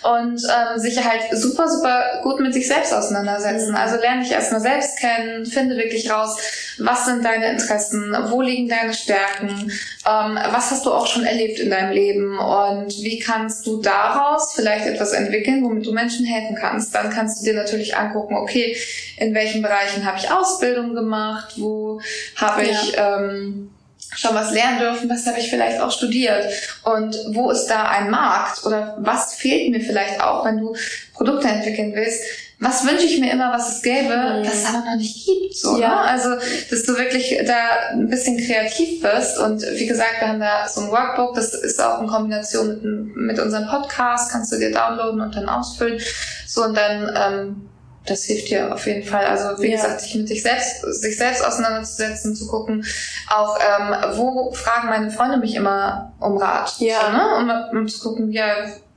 und 0.04 0.42
ähm, 0.44 0.80
sich 0.80 1.04
halt 1.04 1.22
super, 1.32 1.68
super 1.68 2.22
gut 2.24 2.40
mit 2.40 2.54
sich 2.54 2.68
selbst 2.68 2.94
auseinandersetzen. 2.94 3.72
Mhm. 3.72 3.78
Also 3.78 3.98
lerne 3.98 4.24
dich 4.24 4.32
erstmal 4.32 4.62
selbst 4.62 5.00
kennen, 5.00 5.46
finde 5.46 5.78
wirklich 5.78 6.10
raus, 6.12 6.38
was 6.80 7.06
sind 7.06 7.24
deine 7.24 7.52
Interessen, 7.52 8.16
wo 8.30 8.42
liegen 8.42 8.68
deine 8.68 8.94
Stärken, 8.94 9.72
ähm, 10.08 10.40
was 10.52 10.72
hast 10.72 10.86
du 10.86 10.92
auch 10.92 11.08
schon 11.08 11.26
erlebt 11.26 11.60
in 11.60 11.70
deinem 11.70 11.92
Leben 11.92 12.40
und 12.40 12.90
wie 13.04 13.20
kannst 13.20 13.68
du 13.68 13.82
daraus 13.82 14.54
vielleicht 14.54 14.86
etwas 14.86 15.14
entwickeln, 15.14 15.64
womit 15.64 15.86
du 15.86 15.94
Menschen 15.94 16.26
helfen 16.26 16.56
kannst. 16.60 16.94
Dann 16.96 17.10
kannst 17.10 17.42
du 17.42 17.46
dir 17.46 17.54
natürlich 17.54 17.96
angucken, 17.96 18.36
okay, 18.36 18.76
in 19.18 19.34
welchen 19.34 19.53
Bereichen 19.62 20.06
habe 20.06 20.18
ich 20.18 20.32
Ausbildung 20.32 20.96
gemacht, 20.96 21.54
wo 21.58 22.02
habe 22.36 22.64
ich 22.64 22.94
ähm, 22.98 23.70
schon 24.16 24.36
was 24.36 24.52
lernen 24.52 24.80
dürfen, 24.80 25.10
was 25.10 25.26
habe 25.26 25.40
ich 25.40 25.50
vielleicht 25.50 25.80
auch 25.80 25.92
studiert 25.92 26.46
und 26.84 27.18
wo 27.30 27.52
ist 27.52 27.68
da 27.68 27.90
ein 27.90 28.10
Markt 28.10 28.66
oder 28.66 28.96
was 29.00 29.36
fehlt 29.36 29.72
mir 29.72 29.82
vielleicht 29.82 30.22
auch, 30.22 30.46
wenn 30.46 30.58
du 30.58 30.76
Produkte 31.14 31.48
entwickeln 31.48 31.94
willst. 31.96 32.24
Was 32.60 32.88
wünsche 32.88 33.06
ich 33.06 33.20
mir 33.20 33.32
immer, 33.32 33.52
was 33.52 33.76
es 33.76 33.82
gäbe, 33.82 34.16
mhm. 34.16 34.44
das 34.44 34.54
es 34.54 34.66
aber 34.66 34.86
noch 34.86 34.96
nicht 34.96 35.26
gibt. 35.26 35.58
So, 35.58 35.78
ja. 35.78 35.90
ne? 35.90 35.98
Also, 35.98 36.30
dass 36.70 36.84
du 36.84 36.98
wirklich 36.98 37.38
da 37.46 37.90
ein 37.92 38.08
bisschen 38.08 38.38
kreativ 38.38 39.02
bist. 39.02 39.38
Und 39.38 39.62
wie 39.64 39.86
gesagt, 39.86 40.22
wir 40.22 40.30
haben 40.30 40.40
da 40.40 40.68
so 40.70 40.82
ein 40.82 40.90
Workbook, 40.90 41.36
das 41.36 41.54
ist 41.54 41.82
auch 41.82 42.00
in 42.02 42.08
Kombination 42.08 42.68
mit, 42.70 43.16
mit 43.16 43.40
unserem 43.40 43.68
Podcast, 43.68 44.32
kannst 44.32 44.54
du 44.54 44.58
dir 44.58 44.72
downloaden 44.72 45.20
und 45.20 45.36
dann 45.36 45.50
ausfüllen. 45.50 46.00
So, 46.48 46.64
und 46.64 46.78
dann 46.78 47.12
ähm, 47.16 47.70
das 48.06 48.26
hilft 48.26 48.50
dir 48.50 48.74
auf 48.74 48.86
jeden 48.86 49.04
Fall. 49.04 49.26
Also 49.26 49.62
wie 49.62 49.72
ja. 49.72 49.78
gesagt, 49.78 50.02
sich 50.02 50.16
mit 50.16 50.28
sich 50.28 50.44
selbst, 50.44 50.82
sich 50.82 51.18
selbst 51.18 51.46
auseinanderzusetzen, 51.46 52.36
zu 52.36 52.48
gucken, 52.48 52.86
auch 53.30 53.58
ähm, 53.58 53.96
wo 54.18 54.52
fragen 54.52 54.90
meine 54.90 55.12
Freunde 55.12 55.38
mich 55.38 55.56
immer 55.56 56.14
um 56.20 56.38
Rat. 56.38 56.76
Ja. 56.80 57.00
So, 57.06 57.46
ne? 57.46 57.70
um, 57.72 57.78
um 57.78 57.88
zu 57.88 58.00
gucken, 58.02 58.32
ja, 58.32 58.46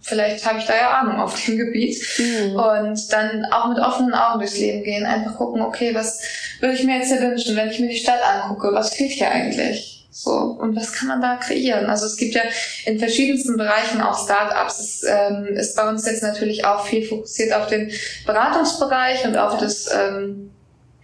vielleicht 0.00 0.46
habe 0.46 0.58
ich 0.58 0.66
da 0.66 0.74
ja 0.74 1.00
Ahnung 1.00 1.20
auf 1.20 1.44
dem 1.44 1.56
Gebiet. 1.56 2.00
Mhm. 2.18 2.56
Und 2.56 3.12
dann 3.12 3.44
auch 3.52 3.68
mit 3.68 3.78
offenen 3.78 4.14
Augen 4.14 4.38
durchs 4.38 4.58
Leben 4.58 4.82
gehen. 4.82 5.06
Einfach 5.06 5.36
gucken, 5.36 5.62
okay, 5.62 5.94
was 5.94 6.20
würde 6.60 6.74
ich 6.74 6.84
mir 6.84 6.98
jetzt 6.98 7.08
hier 7.08 7.20
wünschen, 7.20 7.56
wenn 7.56 7.70
ich 7.70 7.80
mir 7.80 7.88
die 7.88 7.96
Stadt 7.96 8.20
angucke, 8.22 8.72
was 8.72 8.94
fehlt 8.94 9.12
hier 9.12 9.30
eigentlich? 9.30 9.95
So, 10.18 10.32
und 10.32 10.74
was 10.74 10.94
kann 10.94 11.08
man 11.08 11.20
da 11.20 11.36
kreieren? 11.36 11.90
Also 11.90 12.06
es 12.06 12.16
gibt 12.16 12.34
ja 12.34 12.40
in 12.86 12.98
verschiedensten 12.98 13.58
Bereichen 13.58 14.00
auch 14.00 14.24
Startups. 14.24 14.80
Es 14.80 15.04
ähm, 15.06 15.48
ist 15.48 15.76
bei 15.76 15.86
uns 15.86 16.06
jetzt 16.06 16.22
natürlich 16.22 16.64
auch 16.64 16.86
viel 16.86 17.06
fokussiert 17.06 17.52
auf 17.52 17.66
den 17.66 17.92
Beratungsbereich 18.24 19.26
und 19.26 19.36
auf 19.36 19.58
das 19.58 19.90
ähm, 19.92 20.52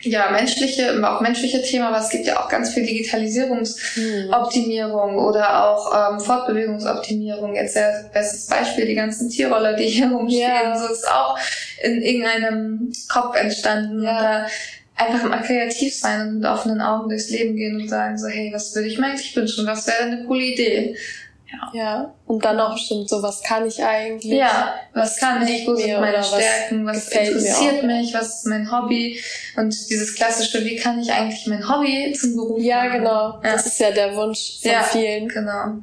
ja, 0.00 0.30
menschliche, 0.30 0.98
auch 1.06 1.20
menschliche 1.20 1.60
Thema, 1.60 1.88
aber 1.88 1.98
es 1.98 2.08
gibt 2.08 2.24
ja 2.24 2.42
auch 2.42 2.48
ganz 2.48 2.72
viel 2.72 2.86
Digitalisierungsoptimierung 2.86 5.10
hm. 5.10 5.18
oder 5.18 5.62
auch 5.62 6.14
ähm, 6.14 6.18
Fortbewegungsoptimierung. 6.18 7.54
Jetzt 7.54 7.76
der 7.76 8.08
bestes 8.14 8.46
Beispiel, 8.46 8.86
die 8.86 8.94
ganzen 8.94 9.28
Tierroller, 9.28 9.74
die 9.74 9.88
hier 9.88 10.10
rumstehen, 10.10 10.40
ja. 10.40 10.74
so 10.74 10.90
ist 10.90 11.06
auch 11.06 11.38
in 11.82 12.00
irgendeinem 12.00 12.90
Kopf 13.10 13.36
entstanden. 13.36 14.04
Ja 14.04 14.46
einfach 14.94 15.28
mal 15.28 15.42
kreativ 15.42 15.94
sein 15.94 16.28
und 16.28 16.34
mit 16.38 16.44
offenen 16.46 16.80
Augen 16.80 17.08
durchs 17.08 17.30
Leben 17.30 17.56
gehen 17.56 17.80
und 17.80 17.88
sagen 17.88 18.18
so, 18.18 18.28
hey, 18.28 18.50
was 18.52 18.74
würde 18.74 18.88
ich 18.88 18.98
mir 18.98 19.06
eigentlich 19.06 19.34
wünschen? 19.34 19.66
Was 19.66 19.86
wäre 19.86 20.02
eine 20.02 20.24
coole 20.24 20.44
Idee? 20.44 20.96
Ja. 21.52 21.70
ja. 21.74 22.14
Und 22.26 22.44
dann 22.44 22.58
auch 22.60 22.74
bestimmt 22.74 23.08
so, 23.08 23.22
was 23.22 23.42
kann 23.42 23.66
ich 23.66 23.82
eigentlich? 23.82 24.32
Ja, 24.32 24.74
was, 24.94 25.10
was 25.10 25.16
kann 25.18 25.46
ich? 25.46 25.66
Wo 25.66 25.74
sind 25.74 26.00
meine 26.00 26.22
Stärken? 26.22 26.86
Was, 26.86 27.08
was 27.08 27.12
interessiert 27.12 27.84
mich? 27.84 28.14
Was 28.14 28.38
ist 28.38 28.46
mein 28.46 28.70
Hobby? 28.70 29.20
Und 29.56 29.74
dieses 29.90 30.14
klassische, 30.14 30.64
wie 30.64 30.76
kann 30.76 31.00
ich 31.00 31.12
eigentlich 31.12 31.46
mein 31.46 31.68
Hobby 31.68 32.12
zum 32.18 32.36
Beruf 32.36 32.52
machen? 32.52 32.64
Ja, 32.64 32.86
genau. 32.88 33.40
Ja. 33.42 33.52
Das 33.52 33.66
ist 33.66 33.78
ja 33.80 33.90
der 33.90 34.16
Wunsch 34.16 34.60
von 34.62 34.70
ja, 34.70 34.82
vielen. 34.82 35.28
Genau. 35.28 35.74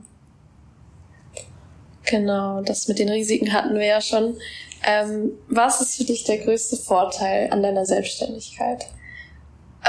Genau, 2.05 2.61
das 2.61 2.87
mit 2.87 2.97
den 2.97 3.09
Risiken 3.09 3.53
hatten 3.53 3.75
wir 3.75 3.85
ja 3.85 4.01
schon. 4.01 4.37
Ähm, 4.83 5.33
was 5.47 5.81
ist 5.81 5.97
für 5.97 6.05
dich 6.05 6.23
der 6.23 6.39
größte 6.39 6.77
Vorteil 6.77 7.49
an 7.51 7.61
deiner 7.61 7.85
Selbstständigkeit? 7.85 8.87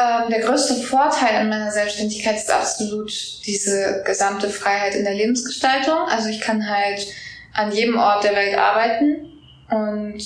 Ähm, 0.00 0.30
der 0.30 0.40
größte 0.40 0.74
Vorteil 0.74 1.36
an 1.36 1.48
meiner 1.48 1.70
Selbstständigkeit 1.70 2.36
ist 2.36 2.50
absolut 2.50 3.12
diese 3.44 4.02
gesamte 4.06 4.48
Freiheit 4.48 4.94
in 4.94 5.04
der 5.04 5.14
Lebensgestaltung. 5.14 5.98
Also 6.08 6.28
ich 6.28 6.40
kann 6.40 6.68
halt 6.68 7.06
an 7.52 7.72
jedem 7.72 7.98
Ort 7.98 8.24
der 8.24 8.34
Welt 8.34 8.56
arbeiten 8.56 9.26
und 9.68 10.22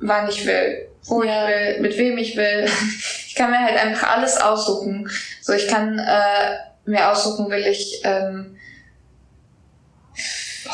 wann 0.00 0.28
ich 0.28 0.46
will, 0.46 0.88
wo 1.06 1.22
ja. 1.22 1.48
ich 1.48 1.54
will, 1.54 1.80
mit 1.80 1.98
wem 1.98 2.18
ich 2.18 2.36
will. 2.36 2.68
Ich 3.28 3.40
kann 3.40 3.52
mir 3.52 3.60
halt 3.60 3.78
einfach 3.78 4.16
alles 4.16 4.36
aussuchen. 4.36 5.08
So, 5.40 5.52
ich 5.52 5.68
kann 5.68 5.96
äh, 5.96 6.56
mir 6.86 7.08
aussuchen, 7.08 7.48
will 7.50 7.64
ich 7.68 8.00
ähm, 8.02 8.57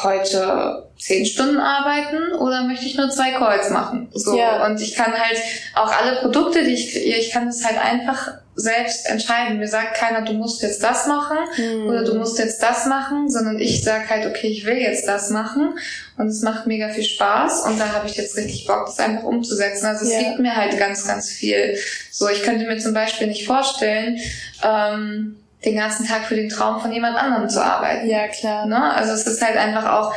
heute 0.03 0.89
zehn 0.99 1.27
Stunden 1.27 1.59
arbeiten 1.59 2.33
oder 2.39 2.63
möchte 2.65 2.87
ich 2.87 2.97
nur 2.97 3.11
zwei 3.11 3.33
Calls 3.33 3.71
machen? 3.71 4.09
So. 4.13 4.37
Ja. 4.37 4.65
Und 4.65 4.81
ich 4.81 4.95
kann 4.95 5.13
halt 5.13 5.39
auch 5.75 5.93
alle 5.93 6.17
Produkte, 6.21 6.65
die 6.65 6.73
ich 6.73 6.93
kreiere, 6.93 7.19
ich 7.19 7.31
kann 7.31 7.47
das 7.47 7.65
halt 7.65 7.79
einfach 7.79 8.33
selbst 8.57 9.09
entscheiden. 9.11 9.59
Mir 9.59 9.69
sagt 9.69 9.97
keiner, 9.97 10.23
du 10.23 10.33
musst 10.33 10.63
jetzt 10.63 10.83
das 10.83 11.07
machen 11.07 11.37
mhm. 11.59 11.87
oder 11.89 12.05
du 12.05 12.15
musst 12.15 12.39
jetzt 12.39 12.63
das 12.63 12.87
machen, 12.87 13.29
sondern 13.29 13.59
ich 13.59 13.83
sag 13.83 14.09
halt, 14.09 14.27
okay, 14.27 14.47
ich 14.47 14.65
will 14.65 14.77
jetzt 14.77 15.09
das 15.09 15.31
machen 15.31 15.79
und 16.17 16.29
es 16.29 16.43
macht 16.43 16.67
mega 16.67 16.89
viel 16.89 17.05
Spaß 17.05 17.67
und 17.67 17.79
da 17.79 17.93
habe 17.93 18.07
ich 18.07 18.17
jetzt 18.17 18.37
richtig 18.37 18.67
Bock, 18.67 18.87
das 18.87 18.99
einfach 18.99 19.25
umzusetzen. 19.25 19.87
Also 19.87 20.05
es 20.05 20.13
ja. 20.13 20.21
gibt 20.21 20.39
mir 20.39 20.57
halt 20.57 20.79
ganz, 20.79 21.07
ganz 21.07 21.31
viel. 21.31 21.77
So, 22.11 22.29
ich 22.29 22.43
könnte 22.43 22.67
mir 22.67 22.79
zum 22.79 22.95
Beispiel 22.95 23.27
nicht 23.27 23.47
vorstellen, 23.47 24.19
ähm, 24.63 25.37
den 25.65 25.77
ganzen 25.77 26.07
Tag 26.07 26.27
für 26.27 26.37
den 26.37 26.49
Traum 26.49 26.81
von 26.81 26.93
jemand 26.93 27.17
anderem 27.17 27.49
zu 27.49 27.65
arbeiten. 27.65 28.09
Ja, 28.09 28.29
klar. 28.29 28.67
Ne? 28.67 28.95
Also 28.95 29.13
es 29.13 29.27
ist 29.27 29.43
halt 29.43 29.57
einfach 29.57 29.91
auch 29.93 30.15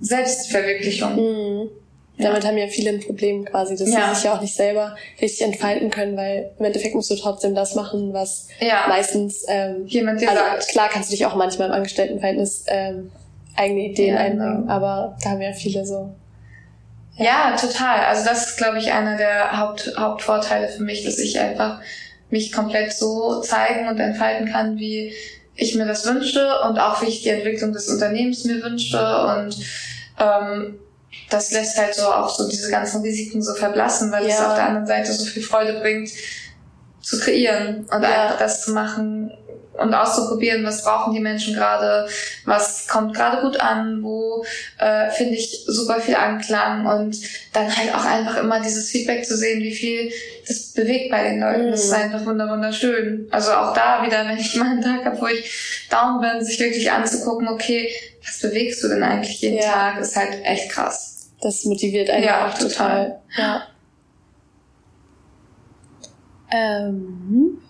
Selbstverwirklichung. 0.00 1.16
Mhm. 1.16 1.70
Damit 2.18 2.44
haben 2.44 2.58
ja 2.58 2.66
viele 2.66 2.90
ein 2.90 3.00
Problem 3.00 3.44
quasi, 3.44 3.76
dass 3.76 3.90
ja. 3.90 4.08
sie 4.08 4.14
sich 4.14 4.24
ja 4.24 4.34
auch 4.34 4.40
nicht 4.40 4.54
selber 4.54 4.94
richtig 5.20 5.42
entfalten 5.42 5.90
können, 5.90 6.16
weil 6.16 6.50
im 6.58 6.64
Endeffekt 6.64 6.94
musst 6.94 7.10
du 7.10 7.16
trotzdem 7.16 7.54
das 7.54 7.74
machen, 7.74 8.12
was 8.12 8.48
ja. 8.60 8.84
meistens 8.88 9.44
ähm, 9.48 9.86
jemand 9.86 10.20
dir 10.20 10.30
also, 10.30 10.42
sagt. 10.42 10.68
Klar 10.68 10.88
kannst 10.92 11.10
du 11.10 11.16
dich 11.16 11.24
auch 11.26 11.34
manchmal 11.34 11.68
im 11.68 11.74
Angestelltenverhältnis 11.74 12.64
ähm, 12.66 13.10
eigene 13.56 13.80
Ideen 13.80 14.14
ja, 14.14 14.20
einbringen, 14.20 14.62
genau. 14.62 14.72
aber 14.72 15.16
da 15.22 15.30
haben 15.30 15.40
ja 15.40 15.52
viele 15.52 15.86
so. 15.86 16.10
Ja. 17.16 17.50
ja, 17.50 17.56
total. 17.56 18.00
Also 18.06 18.24
das 18.24 18.50
ist, 18.50 18.56
glaube 18.56 18.78
ich, 18.78 18.92
einer 18.92 19.16
der 19.16 19.58
Haupt, 19.58 19.92
Hauptvorteile 19.98 20.68
für 20.68 20.82
mich, 20.82 21.04
dass 21.04 21.18
ich 21.18 21.38
einfach 21.38 21.80
mich 22.30 22.52
komplett 22.52 22.92
so 22.92 23.40
zeigen 23.40 23.88
und 23.88 23.98
entfalten 23.98 24.50
kann, 24.50 24.78
wie 24.78 25.12
ich 25.54 25.74
mir 25.74 25.86
das 25.86 26.06
wünschte 26.06 26.60
und 26.68 26.78
auch 26.78 27.02
wie 27.02 27.06
ich 27.06 27.22
die 27.22 27.28
Entwicklung 27.28 27.72
des 27.72 27.88
Unternehmens 27.88 28.44
mir 28.44 28.62
wünschte 28.62 28.98
und 28.98 29.56
ähm, 30.18 30.78
das 31.28 31.50
lässt 31.52 31.76
halt 31.76 31.94
so 31.94 32.06
auch 32.06 32.34
so 32.34 32.48
diese 32.48 32.70
ganzen 32.70 33.02
Risiken 33.02 33.42
so 33.42 33.54
verblassen, 33.54 34.12
weil 34.12 34.26
ja. 34.26 34.34
es 34.34 34.40
auf 34.40 34.54
der 34.54 34.66
anderen 34.66 34.86
Seite 34.86 35.12
so 35.12 35.24
viel 35.24 35.42
Freude 35.42 35.80
bringt, 35.80 36.10
zu 37.00 37.18
kreieren 37.18 37.86
und 37.90 38.02
ja. 38.02 38.22
einfach 38.24 38.38
das 38.38 38.62
zu 38.64 38.72
machen, 38.72 39.32
und 39.80 39.94
auszuprobieren, 39.94 40.64
was 40.64 40.84
brauchen 40.84 41.14
die 41.14 41.20
Menschen 41.20 41.54
gerade, 41.54 42.06
was 42.44 42.86
kommt 42.86 43.14
gerade 43.14 43.40
gut 43.40 43.60
an, 43.60 44.02
wo 44.02 44.44
äh, 44.78 45.10
finde 45.10 45.34
ich 45.34 45.64
super 45.66 46.00
viel 46.00 46.16
Anklang 46.16 46.86
und 46.86 47.16
dann 47.52 47.74
halt 47.74 47.94
auch 47.94 48.04
einfach 48.04 48.36
immer 48.36 48.60
dieses 48.60 48.90
Feedback 48.90 49.24
zu 49.24 49.36
sehen, 49.36 49.62
wie 49.62 49.74
viel 49.74 50.12
bewegt 50.80 51.10
bei 51.10 51.24
den 51.24 51.40
Leuten. 51.40 51.66
Mhm. 51.66 51.70
Das 51.70 51.84
ist 51.84 51.90
mhm. 51.90 52.02
einfach 52.02 52.26
wunderschön. 52.26 53.28
Also 53.30 53.52
auch 53.52 53.74
da 53.74 54.04
wieder, 54.04 54.24
wenn 54.28 54.38
ich 54.38 54.54
mal 54.56 54.70
einen 54.70 54.82
Tag 54.82 55.04
habe, 55.04 55.20
wo 55.20 55.26
ich 55.26 55.88
down 55.90 56.20
bin, 56.20 56.44
sich 56.44 56.58
wirklich 56.58 56.90
anzugucken, 56.90 57.48
okay, 57.48 57.90
was 58.24 58.40
bewegst 58.40 58.82
du 58.82 58.88
denn 58.88 59.02
eigentlich 59.02 59.40
jeden 59.40 59.58
ja. 59.58 59.72
Tag, 59.72 60.00
ist 60.00 60.16
halt 60.16 60.44
echt 60.44 60.70
krass. 60.70 61.30
Das 61.40 61.64
motiviert 61.64 62.10
einen 62.10 62.24
ja, 62.24 62.46
auch 62.46 62.58
total. 62.58 63.06
total. 63.06 63.20
Ja. 63.36 63.62
Ähm, 66.52 67.62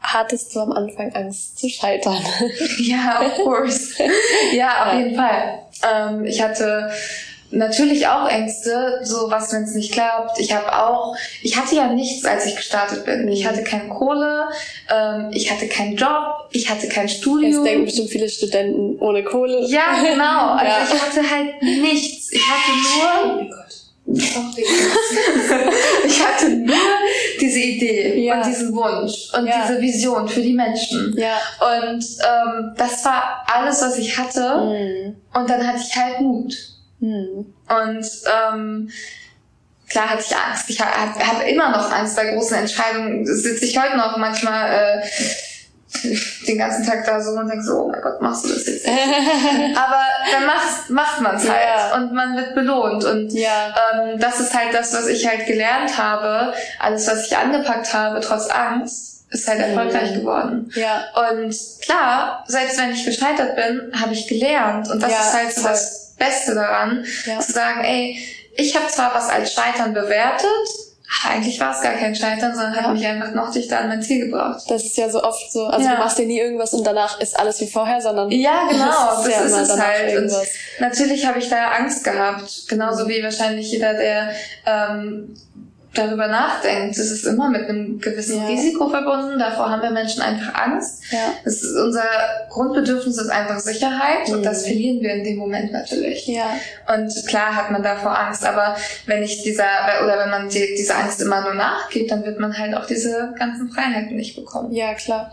hattest 0.00 0.54
du 0.54 0.60
am 0.60 0.72
Anfang 0.72 1.12
Angst 1.14 1.58
zu 1.58 1.68
scheitern? 1.68 2.18
ja, 2.78 3.22
of 3.26 3.34
course. 3.36 4.02
ja, 4.52 4.86
auf 4.86 4.98
jeden 4.98 5.16
Fall. 5.16 5.60
Ähm, 5.82 6.24
ich 6.24 6.40
hatte 6.40 6.90
natürlich 7.54 8.06
auch 8.06 8.28
Ängste, 8.28 9.00
so 9.02 9.30
was, 9.30 9.52
wenn 9.52 9.64
es 9.64 9.74
nicht 9.74 9.92
klappt. 9.92 10.38
Ich 10.38 10.54
habe 10.54 10.72
auch, 10.72 11.16
ich 11.42 11.56
hatte 11.56 11.76
ja 11.76 11.88
nichts, 11.88 12.24
als 12.24 12.46
ich 12.46 12.56
gestartet 12.56 13.04
bin. 13.04 13.28
Ich 13.28 13.44
mhm. 13.44 13.48
hatte 13.48 13.64
keine 13.64 13.88
Kohle, 13.88 14.48
ähm, 14.90 15.30
ich 15.32 15.50
hatte 15.50 15.68
keinen 15.68 15.96
Job, 15.96 16.48
ich 16.50 16.68
hatte 16.68 16.88
kein 16.88 17.08
Studium. 17.08 17.52
Jetzt 17.52 17.64
denken 17.64 17.84
bestimmt 17.84 18.10
viele 18.10 18.28
Studenten 18.28 18.98
ohne 19.00 19.24
Kohle. 19.24 19.66
Ja, 19.66 20.00
genau. 20.02 20.54
Also 20.64 20.66
ja. 20.66 20.84
ich 20.84 21.02
hatte 21.02 21.30
halt 21.30 21.62
nichts. 21.62 22.32
Ich 22.32 22.42
hatte 22.42 22.72
nur. 22.80 23.50
Oh 24.06 24.14
ich 26.06 26.22
hatte 26.22 26.50
nur 26.50 26.76
diese 27.40 27.58
Idee 27.58 28.24
ja. 28.24 28.36
und 28.36 28.46
diesen 28.46 28.74
Wunsch 28.74 29.32
und 29.32 29.46
ja. 29.46 29.66
diese 29.66 29.80
Vision 29.80 30.28
für 30.28 30.42
die 30.42 30.52
Menschen. 30.52 31.16
Ja. 31.16 31.38
Und 31.60 32.04
ähm, 32.04 32.74
das 32.76 33.02
war 33.04 33.44
alles, 33.46 33.80
was 33.80 33.96
ich 33.98 34.16
hatte. 34.18 34.58
Mhm. 34.58 35.16
Und 35.32 35.48
dann 35.48 35.66
hatte 35.66 35.80
ich 35.82 35.96
halt 35.96 36.20
Mut. 36.20 36.54
Mhm. 37.04 37.54
Und 37.68 38.06
ähm, 38.24 38.90
klar 39.88 40.10
hatte 40.10 40.24
ich 40.26 40.34
Angst. 40.34 40.70
Ich 40.70 40.80
habe 40.80 41.18
hab 41.18 41.46
immer 41.46 41.70
noch 41.70 41.92
Angst 41.92 42.16
bei 42.16 42.32
großen 42.32 42.56
Entscheidungen. 42.56 43.26
Sitze 43.26 43.64
ich 43.66 43.78
heute 43.78 43.96
noch 43.96 44.16
manchmal. 44.16 45.02
Äh, 45.02 45.08
den 46.48 46.58
ganzen 46.58 46.84
Tag 46.84 47.06
da 47.06 47.20
so 47.20 47.30
und 47.30 47.48
denke 47.48 47.62
so, 47.62 47.84
oh 47.84 47.88
mein 47.88 48.02
Gott, 48.02 48.20
machst 48.20 48.44
du 48.44 48.48
das 48.48 48.66
jetzt? 48.66 48.84
Aber 48.88 50.04
dann 50.32 50.44
macht, 50.44 50.90
macht 50.90 51.20
man 51.20 51.36
es 51.36 51.48
halt 51.48 51.62
ja. 51.64 51.94
und 51.94 52.12
man 52.12 52.36
wird 52.36 52.56
belohnt. 52.56 53.04
Und 53.04 53.32
ja. 53.32 53.72
ähm, 53.92 54.18
das 54.18 54.40
ist 54.40 54.52
halt 54.52 54.74
das, 54.74 54.92
was 54.92 55.06
ich 55.06 55.24
halt 55.24 55.46
gelernt 55.46 55.96
habe. 55.96 56.52
Alles, 56.80 57.06
was 57.06 57.26
ich 57.26 57.36
angepackt 57.36 57.94
habe, 57.94 58.18
trotz 58.20 58.48
Angst, 58.48 59.24
ist 59.30 59.46
halt 59.46 59.60
erfolgreich 59.60 60.10
mhm. 60.10 60.14
geworden. 60.16 60.72
Ja. 60.74 61.04
Und 61.30 61.54
klar, 61.80 62.44
selbst 62.48 62.76
wenn 62.76 62.90
ich 62.90 63.04
gescheitert 63.04 63.54
bin, 63.54 63.92
habe 63.98 64.14
ich 64.14 64.26
gelernt. 64.26 64.90
Und 64.90 65.00
das 65.00 65.12
ja, 65.12 65.20
ist 65.20 65.32
halt 65.32 65.54
so 65.54 65.62
das 65.62 66.03
Beste 66.18 66.54
daran, 66.54 67.04
zu 67.04 67.52
sagen, 67.52 67.84
ey, 67.84 68.18
ich 68.56 68.76
habe 68.76 68.86
zwar 68.88 69.14
was 69.14 69.28
als 69.28 69.52
Scheitern 69.52 69.94
bewertet, 69.94 70.48
eigentlich 71.22 71.60
war 71.60 71.74
es 71.74 71.80
gar 71.82 71.94
kein 71.94 72.14
Scheitern, 72.14 72.54
sondern 72.54 72.74
hat 72.74 72.92
mich 72.92 73.06
einfach 73.06 73.32
noch 73.34 73.52
dichter 73.52 73.78
an 73.78 73.88
mein 73.88 74.02
Ziel 74.02 74.26
gebracht. 74.26 74.62
Das 74.68 74.84
ist 74.84 74.96
ja 74.96 75.08
so 75.08 75.22
oft 75.22 75.52
so. 75.52 75.66
Also 75.66 75.86
ja. 75.86 75.94
du 75.94 75.98
machst 75.98 76.18
dir 76.18 76.26
nie 76.26 76.38
irgendwas 76.38 76.72
und 76.72 76.84
danach 76.86 77.20
ist 77.20 77.38
alles 77.38 77.60
wie 77.60 77.66
vorher, 77.66 78.00
sondern. 78.00 78.30
Ja, 78.30 78.66
genau. 78.70 78.86
das 78.86 79.26
ist, 79.26 79.38
das 79.38 79.50
ja 79.50 79.62
ist 79.62 79.70
es 79.70 79.80
halt. 79.80 80.18
Und 80.18 80.32
natürlich 80.80 81.26
habe 81.26 81.38
ich 81.38 81.48
da 81.48 81.68
Angst 81.68 82.04
gehabt. 82.04 82.68
Genauso 82.68 83.08
wie 83.08 83.22
wahrscheinlich 83.22 83.70
jeder, 83.70 83.94
der 83.94 84.30
ähm, 84.66 85.34
darüber 85.94 86.28
nachdenkt. 86.28 86.98
Es 86.98 87.10
ist 87.10 87.24
immer 87.24 87.48
mit 87.48 87.68
einem 87.68 87.98
gewissen 88.00 88.38
ja. 88.38 88.46
Risiko 88.46 88.88
verbunden. 88.88 89.38
Davor 89.38 89.70
haben 89.70 89.82
wir 89.82 89.90
Menschen 89.90 90.20
einfach 90.20 90.54
Angst. 90.54 91.02
Ja. 91.10 91.32
Das 91.44 91.62
ist 91.62 91.76
unser 91.76 92.04
Grundbedürfnis 92.50 93.16
ist 93.16 93.28
einfach 93.28 93.58
Sicherheit 93.58 94.28
mhm. 94.28 94.34
und 94.34 94.42
das 94.46 94.62
mhm. 94.62 94.66
verlieren 94.66 95.00
wir 95.02 95.14
in 95.14 95.24
dem 95.24 95.36
Moment 95.36 95.72
natürlich. 95.72 96.26
Ja. 96.26 96.58
Und 96.92 97.26
klar 97.26 97.54
hat 97.54 97.70
man 97.70 97.82
davor 97.82 98.18
Angst, 98.18 98.44
aber 98.44 98.76
wenn 99.06 99.22
ich 99.22 99.42
dieser 99.42 99.64
oder 100.02 100.18
wenn 100.18 100.30
man 100.30 100.48
die, 100.48 100.74
diese 100.76 100.94
Angst 100.94 101.20
immer 101.22 101.42
nur 101.42 101.54
nachgibt, 101.54 102.10
dann 102.10 102.24
wird 102.24 102.40
man 102.40 102.56
halt 102.56 102.74
auch 102.74 102.86
diese 102.86 103.32
ganzen 103.38 103.70
Freiheiten 103.70 104.16
nicht 104.16 104.36
bekommen. 104.36 104.72
Ja, 104.72 104.94
klar. 104.94 105.32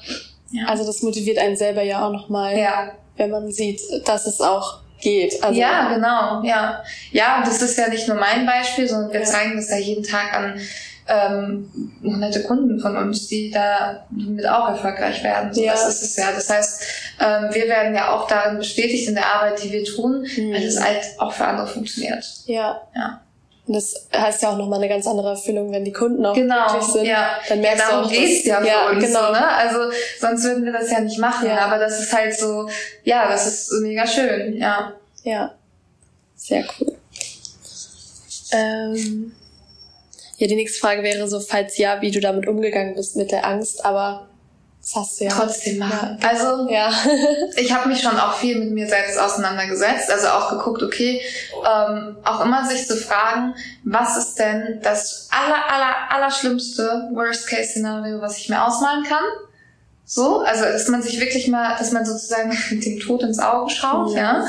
Ja. 0.52 0.68
Also 0.68 0.86
das 0.86 1.02
motiviert 1.02 1.38
einen 1.38 1.58
selber 1.58 1.82
ja 1.82 2.06
auch 2.06 2.12
nochmal, 2.12 2.58
ja. 2.58 2.92
wenn 3.18 3.30
man 3.30 3.52
sieht, 3.52 3.82
dass 4.06 4.28
es 4.28 4.42
auch 4.42 4.82
geht. 5.02 5.44
Also 5.44 5.60
ja, 5.60 5.94
genau, 5.94 6.44
ja. 6.44 6.84
Ja, 7.12 7.38
und 7.38 7.48
das 7.48 7.62
ist 7.62 7.78
ja 7.78 7.90
nicht 7.90 8.08
nur 8.08 8.18
mein 8.18 8.46
Beispiel, 8.46 8.88
sondern 8.88 9.12
wir 9.12 9.24
zeigen 9.24 9.56
das 9.56 9.70
ja 9.70 9.78
jeden 9.78 10.04
Tag 10.04 10.34
an 10.36 10.60
ähm, 11.08 11.70
hunderte 12.04 12.44
Kunden 12.44 12.80
von 12.80 12.96
uns, 12.96 13.28
die 13.28 13.52
da 13.52 14.06
mit 14.12 14.48
auch 14.48 14.70
erfolgreich 14.70 15.24
werden. 15.24 15.54
So, 15.54 15.64
ja. 15.64 15.74
Das 15.74 15.88
ist 15.90 16.02
es 16.04 16.16
ja. 16.16 16.32
Das 16.32 16.50
heißt, 16.50 16.84
ähm, 17.20 17.50
wir 17.52 17.68
werden 17.68 17.94
ja 17.96 18.14
auch 18.14 18.28
darin 18.28 18.58
bestätigt 18.58 19.08
in 19.08 19.16
der 19.16 19.26
Arbeit, 19.26 19.64
die 19.64 19.72
wir 19.72 19.84
tun, 19.84 20.22
mhm. 20.22 20.54
weil 20.54 20.64
es 20.64 20.82
halt 20.82 21.04
auch 21.18 21.34
für 21.34 21.46
andere 21.46 21.68
funktioniert. 21.68 22.26
Ja. 22.46 22.82
Ja. 22.96 23.22
Und 23.72 23.76
das 23.76 24.10
heißt 24.14 24.44
ja 24.44 24.52
auch 24.52 24.58
nochmal 24.58 24.80
eine 24.80 24.90
ganz 24.90 25.08
andere 25.08 25.30
Erfüllung, 25.30 25.72
wenn 25.72 25.86
die 25.86 25.94
Kunden 25.94 26.26
auch 26.26 26.36
genau, 26.36 26.68
glücklich 26.68 26.92
sind. 26.92 27.06
Ja. 27.06 27.40
Dann 27.48 27.62
merkst 27.62 27.86
genau, 27.88 28.02
du 28.02 28.06
auch, 28.06 28.12
geht's 28.12 28.46
ja 28.46 28.60
für 28.60 28.68
ja, 28.68 28.90
uns. 28.90 29.06
Genau. 29.06 29.28
So, 29.28 29.32
ne? 29.32 29.48
Also 29.48 29.98
sonst 30.20 30.44
würden 30.44 30.66
wir 30.66 30.74
das 30.74 30.92
ja 30.92 31.00
nicht 31.00 31.18
machen. 31.20 31.48
Ja. 31.48 31.60
Aber 31.60 31.80
das 31.80 32.02
ist 32.02 32.12
halt 32.12 32.38
so, 32.38 32.68
ja, 33.06 33.30
das 33.30 33.48
ist 33.48 33.72
mega 33.82 34.06
schön, 34.06 34.58
ja. 34.58 34.92
Ja. 35.24 35.54
Sehr 36.36 36.66
cool. 36.82 36.98
Ähm, 38.52 39.32
ja, 40.36 40.48
die 40.48 40.56
nächste 40.56 40.80
Frage 40.80 41.02
wäre 41.02 41.26
so, 41.30 41.40
falls 41.40 41.78
ja, 41.78 42.02
wie 42.02 42.12
du 42.12 42.20
damit 42.20 42.50
umgegangen 42.50 42.96
bist 42.96 43.16
mit 43.16 43.32
der 43.32 43.48
Angst, 43.48 43.86
aber 43.86 44.28
das 44.82 44.96
hast 44.96 45.20
du 45.20 45.26
ja. 45.26 45.30
Trotzdem 45.30 45.78
machen. 45.78 46.18
Ja, 46.20 46.28
also, 46.28 46.70
ja. 46.70 46.92
ich 47.56 47.72
habe 47.72 47.88
mich 47.88 48.02
schon 48.02 48.18
auch 48.18 48.34
viel 48.34 48.58
mit 48.58 48.72
mir 48.72 48.88
selbst 48.88 49.18
auseinandergesetzt. 49.20 50.10
Also 50.10 50.28
auch 50.30 50.50
geguckt, 50.50 50.82
okay, 50.82 51.22
ähm, 51.54 52.18
auch 52.24 52.44
immer 52.44 52.68
sich 52.68 52.88
zu 52.88 52.98
fragen, 52.98 53.54
was 53.84 54.18
ist 54.18 54.40
denn 54.40 54.80
das 54.82 55.30
aller, 55.30 55.72
aller, 55.72 55.96
aller 56.10 56.32
schlimmste 56.32 57.10
Worst-Case-Szenario, 57.14 58.22
was 58.22 58.38
ich 58.38 58.50
mir 58.50 58.66
ausmalen 58.66 59.04
kann? 59.04 59.24
So, 60.04 60.40
also 60.40 60.64
dass 60.64 60.88
man 60.88 61.04
sich 61.04 61.20
wirklich 61.20 61.48
mal, 61.48 61.78
dass 61.78 61.92
man 61.92 62.04
sozusagen 62.04 62.52
dem 62.82 63.00
Tod 63.00 63.22
ins 63.22 63.40
Auge 63.40 63.70
schaut, 63.70 64.16
ja. 64.16 64.46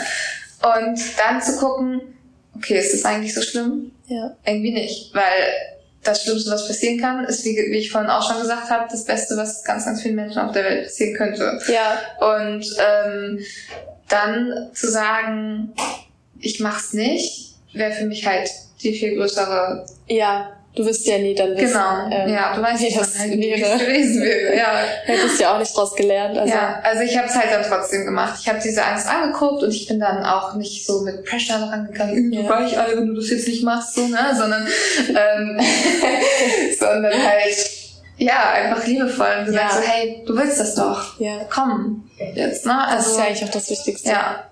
ja. 0.63 0.79
Und 0.79 0.99
dann 1.19 1.43
zu 1.43 1.59
gucken, 1.59 2.01
okay, 2.57 2.79
ist 2.79 2.95
das 2.95 3.05
eigentlich 3.05 3.35
so 3.35 3.43
schlimm? 3.43 3.93
Ja. 4.07 4.35
Irgendwie 4.45 4.73
nicht, 4.73 5.15
weil 5.15 5.72
das 6.03 6.23
Schlimmste, 6.23 6.51
was 6.51 6.67
passieren 6.67 7.01
kann, 7.01 7.25
ist, 7.25 7.45
wie, 7.45 7.57
wie 7.57 7.79
ich 7.79 7.93
vorhin 7.93 8.11
auch 8.11 8.27
schon 8.27 8.41
gesagt 8.41 8.71
habe, 8.71 8.89
das 8.91 9.05
Beste, 9.05 9.37
was 9.37 9.63
ganz, 9.63 9.85
ganz 9.85 10.03
vielen 10.03 10.17
Menschen 10.17 10.41
auf 10.41 10.53
der 10.53 10.65
Welt 10.65 10.85
passieren 10.85 11.15
könnte. 11.15 11.61
Ja. 11.69 11.99
Und 12.37 12.67
ähm, 12.79 13.39
dann 14.09 14.71
zu 14.75 14.91
sagen, 14.91 15.73
ich 16.41 16.61
mach's 16.61 16.93
nicht, 16.93 17.55
wäre 17.73 17.93
für 17.93 18.07
mich 18.07 18.27
halt 18.27 18.51
die 18.83 18.95
viel 18.95 19.17
größere 19.17 19.87
ja. 20.09 20.51
Du 20.75 20.87
wirst 20.87 21.07
ja 21.07 21.19
nie 21.19 21.35
dann 21.35 21.55
wissen. 21.55 21.67
Genau. 21.67 22.09
Ähm, 22.11 22.33
ja, 22.33 22.57
du 22.57 22.63
weißt 22.63 22.81
nicht, 22.81 22.99
was 22.99 23.19
halt 23.19 23.37
wäre. 23.37 23.79
gewesen 23.79 24.23
wäre. 24.23 24.57
Ja. 24.57 24.73
Hättest 25.05 25.39
ja 25.39 25.55
auch 25.55 25.59
nicht 25.59 25.77
draus 25.77 25.95
gelernt. 25.95 26.39
Also. 26.39 26.55
Ja, 26.55 26.81
also 26.83 27.03
ich 27.03 27.17
habe 27.17 27.29
es 27.29 27.37
halt 27.37 27.53
dann 27.53 27.63
trotzdem 27.63 28.07
gemacht. 28.07 28.39
Ich 28.41 28.49
habe 28.49 28.59
diese 28.59 28.83
Angst 28.83 29.07
angeguckt 29.07 29.63
und 29.63 29.71
ich 29.71 29.87
bin 29.87 30.01
dann 30.01 30.25
auch 30.25 30.55
nicht 30.55 30.87
so 30.87 31.03
mit 31.03 31.27
Pressure 31.27 31.59
daran 31.59 31.89
gegangen, 31.89 32.33
ja. 32.33 32.43
du 32.43 32.49
weich 32.49 32.79
alle, 32.79 32.97
wenn 32.97 33.09
du 33.09 33.15
das 33.15 33.29
jetzt 33.29 33.49
nicht 33.49 33.63
machst, 33.63 33.95
so, 33.95 34.07
ne? 34.07 34.35
Sondern, 34.35 34.67
ähm, 35.09 35.61
sondern 36.79 37.13
halt, 37.13 37.71
ja, 38.17 38.53
einfach 38.53 38.87
liebevoll 38.87 39.29
und 39.41 39.47
gesagt 39.47 39.75
ja. 39.75 39.79
so, 39.79 39.87
hey, 39.87 40.23
du 40.27 40.35
willst 40.35 40.59
das 40.59 40.75
doch. 40.75 41.21
Ja. 41.21 41.41
Komm, 41.51 42.09
jetzt, 42.35 42.65
ne? 42.65 42.87
Also, 42.87 42.97
das 42.97 43.07
ist 43.09 43.19
ja 43.19 43.25
eigentlich 43.25 43.45
auch 43.45 43.51
das 43.51 43.71
Wichtigste. 43.71 44.09
Ja. 44.09 44.49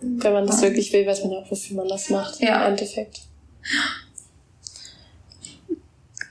Wenn 0.00 0.32
man 0.32 0.46
das 0.46 0.62
wirklich 0.62 0.92
will, 0.92 1.04
weiß 1.04 1.24
man 1.24 1.32
auch, 1.32 1.50
wofür 1.50 1.76
man 1.76 1.88
das 1.88 2.10
macht. 2.10 2.40
Ja. 2.40 2.64
Im 2.64 2.72
Endeffekt. 2.72 3.22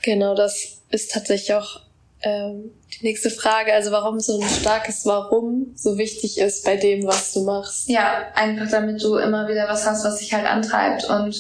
Genau, 0.04 0.36
das 0.36 0.82
ist 0.90 1.12
tatsächlich 1.12 1.54
auch 1.54 1.82
ähm, 2.24 2.72
die 2.94 3.06
nächste 3.06 3.30
Frage, 3.30 3.74
also 3.74 3.92
warum 3.92 4.20
so 4.20 4.40
ein 4.40 4.48
starkes 4.48 5.06
Warum 5.06 5.74
so 5.76 5.98
wichtig 5.98 6.40
ist 6.40 6.66
bei 6.66 6.76
dem, 6.76 7.06
was 7.06 7.34
du 7.34 7.44
machst. 7.44 7.90
Ja, 7.90 8.28
einfach 8.36 8.70
damit 8.70 9.02
du 9.02 9.16
immer 9.16 9.48
wieder 9.48 9.68
was 9.68 9.86
hast, 9.88 10.06
was 10.06 10.20
dich 10.20 10.34
halt 10.34 10.46
antreibt. 10.46 11.06
Und 11.06 11.36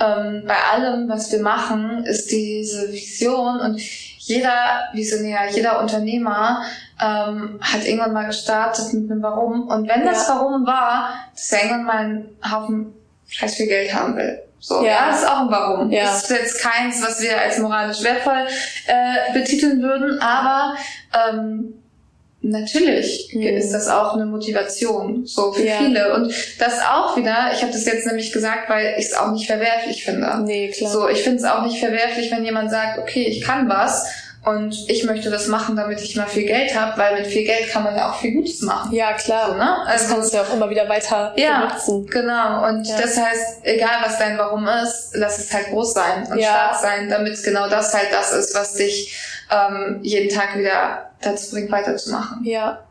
ähm, 0.00 0.44
bei 0.46 0.56
allem, 0.72 1.08
was 1.08 1.32
wir 1.32 1.40
machen, 1.40 2.04
ist 2.04 2.30
diese 2.30 2.92
Vision 2.92 3.60
und 3.60 3.80
jeder 4.18 4.88
Visionär, 4.92 5.50
jeder 5.50 5.80
Unternehmer 5.80 6.62
ähm, 7.00 7.58
hat 7.60 7.84
irgendwann 7.84 8.12
mal 8.12 8.26
gestartet 8.26 8.92
mit 8.92 9.10
einem 9.10 9.22
Warum. 9.22 9.66
Und 9.68 9.88
wenn 9.88 10.04
das 10.04 10.28
ja. 10.28 10.34
Warum 10.34 10.66
war, 10.66 11.14
dass 11.34 11.50
er 11.52 11.62
irgendwann 11.64 11.84
mal 11.84 11.96
einen 11.96 12.36
Haufen 12.48 12.94
scheiß 13.26 13.56
viel 13.56 13.66
Geld 13.66 13.92
haben 13.94 14.16
will. 14.16 14.42
So, 14.60 14.82
ja. 14.82 14.90
ja, 14.90 15.10
das 15.10 15.22
ist 15.22 15.28
auch 15.28 15.40
ein 15.40 15.50
Warum. 15.50 15.90
Ja. 15.90 16.04
Das 16.04 16.22
ist 16.24 16.30
jetzt 16.30 16.60
keins, 16.60 17.02
was 17.02 17.20
wir 17.20 17.40
als 17.40 17.58
moralisch 17.58 18.02
wertvoll 18.02 18.46
äh, 18.86 19.32
betiteln 19.32 19.82
würden, 19.82 20.20
aber 20.20 20.76
ähm, 21.14 21.74
natürlich 22.42 23.30
mhm. 23.34 23.42
ist 23.42 23.72
das 23.72 23.88
auch 23.88 24.14
eine 24.14 24.26
Motivation, 24.26 25.26
so 25.26 25.52
für 25.52 25.64
ja. 25.64 25.78
viele. 25.78 26.14
Und 26.14 26.32
das 26.58 26.80
auch 26.80 27.16
wieder, 27.16 27.50
ich 27.54 27.62
habe 27.62 27.72
das 27.72 27.86
jetzt 27.86 28.06
nämlich 28.06 28.32
gesagt, 28.32 28.68
weil 28.68 28.96
ich 28.98 29.06
es 29.06 29.14
auch 29.14 29.32
nicht 29.32 29.46
verwerflich 29.46 30.04
finde. 30.04 30.42
Nee, 30.44 30.70
klar. 30.70 30.90
So, 30.90 31.08
ich 31.08 31.22
finde 31.22 31.38
es 31.38 31.44
auch 31.44 31.62
nicht 31.62 31.78
verwerflich, 31.78 32.30
wenn 32.30 32.44
jemand 32.44 32.70
sagt, 32.70 32.98
okay, 32.98 33.22
ich 33.22 33.42
kann 33.42 33.68
was 33.68 34.06
und 34.42 34.88
ich 34.88 35.04
möchte 35.04 35.28
das 35.28 35.48
machen, 35.48 35.76
damit 35.76 36.00
ich 36.00 36.16
mal 36.16 36.26
viel 36.26 36.46
Geld 36.46 36.74
habe, 36.74 36.96
weil 36.98 37.16
mit 37.18 37.26
viel 37.26 37.44
Geld 37.44 37.68
kann 37.68 37.84
man 37.84 37.94
ja 37.94 38.10
auch 38.10 38.18
viel 38.20 38.32
Gutes 38.32 38.62
machen. 38.62 38.90
Ja, 38.90 39.12
klar. 39.12 39.50
So, 39.50 39.54
ne? 39.54 39.86
also, 39.86 39.90
das 39.92 40.08
kannst 40.08 40.32
du 40.32 40.36
ja 40.38 40.42
auch 40.44 40.54
immer 40.54 40.70
wieder 40.70 40.88
weiter 40.88 41.34
ja, 41.36 41.66
benutzen. 41.66 42.06
Genau. 42.06 42.66
Und 42.66 42.86
ja. 42.86 42.98
das 42.98 43.18
heißt, 43.18 43.58
egal 43.64 43.96
was 44.02 44.18
dein 44.18 44.38
Warum 44.38 44.66
ist, 44.66 45.10
lass 45.12 45.38
es 45.38 45.52
halt 45.52 45.66
groß 45.68 45.92
sein 45.92 46.26
und 46.30 46.38
ja. 46.38 46.48
stark 46.48 46.76
sein, 46.80 47.10
damit 47.10 47.42
genau 47.44 47.68
das 47.68 47.92
halt 47.92 48.08
das 48.12 48.32
ist, 48.32 48.54
was 48.54 48.74
dich 48.74 49.14
ähm, 49.50 49.98
jeden 50.02 50.34
Tag 50.34 50.56
wieder 50.56 51.10
dazu 51.20 51.50
bringt, 51.50 51.70
weiterzumachen. 51.70 52.42
Ja. 52.44 52.82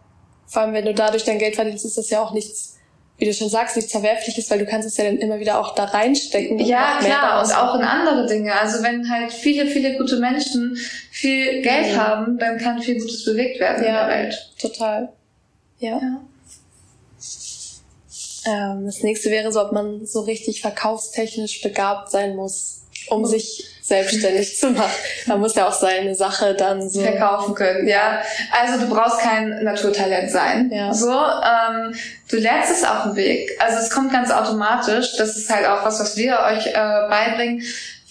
Vor 0.46 0.62
allem, 0.62 0.74
wenn 0.74 0.86
du 0.86 0.94
dadurch 0.94 1.24
dein 1.24 1.40
Geld 1.40 1.56
verdienst, 1.56 1.84
ist 1.84 1.98
das 1.98 2.12
ja 2.12 2.22
auch 2.22 2.34
nichts 2.34 2.79
wie 3.20 3.26
du 3.26 3.34
schon 3.34 3.50
sagst, 3.50 3.76
nichts 3.76 3.92
Verwerfliches, 3.92 4.50
weil 4.50 4.60
du 4.60 4.66
kannst 4.66 4.88
es 4.88 4.96
ja 4.98 5.04
dann 5.04 5.18
immer 5.18 5.40
wieder 5.40 5.60
auch 5.60 5.76
da 5.76 5.84
reinstecken. 5.86 6.58
Ja, 6.60 7.00
klar, 7.00 7.44
und 7.44 7.54
auch 7.54 7.76
in 7.76 7.82
andere 7.82 8.26
Dinge. 8.26 8.58
Also 8.58 8.82
wenn 8.82 9.10
halt 9.10 9.34
viele, 9.34 9.68
viele 9.68 9.98
gute 9.98 10.18
Menschen 10.18 10.78
viel 11.12 11.62
Geld 11.62 11.94
mhm. 11.94 11.98
haben, 11.98 12.40
dann 12.40 12.58
kann 12.58 12.82
viel 12.82 13.00
Gutes 13.00 13.26
bewegt 13.26 13.60
werden 13.60 13.84
ja, 13.84 13.90
in 13.90 14.08
der 14.08 14.08
Welt. 14.08 14.52
Total. 14.58 15.10
Ja. 15.80 16.00
ja. 16.02 16.22
Ähm, 18.46 18.86
das 18.86 19.04
nächste 19.04 19.30
wäre 19.30 19.52
so, 19.52 19.62
ob 19.62 19.74
man 19.74 20.06
so 20.06 20.22
richtig 20.22 20.62
verkaufstechnisch 20.62 21.62
begabt 21.62 22.10
sein 22.10 22.38
muss, 22.38 22.84
um 23.10 23.26
sich 23.26 23.66
selbstständig 23.90 24.58
zu 24.58 24.70
machen. 24.70 24.92
Man 25.26 25.42
muss 25.42 25.56
ja 25.56 25.68
auch 25.68 25.74
seine 25.74 26.16
Sache 26.16 26.56
dann 26.56 26.90
so 26.90 27.02
verkaufen 27.02 27.54
können. 27.56 27.88
Ja, 27.88 28.22
also 28.52 28.80
du 28.80 28.90
brauchst 28.94 29.20
kein 29.20 29.64
Naturtalent 29.64 30.32
sein. 30.32 30.72
Ja. 30.74 30.94
So, 30.94 31.12
ähm, 31.12 31.94
du 32.30 32.38
lernst 32.38 32.72
es 32.72 32.84
auf 32.86 33.04
dem 33.04 33.16
Weg. 33.18 33.52
Also 33.60 33.80
es 33.80 33.90
kommt 33.90 34.14
ganz 34.14 34.32
automatisch. 34.32 35.18
Das 35.18 35.36
ist 35.36 35.54
halt 35.54 35.68
auch 35.68 35.84
was, 35.84 36.00
was 36.00 36.16
wir 36.16 36.40
euch 36.40 36.68
äh, 36.68 36.74
beibringen 37.10 37.62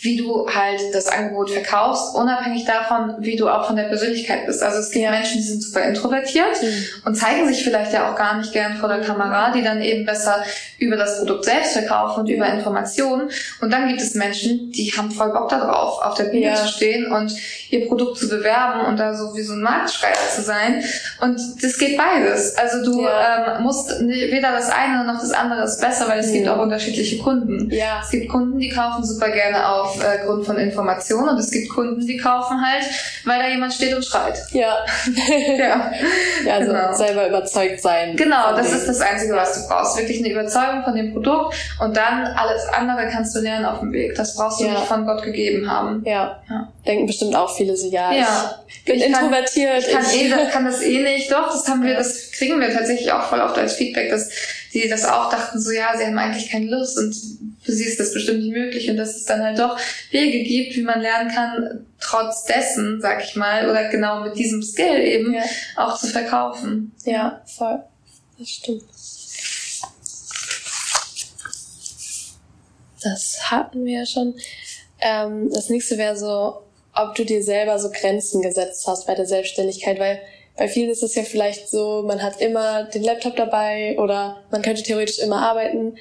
wie 0.01 0.17
du 0.17 0.49
halt 0.49 0.81
das 0.93 1.09
Angebot 1.09 1.51
verkaufst, 1.51 2.15
unabhängig 2.15 2.65
davon, 2.65 3.17
wie 3.19 3.35
du 3.35 3.49
auch 3.49 3.67
von 3.67 3.75
der 3.75 3.85
Persönlichkeit 3.85 4.47
bist. 4.47 4.63
Also 4.63 4.79
es 4.79 4.91
gibt 4.91 5.05
ja. 5.05 5.11
Menschen, 5.11 5.39
die 5.39 5.43
sind 5.43 5.61
super 5.61 5.83
introvertiert 5.83 6.63
mhm. 6.63 6.85
und 7.05 7.17
zeigen 7.17 7.49
sich 7.49 7.65
vielleicht 7.65 7.93
ja 7.93 8.11
auch 8.11 8.17
gar 8.17 8.37
nicht 8.37 8.53
gern 8.53 8.77
vor 8.77 8.89
der 8.89 9.01
Kamera, 9.01 9.51
die 9.51 9.63
dann 9.63 9.83
eben 9.83 10.07
besser 10.07 10.45
über 10.79 10.97
das 10.97 11.19
Produkt 11.19 11.45
selbst 11.47 11.73
verkaufen 11.73 12.21
und 12.21 12.29
über 12.29 12.47
Informationen. 12.47 13.29
Und 13.61 13.73
dann 13.73 13.89
gibt 13.89 14.01
es 14.01 14.15
Menschen, 14.15 14.71
die 14.71 14.93
haben 14.97 15.11
voll 15.11 15.33
Bock 15.33 15.49
darauf, 15.49 16.01
auf 16.01 16.15
der 16.15 16.25
Bühne 16.25 16.47
ja. 16.47 16.55
zu 16.55 16.69
stehen 16.69 17.11
und 17.11 17.33
ihr 17.71 17.89
Produkt 17.89 18.19
zu 18.19 18.29
bewerben 18.29 18.87
und 18.87 18.99
da 18.99 19.15
so 19.15 19.35
wie 19.35 19.43
so 19.43 19.55
ein 19.55 19.63
Marktschreier 19.63 20.15
zu 20.35 20.43
sein. 20.43 20.85
Und 21.21 21.41
das 21.61 21.77
geht 21.77 21.97
beides. 21.97 22.57
Also 22.57 22.85
du 22.85 23.03
ja. 23.03 23.57
ähm, 23.57 23.65
musst 23.65 23.91
weder 24.01 24.53
das 24.53 24.71
eine 24.71 25.05
noch 25.05 25.21
das 25.21 25.33
andere 25.33 25.65
ist 25.65 25.81
besser, 25.81 26.09
weil 26.09 26.21
es 26.21 26.29
mhm. 26.29 26.35
gibt 26.35 26.49
auch 26.49 26.61
unterschiedliche 26.61 27.19
Kunden. 27.19 27.69
Ja. 27.73 28.01
Es 28.03 28.11
gibt 28.11 28.29
Kunden, 28.29 28.59
die 28.59 28.69
kaufen 28.69 29.05
super 29.05 29.31
gerne 29.31 29.69
auf 29.69 29.88
aufgrund 29.89 30.43
äh, 30.43 30.47
von 30.47 30.57
Informationen 30.59 31.31
und 31.31 31.39
es 31.39 31.51
gibt 31.51 31.69
Kunden, 31.71 32.07
die 32.07 32.17
kaufen 32.17 32.61
halt, 32.65 32.85
weil 33.25 33.39
da 33.39 33.49
jemand 33.49 33.75
steht 33.75 33.95
und 33.95 34.05
schreit. 34.05 34.39
Ja. 34.53 34.85
ja. 35.59 35.93
ja, 36.47 36.55
also 36.55 36.73
genau. 36.73 36.93
selber 36.95 37.29
überzeugt 37.29 37.81
sein. 37.81 38.17
Genau, 38.17 38.55
das 38.57 38.73
ist 38.73 38.89
das 38.89 39.01
Einzige, 39.01 39.35
was 39.35 39.55
du 39.55 39.69
brauchst. 39.69 39.97
Wirklich 39.97 40.19
eine 40.19 40.31
Überzeugung 40.31 40.85
von 40.85 40.95
dem 40.95 41.13
Produkt 41.13 41.55
und 41.81 41.97
dann 41.97 42.25
alles 42.25 42.67
andere 42.67 43.09
kannst 43.11 43.35
du 43.35 43.41
lernen 43.41 43.65
auf 43.65 43.81
dem 43.81 43.93
Weg. 43.93 44.15
Das 44.15 44.37
brauchst 44.37 44.61
du 44.61 44.65
ja. 44.65 44.73
nicht 44.73 44.85
von 44.85 45.07
Gott 45.07 45.23
gegeben 45.23 45.71
haben. 45.71 46.03
Ja. 46.05 46.41
ja. 46.49 46.73
Denken 46.87 47.07
bestimmt 47.07 47.37
auch 47.37 47.55
viele 47.55 47.77
so, 47.77 47.89
ja, 47.91 48.13
ja. 48.13 48.61
ich 48.67 48.85
bin 48.85 48.97
ich 48.97 49.07
introvertiert. 49.07 49.91
Kann, 49.91 50.05
ich 50.13 50.31
kann, 50.31 50.39
eh, 50.39 50.51
kann 50.53 50.65
das 50.65 50.83
eh 50.83 51.03
nicht. 51.03 51.31
Doch, 51.31 51.49
das 51.53 51.69
haben 51.69 51.83
wir, 51.83 51.95
das 51.95 52.31
kriegen 52.33 52.61
wir 52.61 52.73
tatsächlich 52.73 53.13
auch 53.13 53.23
voll 53.23 53.41
oft 53.41 53.59
als 53.59 53.75
Feedback, 53.75 54.11
dass 54.11 54.31
die 54.73 54.89
das 54.89 55.05
auch 55.05 55.31
dachten, 55.31 55.61
so 55.61 55.71
ja, 55.71 55.97
sie 55.97 56.05
haben 56.05 56.19
eigentlich 56.19 56.51
keine 56.51 56.67
Lust 56.67 56.99
und 56.99 57.15
für 57.69 57.75
sie 57.75 57.85
ist 57.85 58.01
das 58.01 58.15
bestimmt 58.15 58.41
nicht 58.41 58.53
möglich 58.53 58.89
und 58.89 58.97
dass 58.97 59.15
es 59.15 59.27
dann 59.27 59.43
halt 59.43 59.59
doch 59.59 59.79
Wege 60.11 60.43
gibt, 60.43 60.75
wie 60.75 60.81
man 60.81 61.03
lernen 61.03 61.31
kann, 61.31 61.87
trotz 62.01 62.47
dessen, 62.47 62.99
sag 63.03 63.23
ich 63.23 63.37
mal, 63.37 63.69
oder 63.69 63.91
genau 63.91 64.23
mit 64.23 64.39
diesem 64.39 64.63
Skill 64.63 64.99
eben 65.01 65.35
ja. 65.35 65.43
auch 65.77 65.99
zu 65.99 66.07
verkaufen. 66.07 66.93
Ja, 67.05 67.43
voll. 67.45 67.85
Das 68.39 68.49
stimmt. 68.49 68.85
Das 73.03 73.51
hatten 73.51 73.85
wir 73.85 73.99
ja 73.99 74.07
schon. 74.07 74.35
Ähm, 75.03 75.51
das 75.53 75.69
nächste 75.69 75.99
wäre 75.99 76.17
so, 76.17 76.63
ob 76.95 77.15
du 77.17 77.27
dir 77.27 77.43
selber 77.43 77.79
so 77.79 77.91
Grenzen 77.91 78.41
gesetzt 78.41 78.87
hast 78.87 79.07
bei 79.07 79.15
der 79.15 79.27
Selbstständigkeit, 79.27 80.01
weil 80.01 80.23
bei 80.57 80.69
vielen 80.69 80.89
ist 80.89 81.03
es 81.03 81.15
ja 81.15 81.23
vielleicht 81.23 81.69
so, 81.69 82.03
man 82.07 82.23
hat 82.23 82.41
immer 82.41 82.85
den 82.85 83.05
Laptop 83.05 83.37
dabei 83.37 83.99
oder 83.99 84.43
man 84.51 84.63
könnte 84.63 84.83
theoretisch 84.83 85.19
immer 85.19 85.43
arbeiten, 85.43 85.97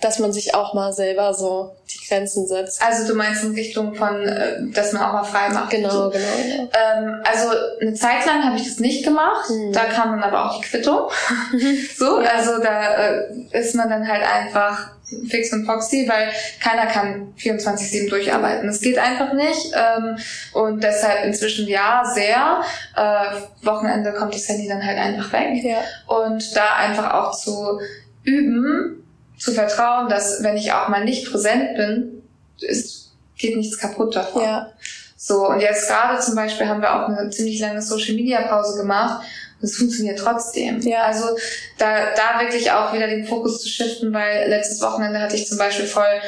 dass 0.00 0.18
man 0.20 0.32
sich 0.32 0.54
auch 0.54 0.74
mal 0.74 0.92
selber 0.92 1.34
so 1.34 1.74
die 1.90 2.06
Grenzen 2.06 2.46
setzt. 2.46 2.80
Also 2.82 3.08
du 3.08 3.14
meinst 3.14 3.42
in 3.42 3.54
Richtung 3.54 3.94
von, 3.94 4.26
äh, 4.26 4.58
dass 4.72 4.92
man 4.92 5.02
auch 5.02 5.12
mal 5.12 5.24
frei 5.24 5.48
macht. 5.48 5.70
Genau, 5.70 6.10
genau. 6.10 6.24
Ja. 6.46 6.98
Ähm, 6.98 7.22
also 7.24 7.48
eine 7.80 7.94
Zeit 7.94 8.24
lang 8.26 8.44
habe 8.44 8.56
ich 8.56 8.64
das 8.64 8.78
nicht 8.78 9.04
gemacht. 9.04 9.50
Mhm. 9.50 9.72
Da 9.72 9.84
kam 9.86 10.12
dann 10.12 10.22
aber 10.22 10.46
auch 10.46 10.60
die 10.60 10.66
Quittung. 10.66 11.08
so, 11.96 12.20
ja. 12.20 12.30
also 12.30 12.62
da 12.62 12.94
äh, 12.94 13.24
ist 13.50 13.74
man 13.74 13.88
dann 13.88 14.06
halt 14.06 14.22
einfach 14.22 14.90
fix 15.28 15.52
und 15.52 15.66
foxy, 15.66 16.06
weil 16.08 16.28
keiner 16.62 16.86
kann 16.86 17.34
24-7 17.38 18.08
durcharbeiten. 18.08 18.66
Das 18.66 18.80
geht 18.80 18.98
einfach 18.98 19.32
nicht. 19.32 19.72
Ähm, 19.74 20.16
und 20.52 20.84
deshalb 20.84 21.24
inzwischen 21.24 21.66
ja, 21.66 22.04
sehr. 22.14 22.60
Äh, 22.94 23.66
Wochenende 23.66 24.12
kommt 24.12 24.34
das 24.34 24.48
Handy 24.48 24.68
dann 24.68 24.84
halt 24.84 24.98
einfach 24.98 25.32
weg. 25.32 25.64
Ja. 25.64 25.78
Und 26.06 26.54
da 26.54 26.76
einfach 26.76 27.14
auch 27.14 27.36
zu 27.36 27.80
üben, 28.22 29.07
zu 29.38 29.52
vertrauen, 29.52 30.08
dass 30.08 30.42
wenn 30.42 30.56
ich 30.56 30.72
auch 30.72 30.88
mal 30.88 31.04
nicht 31.04 31.30
präsent 31.30 31.76
bin, 31.76 32.22
es 32.66 33.12
geht 33.36 33.56
nichts 33.56 33.78
kaputt 33.78 34.16
davon. 34.16 34.42
Ja. 34.42 34.72
So, 35.16 35.48
und 35.48 35.60
jetzt 35.60 35.88
gerade 35.88 36.20
zum 36.20 36.34
Beispiel 36.34 36.68
haben 36.68 36.80
wir 36.80 36.94
auch 36.94 37.08
eine 37.08 37.30
ziemlich 37.30 37.60
lange 37.60 37.82
Social 37.82 38.14
Media 38.14 38.42
Pause 38.42 38.78
gemacht 38.80 39.24
das 39.60 39.76
funktioniert 39.76 40.18
trotzdem. 40.18 40.80
Ja. 40.80 41.04
Also 41.04 41.36
da, 41.78 42.14
da 42.14 42.40
wirklich 42.40 42.70
auch 42.70 42.92
wieder 42.92 43.08
den 43.08 43.26
Fokus 43.26 43.62
zu 43.62 43.68
shiften, 43.68 44.12
weil 44.12 44.48
letztes 44.48 44.80
Wochenende 44.80 45.20
hatte 45.20 45.36
ich 45.36 45.48
zum 45.48 45.58
Beispiel 45.58 45.86
voll 45.86 46.20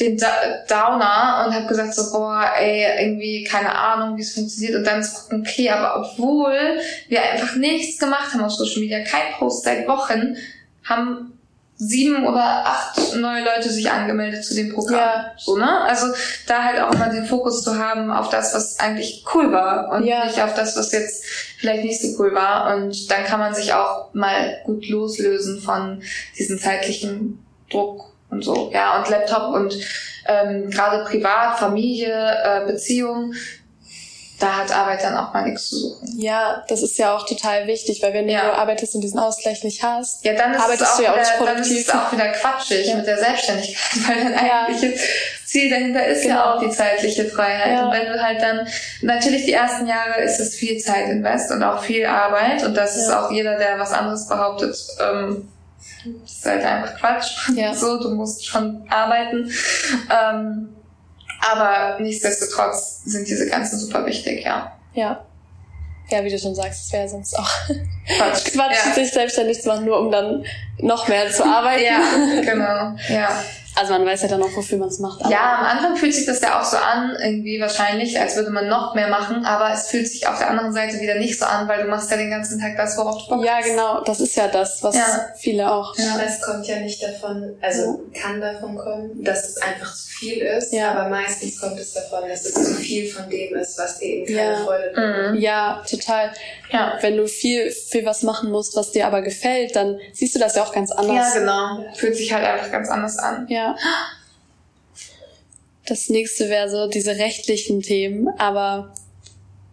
den 0.00 0.16
Downer 0.16 1.44
und 1.46 1.54
habe 1.54 1.66
gesagt 1.68 1.94
so, 1.94 2.10
boah, 2.10 2.50
ey, 2.58 3.04
irgendwie 3.04 3.44
keine 3.44 3.72
Ahnung, 3.76 4.16
wie 4.16 4.22
es 4.22 4.34
funktioniert 4.34 4.74
und 4.74 4.84
dann 4.84 5.04
zu 5.04 5.14
gucken, 5.14 5.44
okay, 5.46 5.70
aber 5.70 6.00
obwohl 6.00 6.80
wir 7.08 7.22
einfach 7.22 7.54
nichts 7.56 7.98
gemacht 7.98 8.32
haben 8.32 8.42
auf 8.42 8.52
Social 8.52 8.80
Media, 8.80 9.04
kein 9.04 9.32
Post 9.38 9.64
seit 9.64 9.86
Wochen, 9.86 10.36
haben 10.84 11.38
sieben 11.84 12.26
oder 12.26 12.66
acht 12.66 13.16
neue 13.16 13.44
Leute 13.44 13.70
sich 13.70 13.90
angemeldet 13.90 14.44
zu 14.44 14.54
dem 14.54 14.72
Programm. 14.72 14.98
Ja. 14.98 15.32
So, 15.36 15.56
ne? 15.56 15.80
Also 15.82 16.06
da 16.46 16.62
halt 16.62 16.80
auch 16.80 16.96
mal 16.96 17.10
den 17.10 17.26
Fokus 17.26 17.62
zu 17.62 17.76
haben 17.76 18.10
auf 18.10 18.28
das, 18.28 18.54
was 18.54 18.78
eigentlich 18.78 19.24
cool 19.34 19.52
war 19.52 19.90
und 19.90 20.04
ja. 20.04 20.24
nicht 20.24 20.40
auf 20.40 20.54
das, 20.54 20.76
was 20.76 20.92
jetzt 20.92 21.24
vielleicht 21.58 21.84
nicht 21.84 22.00
so 22.00 22.22
cool 22.22 22.34
war. 22.34 22.74
Und 22.74 23.10
dann 23.10 23.24
kann 23.24 23.40
man 23.40 23.54
sich 23.54 23.74
auch 23.74 24.14
mal 24.14 24.58
gut 24.64 24.88
loslösen 24.88 25.60
von 25.60 26.02
diesem 26.38 26.58
zeitlichen 26.58 27.44
Druck 27.70 28.12
und 28.30 28.44
so. 28.44 28.70
Ja, 28.72 28.98
und 28.98 29.08
Laptop 29.10 29.54
und 29.54 29.76
ähm, 30.26 30.70
gerade 30.70 31.04
privat, 31.04 31.58
Familie, 31.58 32.14
äh, 32.44 32.66
Beziehung, 32.66 33.34
da 34.42 34.56
hat 34.56 34.72
Arbeit 34.72 35.04
dann 35.04 35.16
auch 35.16 35.32
mal 35.32 35.44
nichts 35.44 35.68
zu 35.68 35.76
suchen. 35.76 36.18
Ja, 36.18 36.64
das 36.66 36.82
ist 36.82 36.98
ja 36.98 37.14
auch 37.14 37.24
total 37.26 37.68
wichtig, 37.68 38.02
weil 38.02 38.12
wenn 38.12 38.28
ja. 38.28 38.50
du 38.50 38.58
arbeitest 38.58 38.96
und 38.96 39.00
diesen 39.02 39.20
Ausgleich 39.20 39.62
nicht 39.62 39.84
hast, 39.84 40.24
ja, 40.24 40.32
dann 40.34 40.52
ist 40.52 40.60
arbeitest 40.60 40.82
es 40.82 40.88
auch 40.88 40.96
du 40.96 41.02
ja 41.04 41.12
auch 41.12 41.16
nicht 41.16 41.36
produktiv. 41.36 41.64
Dann 41.64 41.76
ist 41.76 41.88
es 41.88 41.94
auch 41.94 42.12
wieder 42.12 42.28
quatschig 42.28 42.86
ja. 42.88 42.96
mit 42.96 43.06
der 43.06 43.18
Selbstständigkeit, 43.18 44.08
weil 44.08 44.24
dein 44.24 44.46
ja. 44.46 44.66
eigentliches 44.66 45.00
Ziel 45.46 45.70
dahinter 45.70 46.04
ist 46.06 46.22
genau. 46.22 46.34
ja 46.34 46.54
auch 46.54 46.60
die 46.60 46.70
zeitliche 46.70 47.26
Freiheit. 47.26 47.72
Ja. 47.72 47.86
Und 47.86 47.92
wenn 47.92 48.06
du 48.06 48.20
halt 48.20 48.42
dann, 48.42 48.66
natürlich 49.02 49.44
die 49.44 49.52
ersten 49.52 49.86
Jahre 49.86 50.20
ist 50.22 50.40
es 50.40 50.56
viel 50.56 50.78
Zeit 50.78 51.08
invest 51.08 51.52
und 51.52 51.62
auch 51.62 51.82
viel 51.84 52.04
Arbeit 52.04 52.64
und 52.64 52.74
das 52.76 52.96
ist 52.96 53.10
auch 53.10 53.30
jeder, 53.30 53.58
der 53.58 53.78
was 53.78 53.92
anderes 53.92 54.26
behauptet, 54.26 54.76
ähm, 55.00 55.48
ist 56.24 56.44
halt 56.44 56.64
einfach 56.64 56.96
Quatsch. 56.98 57.48
Ja. 57.54 57.72
So, 57.82 58.00
du 58.00 58.10
musst 58.10 58.44
schon 58.44 58.84
arbeiten. 58.90 59.52
Ähm, 60.10 60.68
aber 61.50 61.98
nichtsdestotrotz 62.00 63.02
sind 63.04 63.28
diese 63.28 63.48
Grenzen 63.48 63.78
super 63.78 64.06
wichtig, 64.06 64.44
ja. 64.44 64.72
Ja. 64.94 65.24
ja, 66.08 66.24
wie 66.24 66.30
du 66.30 66.38
schon 66.38 66.54
sagst, 66.54 66.86
es 66.86 66.92
wäre 66.92 67.08
sonst 67.08 67.38
auch 67.38 67.50
Quatsch, 68.16 68.52
Quatsch 68.52 68.86
ja. 68.86 68.92
sich 68.94 69.10
selbstständig 69.10 69.60
zu 69.60 69.68
machen, 69.68 69.84
nur 69.84 69.98
um 69.98 70.10
dann 70.10 70.44
noch 70.78 71.08
mehr 71.08 71.30
zu 71.30 71.44
arbeiten. 71.44 71.84
ja, 71.84 72.00
genau. 72.42 72.96
Ja. 73.08 73.42
Also 73.74 73.92
man 73.92 74.04
weiß 74.04 74.22
ja 74.22 74.28
dann 74.28 74.42
auch, 74.42 74.54
wofür 74.54 74.78
man 74.78 74.88
es 74.88 74.98
macht. 74.98 75.20
ja, 75.30 75.58
am 75.60 75.64
Anfang 75.64 75.96
fühlt 75.96 76.14
sich 76.14 76.26
das 76.26 76.40
ja 76.40 76.60
auch 76.60 76.64
so 76.64 76.76
an, 76.76 77.16
irgendwie 77.22 77.60
wahrscheinlich, 77.60 78.20
als 78.20 78.36
würde 78.36 78.50
man 78.50 78.68
noch 78.68 78.94
mehr 78.94 79.08
machen, 79.08 79.44
aber 79.46 79.72
es 79.72 79.88
fühlt 79.88 80.06
sich 80.08 80.26
auf 80.26 80.38
der 80.38 80.50
anderen 80.50 80.72
Seite 80.72 81.00
wieder 81.00 81.14
nicht 81.14 81.38
so 81.38 81.46
an, 81.46 81.68
weil 81.68 81.82
du 81.82 81.88
machst 81.88 82.10
ja 82.10 82.16
den 82.16 82.30
ganzen 82.30 82.60
Tag 82.60 82.76
das, 82.76 82.96
worauf 82.98 83.24
du 83.24 83.36
Bock 83.36 83.44
Ja, 83.44 83.60
genau, 83.60 84.02
das 84.04 84.20
ist 84.20 84.36
ja 84.36 84.48
das, 84.48 84.82
was 84.82 84.96
ja. 84.96 85.28
viele 85.36 85.70
auch. 85.70 85.96
Ja. 85.96 86.18
Das 86.22 86.42
kommt 86.42 86.66
ja 86.66 86.80
nicht 86.80 87.02
davon, 87.02 87.56
also 87.60 88.02
kann 88.12 88.40
davon 88.40 88.76
kommen, 88.76 89.22
dass 89.22 89.48
es 89.48 89.56
einfach 89.62 89.94
zu 89.94 90.08
viel 90.08 90.42
ist, 90.42 90.72
ja. 90.72 90.92
aber 90.92 91.08
meistens 91.08 91.58
kommt 91.58 91.78
es 91.78 91.94
davon, 91.94 92.28
dass 92.28 92.44
es 92.44 92.54
zu 92.54 92.74
viel 92.74 93.08
von 93.10 93.28
dem 93.30 93.54
ist, 93.56 93.78
was 93.78 93.98
dir 93.98 94.06
eben 94.06 94.36
keine 94.36 94.52
ja. 94.52 94.64
Freude 94.64 94.92
bringt. 94.94 95.32
Mhm. 95.32 95.40
Ja, 95.40 95.82
total. 95.88 96.30
Ja. 96.70 96.98
Wenn 97.00 97.16
du 97.16 97.26
viel, 97.26 97.70
viel 97.70 98.04
was 98.04 98.22
machen 98.22 98.50
musst, 98.50 98.76
was 98.76 98.92
dir 98.92 99.06
aber 99.06 99.22
gefällt, 99.22 99.76
dann 99.76 99.98
siehst 100.12 100.34
du 100.34 100.38
das 100.38 100.56
ja 100.56 100.62
auch 100.62 100.72
ganz 100.72 100.90
anders. 100.90 101.34
Ja, 101.34 101.40
genau. 101.40 101.94
Fühlt 101.94 102.16
sich 102.16 102.32
halt 102.32 102.44
einfach 102.44 102.70
ganz 102.70 102.88
anders 102.88 103.18
an. 103.18 103.46
Ja. 103.48 103.61
Das 105.86 106.08
nächste 106.08 106.48
wäre 106.48 106.70
so 106.70 106.88
diese 106.88 107.16
rechtlichen 107.16 107.82
Themen, 107.82 108.28
aber 108.38 108.94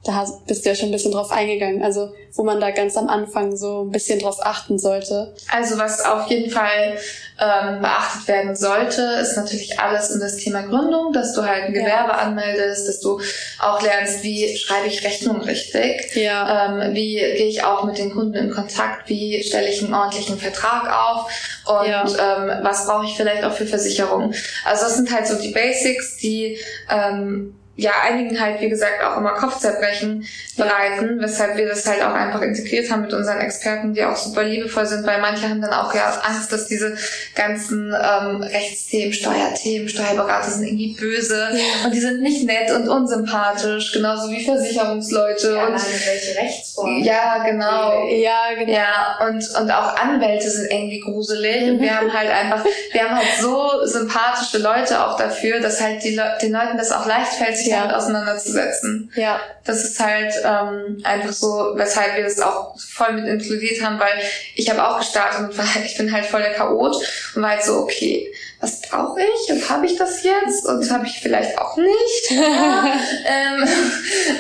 da 0.03 0.25
bist 0.47 0.65
du 0.65 0.69
ja 0.69 0.75
schon 0.75 0.89
ein 0.89 0.93
bisschen 0.93 1.11
drauf 1.11 1.31
eingegangen. 1.31 1.83
Also 1.83 2.13
wo 2.33 2.43
man 2.43 2.61
da 2.61 2.71
ganz 2.71 2.95
am 2.95 3.09
Anfang 3.09 3.57
so 3.57 3.83
ein 3.83 3.91
bisschen 3.91 4.19
drauf 4.19 4.37
achten 4.41 4.79
sollte? 4.79 5.33
Also 5.51 5.77
was 5.77 6.05
auf 6.05 6.29
jeden 6.29 6.49
Fall 6.49 6.97
ähm, 7.39 7.81
beachtet 7.81 8.27
werden 8.27 8.55
sollte, 8.55 9.01
ist 9.21 9.35
natürlich 9.35 9.79
alles 9.79 10.11
in 10.11 10.19
das 10.19 10.37
Thema 10.37 10.61
Gründung, 10.61 11.11
dass 11.11 11.33
du 11.33 11.43
halt 11.43 11.65
ein 11.65 11.73
Gewerbe 11.73 12.11
ja. 12.11 12.17
anmeldest, 12.17 12.87
dass 12.87 12.99
du 12.99 13.19
auch 13.59 13.81
lernst, 13.81 14.23
wie 14.23 14.55
schreibe 14.55 14.87
ich 14.87 15.03
Rechnung 15.03 15.41
richtig, 15.41 16.15
ja. 16.15 16.81
ähm, 16.81 16.93
wie 16.93 17.15
gehe 17.15 17.47
ich 17.47 17.63
auch 17.63 17.83
mit 17.83 17.97
den 17.97 18.11
Kunden 18.13 18.35
in 18.35 18.51
Kontakt, 18.51 19.09
wie 19.09 19.43
stelle 19.43 19.67
ich 19.67 19.83
einen 19.83 19.93
ordentlichen 19.93 20.37
Vertrag 20.37 20.89
auf 20.91 21.31
und 21.65 21.87
ja. 21.87 22.03
ähm, 22.03 22.63
was 22.63 22.85
brauche 22.85 23.05
ich 23.05 23.15
vielleicht 23.17 23.43
auch 23.43 23.53
für 23.53 23.65
Versicherungen. 23.65 24.33
Also 24.65 24.85
das 24.85 24.95
sind 24.95 25.11
halt 25.11 25.27
so 25.27 25.35
die 25.39 25.51
Basics, 25.51 26.17
die 26.17 26.57
ähm, 26.89 27.55
ja 27.79 27.93
einigen 28.03 28.39
halt, 28.39 28.61
wie 28.61 28.69
gesagt, 28.69 29.03
auch 29.03 29.17
immer 29.17 29.31
Kopfzerbrechen 29.31 30.25
bereiten, 30.57 31.19
weshalb 31.19 31.57
wir 31.57 31.67
das 31.67 31.85
halt 31.87 32.01
auch 32.01 32.13
einfach 32.13 32.41
integriert 32.41 32.91
haben 32.91 33.03
mit 33.03 33.13
unseren 33.13 33.39
Experten, 33.39 33.93
die 33.93 34.03
auch 34.03 34.17
super 34.17 34.43
liebevoll 34.43 34.85
sind, 34.85 35.07
weil 35.07 35.21
manche 35.21 35.47
haben 35.49 35.61
dann 35.61 35.73
auch 35.73 35.93
ja 35.95 36.21
Angst, 36.23 36.51
dass 36.51 36.67
diese 36.67 36.97
ganzen 37.35 37.93
ähm, 37.93 38.41
Rechtsthemen, 38.41 39.13
Steuerthemen, 39.13 39.87
Steuerberater 39.87 40.51
sind 40.51 40.65
irgendwie 40.65 40.95
böse 40.99 41.49
und 41.85 41.93
die 41.93 41.99
sind 41.99 42.21
nicht 42.21 42.45
nett 42.45 42.71
und 42.71 42.89
unsympathisch, 42.89 43.93
genauso 43.93 44.29
wie 44.29 44.43
Versicherungsleute 44.43 45.53
ja, 45.55 45.67
und 45.67 45.73
welche 45.73 46.37
Rechtsformen. 46.37 47.03
Ja, 47.03 47.43
genau. 47.43 48.07
Ja, 48.07 48.53
genau. 48.57 48.71
Ja, 48.71 49.19
und, 49.25 49.43
und 49.59 49.71
auch 49.71 49.95
Anwälte 49.95 50.49
sind 50.49 50.71
irgendwie 50.71 50.99
gruselig 50.99 51.71
und 51.71 51.79
wir 51.79 51.95
haben 51.97 52.13
halt 52.13 52.29
einfach, 52.29 52.65
wir 52.91 53.03
haben 53.03 53.15
halt 53.15 53.39
so 53.39 53.85
sympathische 53.85 54.57
Leute 54.57 55.05
auch 55.05 55.15
dafür, 55.17 55.59
dass 55.61 55.81
halt 55.81 56.03
die 56.03 56.15
Le 56.15 56.37
den 56.41 56.51
Leuten 56.51 56.77
das 56.77 56.91
auch 56.91 57.05
leicht 57.05 57.33
fällt, 57.33 57.57
sich 57.57 57.68
ja. 57.69 57.81
damit 57.81 57.95
auseinanderzusetzen. 57.95 59.11
Ja. 59.15 59.39
Das 59.65 59.83
ist 59.83 59.99
halt 59.99 60.33
ähm, 60.43 61.01
einfach 61.03 61.31
so, 61.31 61.73
weshalb 61.75 62.15
wir 62.15 62.23
das 62.23 62.39
auch 62.39 62.79
voll 62.79 63.13
mit 63.13 63.25
inkludiert 63.25 63.83
haben, 63.83 63.99
weil 63.99 64.21
ich 64.55 64.69
habe 64.69 64.85
auch 64.85 64.99
gestartet 64.99 65.41
und 65.41 65.57
war 65.57 65.73
halt, 65.73 65.85
ich 65.89 65.97
bin 65.97 66.11
halt 66.11 66.25
voll 66.25 66.41
der 66.41 66.53
Chaot 66.53 66.95
und 67.35 67.41
war 67.41 67.51
halt 67.51 67.63
so, 67.63 67.79
okay, 67.79 68.31
was 68.61 68.81
brauche 68.81 69.21
ich 69.21 69.53
und 69.53 69.69
habe 69.69 69.85
ich 69.85 69.95
das 69.95 70.21
jetzt 70.23 70.65
und 70.65 70.91
habe 70.91 71.05
ich 71.05 71.19
vielleicht 71.21 71.57
auch 71.57 71.77
nicht. 71.77 72.31
ähm, 72.31 73.67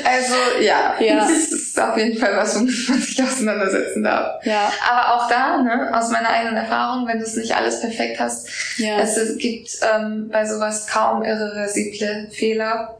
also 0.03 0.35
ja, 0.61 0.95
ja, 0.99 1.15
das 1.19 1.51
ist 1.51 1.79
auf 1.79 1.97
jeden 1.97 2.19
Fall 2.19 2.35
was, 2.35 2.55
womit 2.55 2.89
man 2.89 2.99
sich 2.99 3.23
auseinandersetzen 3.23 4.03
darf. 4.03 4.45
Ja. 4.45 4.71
Aber 4.89 5.15
auch 5.15 5.29
da, 5.29 5.61
ne, 5.61 5.97
aus 5.97 6.09
meiner 6.09 6.29
eigenen 6.29 6.57
Erfahrung, 6.57 7.07
wenn 7.07 7.19
du 7.19 7.23
es 7.23 7.37
nicht 7.37 7.55
alles 7.55 7.79
perfekt 7.79 8.19
hast, 8.19 8.49
ja. 8.77 8.99
es 8.99 9.37
gibt 9.37 9.69
ähm, 9.93 10.29
bei 10.29 10.45
sowas 10.45 10.87
kaum 10.87 11.23
irreversible 11.23 12.29
Fehler. 12.31 12.97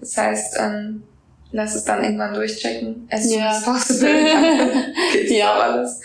Das 0.00 0.16
heißt, 0.18 0.56
ähm, 0.58 1.02
lass 1.50 1.74
es 1.74 1.84
dann 1.84 2.04
irgendwann 2.04 2.34
durchchecken. 2.34 3.08
As 3.10 3.28
soon 3.28 3.42
as 3.42 3.64
possible. 3.64 4.12
Geht's 5.12 5.32
ja. 5.32 5.54
alles. 5.54 6.00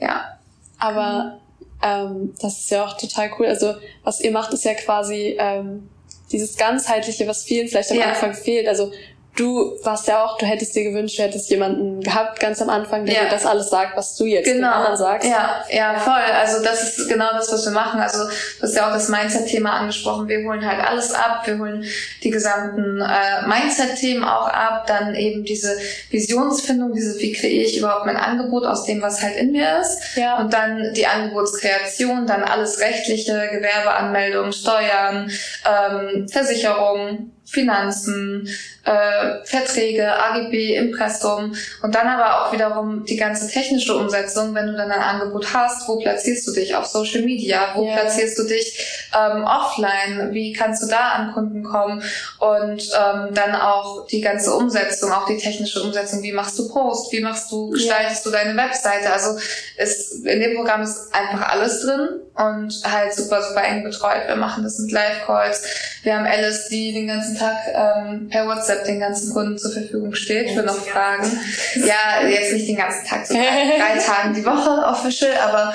Ja. 0.00 0.36
Aber 0.78 1.40
ähm, 1.84 2.34
das 2.40 2.60
ist 2.60 2.70
ja 2.70 2.86
auch 2.86 2.96
total 2.96 3.30
cool. 3.38 3.46
Also 3.46 3.74
was 4.02 4.20
ihr 4.20 4.32
macht, 4.32 4.52
ist 4.54 4.64
ja 4.64 4.74
quasi 4.74 5.36
ähm, 5.38 5.88
dieses 6.32 6.56
ganzheitliche, 6.56 7.26
was 7.26 7.44
vielen 7.44 7.68
vielleicht 7.68 7.90
am 7.90 7.98
ja. 7.98 8.06
Anfang 8.06 8.34
fehlt. 8.34 8.66
Also 8.66 8.90
du 9.36 9.78
warst 9.82 10.06
ja 10.06 10.24
auch, 10.24 10.38
du 10.38 10.46
hättest 10.46 10.74
dir 10.76 10.84
gewünscht, 10.84 11.18
du 11.18 11.22
hättest 11.22 11.50
jemanden 11.50 12.00
gehabt 12.00 12.38
ganz 12.38 12.62
am 12.62 12.68
Anfang, 12.68 13.04
der 13.04 13.14
ja. 13.14 13.24
dir 13.24 13.30
das 13.30 13.44
alles 13.44 13.68
sagt, 13.68 13.96
was 13.96 14.16
du 14.16 14.26
jetzt 14.26 14.44
genau. 14.44 14.68
den 14.68 14.74
anderen 14.74 14.96
sagst. 14.96 15.28
Ja, 15.28 15.64
ja, 15.70 15.98
voll. 15.98 16.14
Also 16.14 16.62
das 16.62 16.98
ist 16.98 17.08
genau 17.08 17.32
das, 17.32 17.52
was 17.52 17.64
wir 17.64 17.72
machen. 17.72 18.00
Also 18.00 18.24
du 18.24 18.62
hast 18.62 18.76
ja 18.76 18.88
auch 18.88 18.92
das 18.92 19.08
Mindset-Thema 19.08 19.72
angesprochen. 19.72 20.28
Wir 20.28 20.44
holen 20.44 20.64
halt 20.64 20.86
alles 20.86 21.12
ab. 21.12 21.42
Wir 21.46 21.58
holen 21.58 21.84
die 22.22 22.30
gesamten 22.30 23.00
äh, 23.00 23.46
Mindset-Themen 23.46 24.24
auch 24.24 24.48
ab. 24.48 24.86
Dann 24.86 25.14
eben 25.14 25.44
diese 25.44 25.76
Visionsfindung, 26.10 26.92
diese, 26.92 27.18
wie 27.20 27.32
kreiere 27.32 27.64
ich 27.64 27.78
überhaupt 27.78 28.06
mein 28.06 28.16
Angebot 28.16 28.64
aus 28.64 28.84
dem, 28.84 29.02
was 29.02 29.20
halt 29.20 29.36
in 29.36 29.52
mir 29.52 29.80
ist. 29.80 30.16
Ja. 30.16 30.38
Und 30.38 30.52
dann 30.52 30.94
die 30.94 31.06
Angebotskreation, 31.06 32.26
dann 32.26 32.44
alles 32.44 32.78
rechtliche, 32.80 33.48
Gewerbeanmeldung, 33.52 34.52
Steuern, 34.52 35.30
ähm, 35.66 36.28
Versicherung, 36.28 37.33
Finanzen, 37.44 38.48
äh, 38.84 39.44
Verträge, 39.44 40.12
AGB, 40.12 40.76
Impressum 40.76 41.54
und 41.82 41.94
dann 41.94 42.06
aber 42.06 42.46
auch 42.46 42.52
wiederum 42.52 43.04
die 43.04 43.16
ganze 43.16 43.48
technische 43.48 43.94
Umsetzung, 43.94 44.54
wenn 44.54 44.66
du 44.66 44.76
dann 44.76 44.90
ein 44.90 45.00
Angebot 45.00 45.52
hast, 45.52 45.88
wo 45.88 45.98
platzierst 45.98 46.46
du 46.46 46.52
dich? 46.52 46.74
Auf 46.74 46.86
Social 46.86 47.22
Media, 47.22 47.72
wo 47.74 47.84
yeah. 47.84 47.96
platzierst 47.96 48.38
du 48.38 48.44
dich 48.44 49.08
ähm, 49.14 49.44
offline, 49.44 50.32
wie 50.32 50.52
kannst 50.52 50.82
du 50.82 50.86
da 50.86 51.10
an 51.10 51.32
Kunden 51.32 51.64
kommen? 51.64 52.02
Und 52.38 52.82
ähm, 52.82 53.34
dann 53.34 53.54
auch 53.54 54.06
die 54.06 54.20
ganze 54.20 54.52
Umsetzung, 54.54 55.12
auch 55.12 55.26
die 55.26 55.38
technische 55.38 55.82
Umsetzung, 55.82 56.22
wie 56.22 56.32
machst 56.32 56.58
du 56.58 56.68
Post, 56.68 57.12
wie 57.12 57.20
machst 57.20 57.50
du, 57.52 57.70
gestaltest 57.70 58.26
yeah. 58.26 58.32
du 58.32 58.44
deine 58.44 58.56
Webseite, 58.56 59.12
also 59.12 59.38
ist, 59.76 60.24
in 60.26 60.40
dem 60.40 60.56
Programm 60.56 60.82
ist 60.82 61.14
einfach 61.14 61.48
alles 61.48 61.82
drin 61.82 62.08
und 62.34 62.72
halt 62.84 63.14
super, 63.14 63.42
super 63.42 63.64
eng 63.64 63.84
betreut. 63.84 64.26
Wir 64.26 64.36
machen 64.36 64.64
das 64.64 64.78
mit 64.78 64.92
Live-Calls, 64.92 65.62
wir 66.02 66.16
haben 66.16 66.26
Alice, 66.26 66.68
die 66.68 66.92
den 66.92 67.06
ganzen 67.06 67.33
Tag 67.36 67.56
ähm, 67.74 68.28
per 68.28 68.46
WhatsApp 68.46 68.84
den 68.84 69.00
ganzen 69.00 69.32
Kunden 69.32 69.58
zur 69.58 69.72
Verfügung 69.72 70.14
steht 70.14 70.50
für 70.50 70.62
noch 70.62 70.76
Fragen. 70.76 71.30
Ja, 71.76 72.26
jetzt 72.26 72.52
nicht 72.52 72.68
den 72.68 72.76
ganzen 72.76 73.06
Tag, 73.06 73.26
so 73.26 73.34
drei, 73.34 73.78
drei 73.78 73.98
Tagen 73.98 74.34
die 74.34 74.44
Woche 74.44 74.70
official, 74.86 75.36
aber 75.36 75.74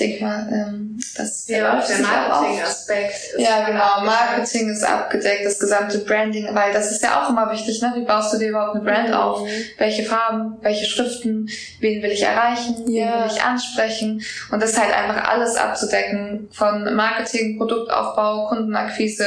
denke 0.00 0.24
mal, 0.24 0.48
ähm, 0.50 0.98
das 1.16 1.46
ja, 1.48 1.78
auch 1.78 1.86
der 1.86 1.98
Marketing-Aspekt. 1.98 3.14
Ja, 3.38 3.66
genau. 3.66 4.04
Marketing 4.04 4.70
ist 4.70 4.82
abgedeckt, 4.82 5.44
das 5.44 5.58
gesamte 5.58 5.98
Branding, 5.98 6.48
weil 6.54 6.72
das 6.72 6.90
ist 6.90 7.02
ja 7.02 7.22
auch 7.22 7.30
immer 7.30 7.50
wichtig, 7.52 7.80
ne? 7.82 7.92
Wie 7.94 8.04
baust 8.04 8.32
du 8.32 8.38
dir 8.38 8.48
überhaupt 8.50 8.76
eine 8.76 8.84
Brand 8.84 9.08
mhm. 9.08 9.14
auf? 9.14 9.48
Welche 9.78 10.04
Farben, 10.04 10.56
welche 10.62 10.86
Schriften, 10.86 11.48
wen 11.80 12.02
will 12.02 12.10
ich 12.10 12.22
erreichen, 12.22 12.90
ja. 12.90 13.06
wen 13.06 13.24
will 13.24 13.36
ich 13.36 13.42
ansprechen? 13.42 14.22
Und 14.50 14.62
das 14.62 14.78
halt 14.78 14.92
einfach 14.92 15.28
alles 15.28 15.56
abzudecken 15.56 16.48
von 16.52 16.94
Marketing, 16.94 17.58
Produktaufbau, 17.58 18.48
Kundenakquise 18.48 19.26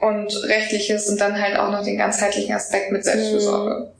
und 0.00 0.32
rechtliches 0.44 1.08
und 1.08 1.20
dann 1.20 1.40
halt 1.40 1.58
auch 1.58 1.70
noch 1.70 1.84
den 1.84 1.98
ganzheitlichen 1.98 2.54
Aspekt 2.54 2.92
mit 2.92 3.04
Selbstfürsorge. 3.04 3.80
Mhm. 3.80 3.97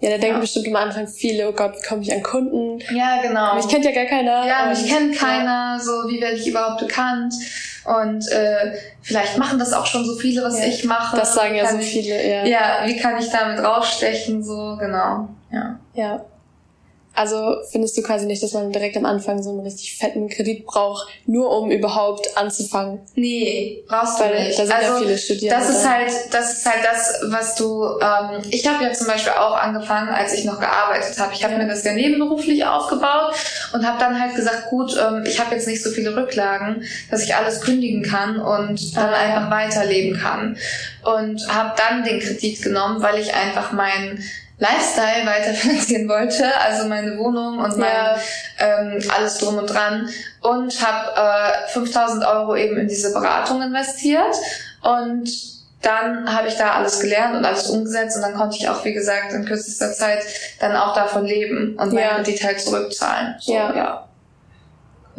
Ja, 0.00 0.10
da 0.10 0.18
denken 0.18 0.36
ja. 0.36 0.40
bestimmt 0.40 0.68
am 0.68 0.76
Anfang 0.76 1.08
viele, 1.08 1.48
oh 1.48 1.52
Gott, 1.52 1.74
wie 1.76 1.86
komme 1.86 2.02
ich 2.02 2.12
an 2.12 2.22
Kunden? 2.22 2.78
Ja, 2.94 3.20
genau. 3.20 3.56
Mich 3.56 3.66
kennt 3.66 3.84
ja 3.84 3.90
gar 3.90 4.04
keiner. 4.04 4.46
Ja, 4.46 4.66
mich 4.66 4.86
kennt 4.86 5.16
keiner, 5.16 5.76
ja. 5.76 5.78
so 5.80 6.08
wie 6.08 6.20
werde 6.20 6.36
ich 6.36 6.46
überhaupt 6.46 6.80
bekannt? 6.80 7.34
Und 7.84 8.30
äh, 8.30 8.76
vielleicht 9.02 9.38
machen 9.38 9.58
das 9.58 9.72
auch 9.72 9.86
schon 9.86 10.04
so 10.04 10.14
viele, 10.16 10.42
was 10.42 10.58
ja. 10.60 10.66
ich 10.66 10.84
mache. 10.84 11.16
Das 11.16 11.34
sagen 11.34 11.56
ja 11.56 11.68
so 11.68 11.78
viele, 11.78 12.28
ja. 12.28 12.44
Ja, 12.44 12.86
wie 12.86 12.96
kann 12.96 13.18
ich 13.18 13.28
damit 13.30 13.58
rausstechen, 13.58 14.44
so, 14.44 14.76
genau. 14.78 15.28
Ja. 15.50 15.80
Ja. 15.94 16.24
Also 17.18 17.56
findest 17.72 17.98
du 17.98 18.02
quasi 18.02 18.26
nicht, 18.26 18.44
dass 18.44 18.52
man 18.52 18.70
direkt 18.70 18.96
am 18.96 19.04
Anfang 19.04 19.42
so 19.42 19.50
einen 19.50 19.58
richtig 19.58 19.96
fetten 19.96 20.28
Kredit 20.28 20.64
braucht, 20.64 21.08
nur 21.26 21.50
um 21.50 21.68
überhaupt 21.68 22.36
anzufangen? 22.36 23.00
Nee, 23.16 23.82
brauchst 23.88 24.20
du 24.20 24.24
Weil 24.24 24.44
nicht. 24.44 24.56
Da 24.56 24.64
sind 24.64 24.76
also, 24.76 24.92
ja 24.92 24.98
viele 25.00 25.18
Studierende. 25.18 25.66
Das 25.66 25.76
ist 25.76 25.88
halt, 25.88 26.12
das 26.30 26.52
ist 26.52 26.64
halt 26.64 26.84
das, 26.84 27.20
was 27.24 27.56
du. 27.56 27.84
Ähm, 28.00 28.42
ich 28.52 28.64
habe 28.68 28.84
ja 28.84 28.92
zum 28.92 29.08
Beispiel 29.08 29.32
auch 29.32 29.56
angefangen, 29.56 30.10
als 30.10 30.32
ich 30.32 30.44
noch 30.44 30.60
gearbeitet 30.60 31.18
habe. 31.18 31.32
Ich 31.34 31.42
habe 31.42 31.56
mir 31.56 31.66
das 31.66 31.82
ja 31.82 31.92
nebenberuflich 31.92 32.64
aufgebaut 32.64 33.34
und 33.72 33.84
habe 33.84 33.98
dann 33.98 34.20
halt 34.20 34.36
gesagt, 34.36 34.70
gut, 34.70 34.96
ähm, 34.96 35.24
ich 35.26 35.40
habe 35.40 35.56
jetzt 35.56 35.66
nicht 35.66 35.82
so 35.82 35.90
viele 35.90 36.14
Rücklagen, 36.14 36.84
dass 37.10 37.24
ich 37.24 37.34
alles 37.34 37.60
kündigen 37.62 38.04
kann 38.04 38.38
und 38.38 38.96
dann 38.96 39.12
ah, 39.12 39.16
einfach 39.16 39.50
weiterleben 39.50 40.16
kann. 40.16 40.56
Und 41.02 41.48
habe 41.48 41.74
dann 41.76 42.04
den 42.04 42.20
Kredit 42.20 42.62
genommen, 42.62 43.02
weil 43.02 43.18
ich 43.18 43.34
einfach 43.34 43.72
meinen 43.72 44.22
Lifestyle 44.58 45.26
weiter 45.26 45.54
finanzieren 45.54 46.08
wollte, 46.08 46.52
also 46.60 46.88
meine 46.88 47.16
Wohnung 47.18 47.58
und 47.58 47.76
mein 47.76 47.88
ja. 47.88 48.18
ähm, 48.58 49.02
alles 49.16 49.38
drum 49.38 49.58
und 49.58 49.66
dran 49.66 50.08
und 50.42 50.84
habe 50.84 51.64
äh, 51.66 51.68
5000 51.68 52.24
Euro 52.26 52.56
eben 52.56 52.76
in 52.76 52.88
diese 52.88 53.12
Beratung 53.12 53.62
investiert 53.62 54.34
und 54.82 55.30
dann 55.82 56.34
habe 56.34 56.48
ich 56.48 56.56
da 56.56 56.72
alles 56.72 56.98
gelernt 56.98 57.36
und 57.36 57.44
alles 57.44 57.68
umgesetzt 57.70 58.16
und 58.16 58.22
dann 58.22 58.34
konnte 58.34 58.56
ich 58.56 58.68
auch, 58.68 58.84
wie 58.84 58.92
gesagt, 58.92 59.32
in 59.32 59.44
kürzester 59.44 59.92
Zeit 59.92 60.24
dann 60.58 60.74
auch 60.74 60.92
davon 60.92 61.24
leben 61.24 61.76
und 61.78 61.92
mein 61.92 62.02
ja. 62.02 62.14
Kredit 62.16 62.42
halt 62.42 62.60
zurückzahlen. 62.60 63.36
So, 63.38 63.54
ja. 63.54 63.74
ja. 63.76 64.07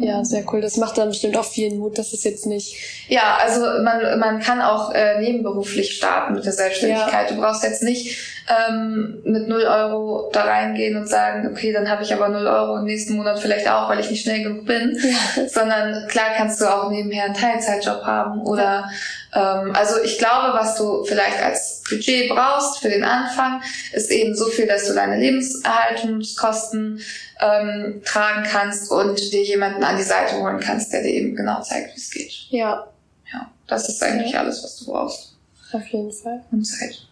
Ja, 0.00 0.24
sehr 0.24 0.44
cool. 0.50 0.62
Das 0.62 0.78
macht 0.78 0.96
dann 0.96 1.08
bestimmt 1.08 1.36
auch 1.36 1.44
viel 1.44 1.74
Mut, 1.74 1.98
dass 1.98 2.14
es 2.14 2.24
jetzt 2.24 2.46
nicht. 2.46 2.74
Ja, 3.08 3.38
also 3.42 3.60
man, 3.82 4.18
man 4.18 4.40
kann 4.40 4.62
auch 4.62 4.94
äh, 4.94 5.20
nebenberuflich 5.20 5.94
starten 5.94 6.34
mit 6.34 6.44
der 6.44 6.52
Selbstständigkeit. 6.52 7.30
Ja. 7.30 7.36
Du 7.36 7.42
brauchst 7.42 7.62
jetzt 7.62 7.82
nicht 7.82 8.16
ähm, 8.48 9.20
mit 9.24 9.46
null 9.46 9.64
Euro 9.64 10.30
da 10.32 10.44
reingehen 10.44 10.96
und 10.96 11.06
sagen, 11.06 11.48
okay, 11.52 11.72
dann 11.72 11.90
habe 11.90 12.02
ich 12.02 12.14
aber 12.14 12.30
null 12.30 12.46
Euro 12.46 12.78
im 12.78 12.84
nächsten 12.84 13.14
Monat 13.14 13.38
vielleicht 13.40 13.68
auch, 13.68 13.90
weil 13.90 14.00
ich 14.00 14.10
nicht 14.10 14.22
schnell 14.22 14.42
genug 14.42 14.64
bin. 14.64 14.98
Ja. 15.36 15.48
Sondern 15.48 16.08
klar 16.08 16.30
kannst 16.34 16.62
du 16.62 16.64
auch 16.64 16.90
nebenher 16.90 17.24
einen 17.24 17.34
Teilzeitjob 17.34 18.02
haben 18.02 18.40
oder 18.40 18.88
ähm, 19.34 19.72
also 19.74 19.96
ich 20.02 20.18
glaube, 20.18 20.56
was 20.56 20.76
du 20.76 21.04
vielleicht 21.04 21.42
als 21.42 21.82
Budget 21.88 22.30
brauchst 22.30 22.78
für 22.78 22.88
den 22.88 23.04
Anfang, 23.04 23.62
ist 23.92 24.10
eben 24.10 24.34
so 24.34 24.46
viel, 24.46 24.66
dass 24.66 24.86
du 24.86 24.94
deine 24.94 25.18
Lebenserhaltungskosten 25.18 27.00
ähm, 27.40 28.02
tragen 28.04 28.44
kannst 28.44 28.90
und 28.90 29.18
dir 29.32 29.42
jemanden 29.42 29.82
an 29.82 29.96
die 29.96 30.02
Seite 30.02 30.36
holen 30.40 30.60
kannst, 30.60 30.92
der 30.92 31.02
dir 31.02 31.10
eben 31.10 31.34
genau 31.34 31.62
zeigt, 31.62 31.94
wie 31.94 31.98
es 31.98 32.10
geht. 32.10 32.32
Ja. 32.50 32.86
Ja, 33.32 33.50
das 33.66 33.88
ist 33.88 34.02
eigentlich 34.02 34.32
ja. 34.32 34.40
alles, 34.40 34.62
was 34.62 34.76
du 34.76 34.86
brauchst. 34.86 35.36
Auf 35.72 35.86
jeden 35.86 36.12
Fall. 36.12 36.42
Und 36.50 36.64
Zeit. 36.64 37.06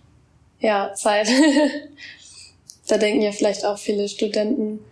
Ja, 0.61 0.93
Zeit. 0.95 1.29
da 2.89 2.99
denken 2.99 3.23
ja 3.23 3.33
vielleicht 3.33 3.65
auch 3.65 3.79
viele 3.79 4.09
Studenten, 4.09 4.85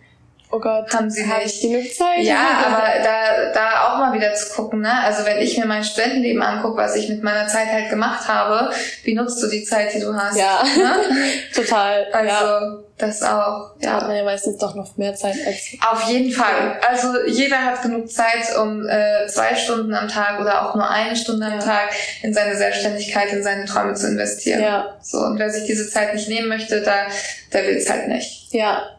oh 0.51 0.59
Gott, 0.59 0.93
haben 0.93 1.09
sie 1.09 1.27
hab 1.27 1.43
nicht 1.43 1.61
genug 1.61 1.93
Zeit. 1.93 2.23
Ja, 2.23 2.63
aber 2.65 3.03
da, 3.03 3.51
da 3.53 3.87
auch 3.87 3.97
mal 3.99 4.13
wieder 4.13 4.33
zu 4.33 4.53
gucken, 4.53 4.81
ne? 4.81 4.93
Also 5.01 5.25
wenn 5.25 5.39
ich 5.39 5.57
mir 5.57 5.65
mein 5.65 5.83
Studentenleben 5.83 6.41
angucke, 6.41 6.77
was 6.77 6.95
ich 6.95 7.09
mit 7.09 7.23
meiner 7.23 7.47
Zeit 7.47 7.67
halt 7.67 7.89
gemacht 7.89 8.27
habe, 8.27 8.73
wie 9.03 9.13
nutzt 9.13 9.41
du 9.43 9.47
die 9.47 9.63
Zeit, 9.63 9.93
die 9.93 9.99
du 9.99 10.13
hast? 10.13 10.37
Ja, 10.37 10.63
ne? 10.63 11.01
total. 11.53 12.05
Also 12.13 12.29
ja. 12.29 12.86
Das 12.97 13.21
auch. 13.21 13.75
Ja. 13.79 13.91
Da 13.91 13.93
hat 13.93 14.07
man 14.07 14.15
ja 14.15 14.23
meistens 14.23 14.57
doch 14.57 14.73
noch 14.73 14.97
mehr 14.97 15.13
Zeit 15.13 15.35
als. 15.45 15.67
Auf 15.87 16.09
jeden 16.09 16.31
Fall. 16.31 16.79
Also 16.87 17.25
jeder 17.27 17.63
hat 17.63 17.81
genug 17.83 18.09
Zeit, 18.11 18.57
um 18.59 18.87
äh, 18.87 19.27
zwei 19.27 19.55
Stunden 19.55 19.93
am 19.93 20.07
Tag 20.07 20.39
oder 20.39 20.67
auch 20.67 20.75
nur 20.75 20.89
eine 20.89 21.15
Stunde 21.15 21.45
am. 21.45 21.59
Tag 21.59 21.89
in 22.23 22.33
seine 22.33 22.55
Selbstständigkeit, 22.55 23.31
in 23.31 23.43
seine 23.43 23.65
Träume 23.65 23.93
zu 23.93 24.07
investieren. 24.07 24.61
Ja. 24.61 24.97
So 25.01 25.19
und 25.19 25.37
wer 25.37 25.49
sich 25.49 25.65
diese 25.65 25.89
Zeit 25.89 26.13
nicht 26.13 26.27
nehmen 26.27 26.47
möchte, 26.47 26.81
da 26.81 27.07
der 27.53 27.67
will 27.67 27.77
es 27.77 27.89
halt 27.89 28.07
nicht. 28.07 28.51
Ja. 28.51 28.97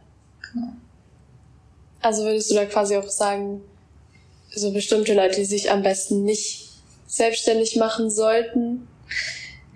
Genau. 0.53 0.69
Also 2.01 2.25
würdest 2.25 2.51
du 2.51 2.55
da 2.55 2.67
quasi 2.67 2.97
auch 2.97 3.09
sagen, 3.09 3.63
so 4.55 4.73
bestimmte 4.73 5.15
Leute, 5.15 5.37
die 5.37 5.45
sich 5.45 5.71
am 5.71 5.83
besten 5.83 6.25
nicht 6.25 6.69
selbstständig 7.07 7.77
machen 7.77 8.11
sollten? 8.11 8.89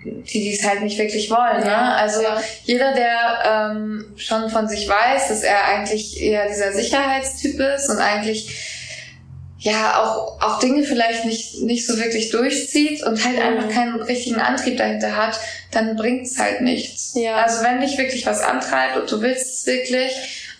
Die, 0.04 0.22
die 0.24 0.52
es 0.52 0.66
halt 0.66 0.82
nicht 0.82 0.98
wirklich 0.98 1.30
wollen. 1.30 1.60
Ne? 1.60 1.76
Also 1.76 2.22
ja. 2.22 2.42
jeder, 2.64 2.92
der 2.92 3.70
ähm, 3.72 4.04
schon 4.16 4.50
von 4.50 4.68
sich 4.68 4.88
weiß, 4.88 5.28
dass 5.28 5.42
er 5.42 5.64
eigentlich 5.64 6.20
eher 6.20 6.48
dieser 6.48 6.72
Sicherheitstyp 6.72 7.60
ist 7.60 7.88
und 7.88 7.98
eigentlich 7.98 8.72
ja 9.62 10.02
auch, 10.02 10.42
auch 10.42 10.58
Dinge 10.58 10.82
vielleicht 10.82 11.24
nicht, 11.24 11.62
nicht 11.62 11.86
so 11.86 11.98
wirklich 11.98 12.30
durchzieht 12.30 13.02
und 13.04 13.24
halt 13.24 13.36
mhm. 13.36 13.42
einfach 13.42 13.68
keinen 13.70 14.00
richtigen 14.02 14.40
Antrieb 14.40 14.76
dahinter 14.76 15.16
hat, 15.16 15.38
dann 15.70 15.96
bringt 15.96 16.26
es 16.26 16.38
halt 16.38 16.60
nichts. 16.62 17.12
Ja. 17.14 17.36
Also 17.36 17.62
wenn 17.62 17.80
dich 17.80 17.96
wirklich 17.96 18.26
was 18.26 18.40
antreibt 18.40 18.96
und 18.96 19.10
du 19.10 19.22
willst 19.22 19.60
es 19.60 19.66
wirklich 19.66 20.12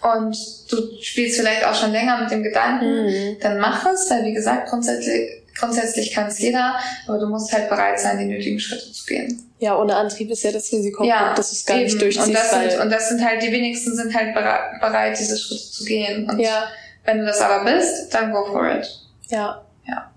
und 0.03 0.37
du 0.71 0.77
spielst 1.01 1.39
vielleicht 1.39 1.65
auch 1.65 1.75
schon 1.75 1.93
länger 1.93 2.21
mit 2.21 2.31
dem 2.31 2.43
Gedanken, 2.43 3.07
mhm. 3.07 3.37
dann 3.41 3.59
mach 3.59 3.85
es, 3.87 4.09
weil 4.09 4.25
wie 4.25 4.35
gesagt, 4.35 4.69
grundsätzlich, 4.69 5.42
grundsätzlich 5.59 6.13
kann 6.13 6.27
es 6.27 6.39
jeder, 6.39 6.79
aber 7.07 7.19
du 7.19 7.27
musst 7.27 7.53
halt 7.53 7.69
bereit 7.69 7.99
sein, 8.01 8.19
die 8.19 8.25
nötigen 8.25 8.59
Schritte 8.59 8.93
zu 8.93 9.05
gehen. 9.07 9.53
Ja, 9.59 9.79
ohne 9.79 9.95
Antrieb 9.97 10.31
ist 10.31 10.43
ja 10.43 10.51
das 10.53 10.73
Risiko, 10.73 11.05
ja, 11.05 11.35
dass 11.35 11.53
es 11.53 11.65
gar 11.65 11.77
eben. 11.77 11.85
nicht 11.85 12.01
durchziehst. 12.01 12.27
Und 12.27 12.35
das, 12.35 12.51
sind, 12.51 12.81
und 12.81 12.91
das 12.91 13.09
sind 13.09 13.25
halt, 13.25 13.43
die 13.43 13.53
wenigsten 13.53 13.95
sind 13.95 14.15
halt 14.15 14.35
bereit, 14.35 15.19
diese 15.19 15.39
Schritte 15.39 15.71
zu 15.71 15.85
gehen. 15.85 16.29
Und 16.29 16.39
ja. 16.41 16.69
wenn 17.05 17.19
du 17.19 17.27
das 17.27 17.41
aber 17.41 17.65
bist, 17.65 18.13
dann 18.13 18.33
go 18.33 18.45
for 18.45 18.69
it. 18.69 18.89
Ja. 19.29 19.63
Ja. 19.87 20.11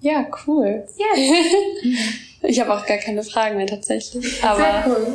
Ja, 0.00 0.26
cool. 0.46 0.86
Yeah. 0.98 1.34
ich 2.42 2.60
habe 2.60 2.74
auch 2.74 2.86
gar 2.86 2.98
keine 2.98 3.24
Fragen 3.24 3.56
mehr 3.56 3.66
tatsächlich. 3.66 4.42
Aber 4.44 4.58
Sehr 4.58 4.84
cool. 4.86 5.14